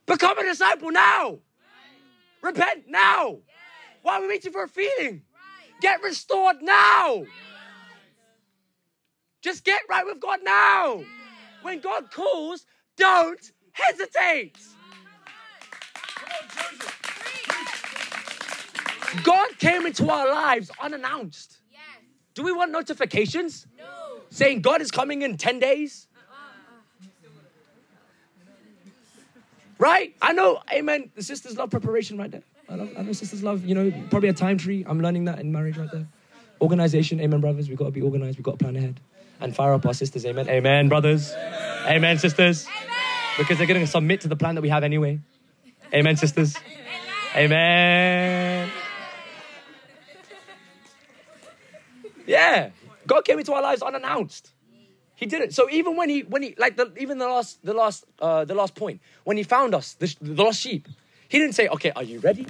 become 0.06 0.38
a 0.38 0.44
disciple 0.44 0.92
now, 0.92 1.40
repent 2.44 2.84
now. 2.88 3.38
Why 4.04 4.18
are 4.18 4.22
we 4.22 4.28
waiting 4.28 4.52
for 4.52 4.64
a 4.64 4.68
feeling? 4.68 5.24
Right. 5.34 5.82
Get 5.82 6.04
restored 6.04 6.58
now. 6.62 7.24
Just 9.42 9.64
get 9.64 9.82
right 9.90 10.06
with 10.06 10.20
God 10.20 10.40
now. 10.44 11.04
When 11.62 11.80
God 11.80 12.12
calls, 12.12 12.66
don't 12.98 13.40
hesitate. 13.72 14.58
God 19.24 19.50
came 19.60 19.86
into 19.86 20.10
our 20.10 20.28
lives 20.30 20.72
unannounced. 20.82 21.60
Yes. 21.72 21.82
Do 22.34 22.44
we 22.44 22.52
want 22.52 22.72
notifications 22.72 23.68
No. 23.78 23.84
saying 24.30 24.62
God 24.62 24.82
is 24.82 24.92
coming 24.92 25.22
in 25.22 25.38
10 25.38 25.60
days? 25.60 26.08
Right? 29.80 30.16
I 30.22 30.34
know, 30.34 30.62
amen. 30.72 31.12
The 31.16 31.24
sisters 31.24 31.58
love 31.58 31.70
preparation 31.70 32.18
right 32.18 32.32
there. 32.32 32.44
I, 32.70 32.76
love, 32.76 32.90
I 32.98 33.02
know 33.02 33.14
sisters 33.14 33.44
love, 33.44 33.66
you 33.66 33.76
know, 33.76 33.92
probably 34.10 34.30
a 34.30 34.34
time 34.34 34.58
tree. 34.58 34.86
I'm 34.88 35.02
learning 35.02 35.26
that 35.26 35.40
in 35.40 35.52
marriage 35.52 35.78
right 35.78 35.92
there. 35.92 36.08
Organization, 36.62 37.20
amen, 37.20 37.42
brothers. 37.42 37.68
We've 37.68 37.78
got 37.78 37.86
to 37.86 37.92
be 37.92 38.02
organized. 38.02 38.38
We've 38.38 38.46
got 38.46 38.60
to 38.60 38.64
plan 38.64 38.76
ahead 38.76 39.00
and 39.42 39.56
fire 39.56 39.74
up 39.74 39.86
our 39.86 39.94
sisters, 39.94 40.26
amen. 40.26 40.48
Amen, 40.48 40.88
brothers. 40.88 41.34
Amen, 41.86 42.18
sisters. 42.18 42.68
Because 43.38 43.58
they're 43.58 43.68
going 43.68 43.82
to 43.82 43.88
submit 43.88 44.22
to 44.22 44.28
the 44.28 44.36
plan 44.36 44.56
that 44.56 44.62
we 44.62 44.70
have 44.70 44.84
anyway. 44.84 45.20
Amen, 45.94 46.16
sisters. 46.16 46.56
Amen. 47.36 48.72
Yeah. 52.26 52.70
God 53.06 53.26
came 53.26 53.40
into 53.40 53.54
our 53.54 53.62
lives 53.62 53.82
unannounced. 53.82 54.53
He 55.24 55.30
did 55.30 55.42
it. 55.42 55.54
So 55.54 55.70
even 55.70 55.96
when 55.96 56.10
he, 56.10 56.24
when 56.24 56.42
he, 56.44 56.54
like 56.58 56.76
the, 56.76 56.92
even 56.98 57.18
the 57.18 57.28
last, 57.28 57.64
the 57.64 57.74
last, 57.74 58.04
uh, 58.20 58.44
the 58.44 58.54
last 58.54 58.76
point, 58.76 59.00
when 59.24 59.38
he 59.38 59.44
found 59.44 59.74
us, 59.74 59.94
the, 59.94 60.14
the 60.20 60.44
lost 60.44 60.60
sheep, 60.60 60.86
he 61.30 61.40
didn't 61.40 61.56
say, 61.56 61.70
"Okay, 61.70 61.92
are 61.92 62.04
you 62.04 62.20
ready? 62.20 62.46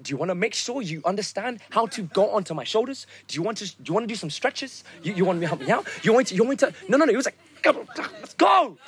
Do 0.00 0.10
you 0.12 0.16
want 0.16 0.28
to 0.28 0.36
make 0.36 0.54
sure 0.54 0.82
you 0.82 1.02
understand 1.04 1.58
how 1.70 1.86
to 1.86 2.02
go 2.02 2.30
onto 2.30 2.54
my 2.54 2.62
shoulders? 2.62 3.08
Do 3.26 3.34
you 3.34 3.42
want 3.42 3.58
to, 3.58 3.64
do 3.66 3.88
you 3.88 3.92
want 3.92 4.04
to 4.04 4.08
do 4.14 4.14
some 4.14 4.30
stretches? 4.30 4.84
You, 5.02 5.14
you 5.14 5.24
want 5.24 5.40
me 5.40 5.46
to 5.46 5.48
help 5.48 5.60
me 5.62 5.70
out? 5.72 5.84
You 6.04 6.12
want 6.12 6.28
to, 6.28 6.36
you 6.36 6.44
want 6.44 6.60
to? 6.60 6.72
No, 6.88 6.96
no, 6.96 7.06
no. 7.06 7.10
He 7.10 7.16
was 7.16 7.26
like, 7.26 7.38
"Go, 7.60 7.84
let's 7.98 8.34
go." 8.34 8.78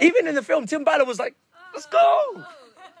Even 0.00 0.28
in 0.28 0.36
the 0.36 0.42
film, 0.42 0.66
Tim 0.66 0.84
Ballard 0.84 1.08
was 1.08 1.18
like, 1.18 1.34
"Let's 1.74 1.86
go." 1.86 2.44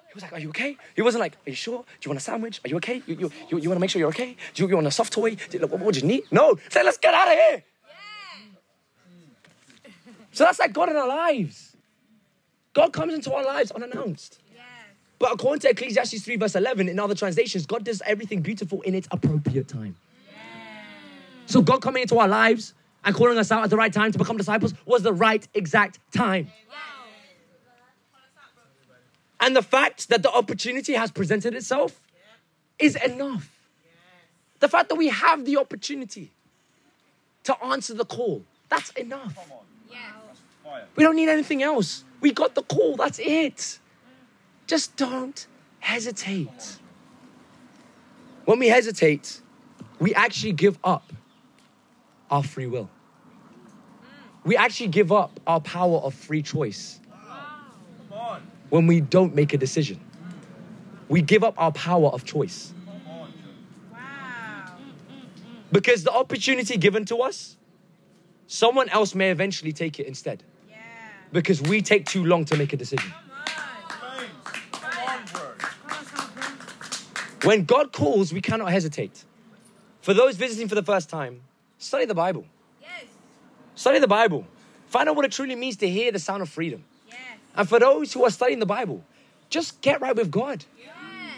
He 0.08 0.14
was 0.14 0.22
like, 0.22 0.32
Are 0.32 0.40
you 0.40 0.48
okay? 0.50 0.76
He 0.96 1.02
wasn't 1.02 1.20
like, 1.20 1.34
Are 1.46 1.50
you 1.50 1.56
sure? 1.56 1.84
Do 2.00 2.06
you 2.06 2.10
want 2.10 2.20
a 2.20 2.22
sandwich? 2.22 2.60
Are 2.64 2.68
you 2.68 2.76
okay? 2.76 3.02
You, 3.06 3.14
you, 3.14 3.32
you, 3.50 3.58
you 3.58 3.68
want 3.68 3.78
to 3.78 3.80
make 3.80 3.90
sure 3.90 3.98
you're 3.98 4.08
okay? 4.10 4.36
Do 4.54 4.62
you, 4.62 4.68
you 4.68 4.74
want 4.76 4.86
a 4.86 4.92
soft 4.92 5.12
toy? 5.12 5.36
Do, 5.50 5.58
what, 5.60 5.70
what 5.70 5.80
would 5.80 5.96
you 5.96 6.06
need? 6.06 6.24
No. 6.30 6.56
Say, 6.68 6.84
Let's 6.84 6.98
get 6.98 7.14
out 7.14 7.28
of 7.28 7.34
here. 7.34 7.64
So 10.34 10.44
that's 10.44 10.58
like 10.58 10.72
God 10.72 10.88
in 10.88 10.96
our 10.96 11.06
lives. 11.06 11.76
God 12.72 12.92
comes 12.92 13.14
into 13.14 13.32
our 13.32 13.44
lives 13.44 13.70
unannounced. 13.70 14.40
Yes. 14.52 14.64
But 15.20 15.32
according 15.32 15.60
to 15.60 15.70
Ecclesiastes 15.70 16.24
3, 16.24 16.36
verse 16.36 16.56
11, 16.56 16.88
in 16.88 16.98
other 16.98 17.14
translations, 17.14 17.66
God 17.66 17.84
does 17.84 18.02
everything 18.04 18.42
beautiful 18.42 18.82
in 18.82 18.96
its 18.96 19.06
appropriate 19.12 19.68
time. 19.68 19.94
So 21.46 21.62
God 21.62 21.82
coming 21.82 22.02
into 22.02 22.18
our 22.18 22.26
lives 22.26 22.74
and 23.04 23.14
calling 23.14 23.38
us 23.38 23.52
out 23.52 23.62
at 23.62 23.70
the 23.70 23.76
right 23.76 23.92
time 23.92 24.10
to 24.10 24.18
become 24.18 24.36
disciples 24.36 24.74
was 24.84 25.02
the 25.02 25.12
right 25.12 25.46
exact 25.54 26.00
time. 26.12 26.50
And 29.38 29.54
the 29.54 29.62
fact 29.62 30.08
that 30.08 30.22
the 30.22 30.32
opportunity 30.32 30.94
has 30.94 31.12
presented 31.12 31.54
itself 31.54 32.00
is 32.78 32.96
enough. 32.96 33.50
The 34.58 34.68
fact 34.68 34.88
that 34.88 34.96
we 34.96 35.10
have 35.10 35.44
the 35.44 35.58
opportunity 35.58 36.30
to 37.44 37.62
answer 37.62 37.94
the 37.94 38.06
call, 38.06 38.42
that's 38.68 38.90
enough. 38.92 39.36
Yes. 39.94 40.38
Fire. 40.62 40.84
We 40.96 41.04
don't 41.04 41.16
need 41.16 41.28
anything 41.28 41.62
else. 41.62 42.04
We 42.20 42.32
got 42.32 42.54
the 42.54 42.62
call, 42.62 42.96
that's 42.96 43.18
it. 43.18 43.78
Just 44.66 44.96
don't 44.96 45.46
hesitate. 45.80 46.78
When 48.44 48.58
we 48.58 48.68
hesitate, 48.68 49.40
we 49.98 50.14
actually 50.14 50.52
give 50.52 50.78
up 50.84 51.12
our 52.30 52.42
free 52.42 52.66
will. 52.66 52.90
We 54.44 54.56
actually 54.56 54.88
give 54.88 55.12
up 55.12 55.40
our 55.46 55.60
power 55.60 55.98
of 55.98 56.14
free 56.14 56.42
choice 56.42 57.00
when 58.70 58.86
we 58.86 59.00
don't 59.00 59.34
make 59.34 59.52
a 59.54 59.58
decision. 59.58 60.00
We 61.08 61.22
give 61.22 61.44
up 61.44 61.54
our 61.58 61.72
power 61.72 62.08
of 62.08 62.24
choice 62.24 62.72
Come 62.86 62.94
on, 63.06 63.32
Joe. 63.32 63.92
Wow. 63.92 64.76
because 65.70 66.02
the 66.04 66.10
opportunity 66.12 66.76
given 66.76 67.04
to 67.06 67.18
us, 67.18 67.56
someone 68.54 68.88
else 68.90 69.14
may 69.14 69.30
eventually 69.30 69.72
take 69.72 69.98
it 69.98 70.06
instead 70.06 70.42
Yeah. 70.70 70.76
because 71.32 71.60
we 71.60 71.82
take 71.82 72.06
too 72.06 72.24
long 72.24 72.44
to 72.46 72.56
make 72.56 72.72
a 72.72 72.76
decision. 72.76 73.10
Come 73.10 73.20
on. 74.02 74.18
James, 74.20 74.60
come 74.72 75.08
on, 75.08 75.24
bro. 75.32 75.42
Cross 75.58 76.10
open. 76.22 77.48
When 77.48 77.64
God 77.64 77.92
calls, 77.92 78.32
we 78.32 78.40
cannot 78.40 78.70
hesitate. 78.70 79.24
For 80.02 80.14
those 80.14 80.36
visiting 80.36 80.68
for 80.68 80.76
the 80.76 80.82
first 80.82 81.10
time, 81.10 81.40
study 81.78 82.04
the 82.04 82.14
Bible. 82.14 82.44
Yes. 82.80 83.04
Study 83.74 83.98
the 83.98 84.06
Bible. 84.20 84.46
Find 84.86 85.08
out 85.08 85.16
what 85.16 85.24
it 85.24 85.32
truly 85.32 85.56
means 85.56 85.76
to 85.78 85.88
hear 85.88 86.12
the 86.12 86.20
sound 86.20 86.40
of 86.42 86.48
freedom. 86.48 86.84
Yes. 87.08 87.18
And 87.56 87.68
for 87.68 87.80
those 87.80 88.12
who 88.12 88.24
are 88.24 88.30
studying 88.30 88.60
the 88.60 88.66
Bible, 88.66 89.02
just 89.50 89.80
get 89.80 90.00
right 90.00 90.14
with 90.14 90.30
God. 90.30 90.64
Yes. 90.78 90.88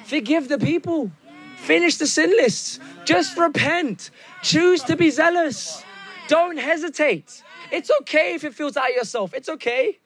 Forgive 0.04 0.48
the 0.48 0.58
people. 0.58 1.10
Finish 1.56 1.96
the 1.96 2.06
sin 2.06 2.30
lists. 2.30 2.78
Just 3.06 3.38
repent. 3.38 4.10
Choose 4.42 4.82
to 4.84 4.96
be 4.96 5.08
zealous. 5.10 5.82
Don't 6.29 6.57
hesitate. 6.59 7.43
It's 7.70 7.91
okay 8.03 8.35
if 8.35 8.45
it 8.45 8.55
feels 8.55 8.77
out 8.77 8.91
of 8.91 8.97
yourself. 8.97 9.35
It's 9.35 9.49
okay. 9.49 9.99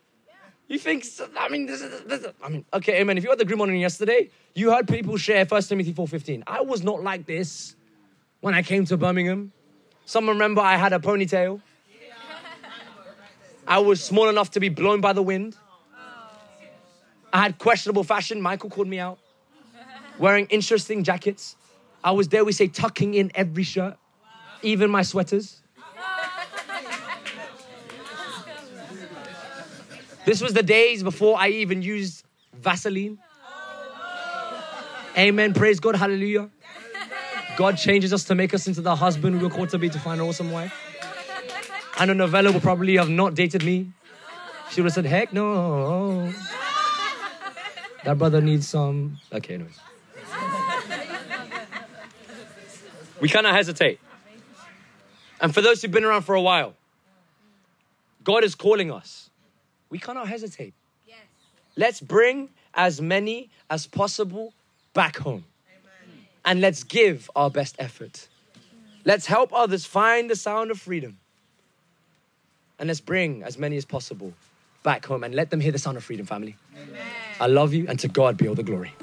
You 0.69 0.79
think, 0.79 1.05
I 1.37 1.49
mean, 1.49 1.67
this 1.67 1.81
is, 1.81 2.03
this 2.05 2.21
is- 2.23 2.33
I 2.43 2.49
mean, 2.49 2.65
okay, 2.73 3.01
amen. 3.01 3.19
If 3.19 3.25
you 3.25 3.31
had 3.31 3.39
the 3.39 3.45
grim 3.45 3.61
honoring 3.61 3.81
yesterday, 3.81 4.31
you 4.55 4.71
heard 4.71 4.87
people 4.87 5.17
share 5.17 5.45
1 5.45 5.63
Timothy 5.63 5.93
4.15. 5.93 6.45
I 6.47 6.61
was 6.61 6.83
not 6.83 7.03
like 7.03 7.27
this 7.27 7.75
when 8.41 8.55
I 8.55 8.63
came 8.63 8.85
to 8.87 8.97
Birmingham. 8.97 9.53
Someone 10.07 10.37
remember 10.37 10.61
I 10.61 10.77
had 10.77 10.93
a 10.93 10.99
ponytail. 10.99 11.61
I 13.67 13.79
was 13.79 14.03
small 14.03 14.29
enough 14.29 14.53
to 14.53 14.61
be 14.61 14.69
blown 14.69 15.01
by 15.01 15.13
the 15.13 15.23
wind. 15.23 15.57
I 17.33 17.43
had 17.43 17.59
questionable 17.59 18.03
fashion. 18.05 18.41
Michael 18.41 18.71
called 18.71 18.89
me 18.89 18.99
out. 18.99 19.19
Wearing 20.19 20.47
interesting 20.47 21.05
jackets. 21.05 21.57
I 22.03 22.11
was 22.13 22.29
there, 22.29 22.45
we 22.45 22.53
say, 22.53 22.67
tucking 22.67 23.15
in 23.15 23.31
every 23.35 23.63
shirt, 23.63 23.97
even 24.63 24.91
my 24.91 25.03
sweaters. 25.03 25.63
This 30.31 30.41
was 30.41 30.53
the 30.53 30.63
days 30.63 31.03
before 31.03 31.37
I 31.37 31.49
even 31.49 31.83
used 31.83 32.25
Vaseline. 32.55 33.19
Amen. 35.19 35.55
Praise 35.55 35.81
God. 35.81 35.97
Hallelujah. 35.97 36.49
God 37.57 37.77
changes 37.77 38.13
us 38.13 38.23
to 38.27 38.37
make 38.37 38.55
us 38.55 38.69
into 38.69 38.81
the 38.81 38.95
husband 38.95 39.39
we 39.39 39.49
were 39.49 39.53
called 39.53 39.71
to 39.71 39.79
be 39.79 39.89
to 39.89 39.99
find 39.99 40.21
an 40.21 40.29
awesome 40.29 40.53
wife. 40.53 40.73
I 41.97 42.05
know 42.05 42.13
Novella 42.13 42.53
will 42.53 42.61
probably 42.61 42.97
have 42.97 43.09
not 43.09 43.35
dated 43.35 43.65
me. 43.65 43.91
She 44.71 44.81
would 44.81 44.93
have 44.93 44.95
said, 44.95 45.07
heck 45.07 45.33
no. 45.33 46.33
That 48.05 48.17
brother 48.17 48.41
needs 48.41 48.69
some. 48.69 49.19
Okay, 49.33 49.55
anyways. 49.55 49.81
We 53.21 53.29
cannot 53.29 53.57
hesitate. 53.57 53.99
And 55.41 55.53
for 55.53 55.61
those 55.61 55.83
who've 55.83 55.91
been 55.91 56.05
around 56.05 56.23
for 56.23 56.37
a 56.37 56.41
while, 56.41 56.75
God 58.23 58.45
is 58.45 58.55
calling 58.55 58.93
us. 58.93 59.30
We 59.91 59.99
cannot 59.99 60.29
hesitate. 60.29 60.73
Yes. 61.07 61.19
Let's 61.77 62.01
bring 62.01 62.49
as 62.75 63.01
many 63.01 63.51
as 63.69 63.87
possible 63.87 64.55
back 64.95 65.19
home. 65.19 65.45
And 66.45 66.61
let's 66.61 66.85
give 66.85 67.31
our 67.37 67.51
best 67.51 67.77
effort. 67.79 68.29
Let's 69.05 69.27
help 69.27 69.53
others 69.53 69.85
find 69.85 70.31
the 70.31 70.37
sound 70.37 70.71
of 70.71 70.81
freedom. 70.81 71.19
And 72.79 72.87
let's 72.87 73.01
bring 73.01 73.43
as 73.43 73.59
many 73.59 73.77
as 73.77 73.85
possible 73.85 74.33
back 74.83 75.05
home 75.05 75.23
and 75.23 75.35
let 75.35 75.51
them 75.51 75.61
hear 75.61 75.73
the 75.73 75.79
sound 75.79 75.99
of 75.99 76.05
freedom, 76.05 76.25
family. 76.25 76.57
I 77.39 77.47
love 77.47 77.75
you, 77.75 77.87
and 77.89 77.99
to 78.01 78.09
God 78.09 78.37
be 78.37 78.49
all 78.49 78.55
the 78.55 78.63
glory. 78.63 78.95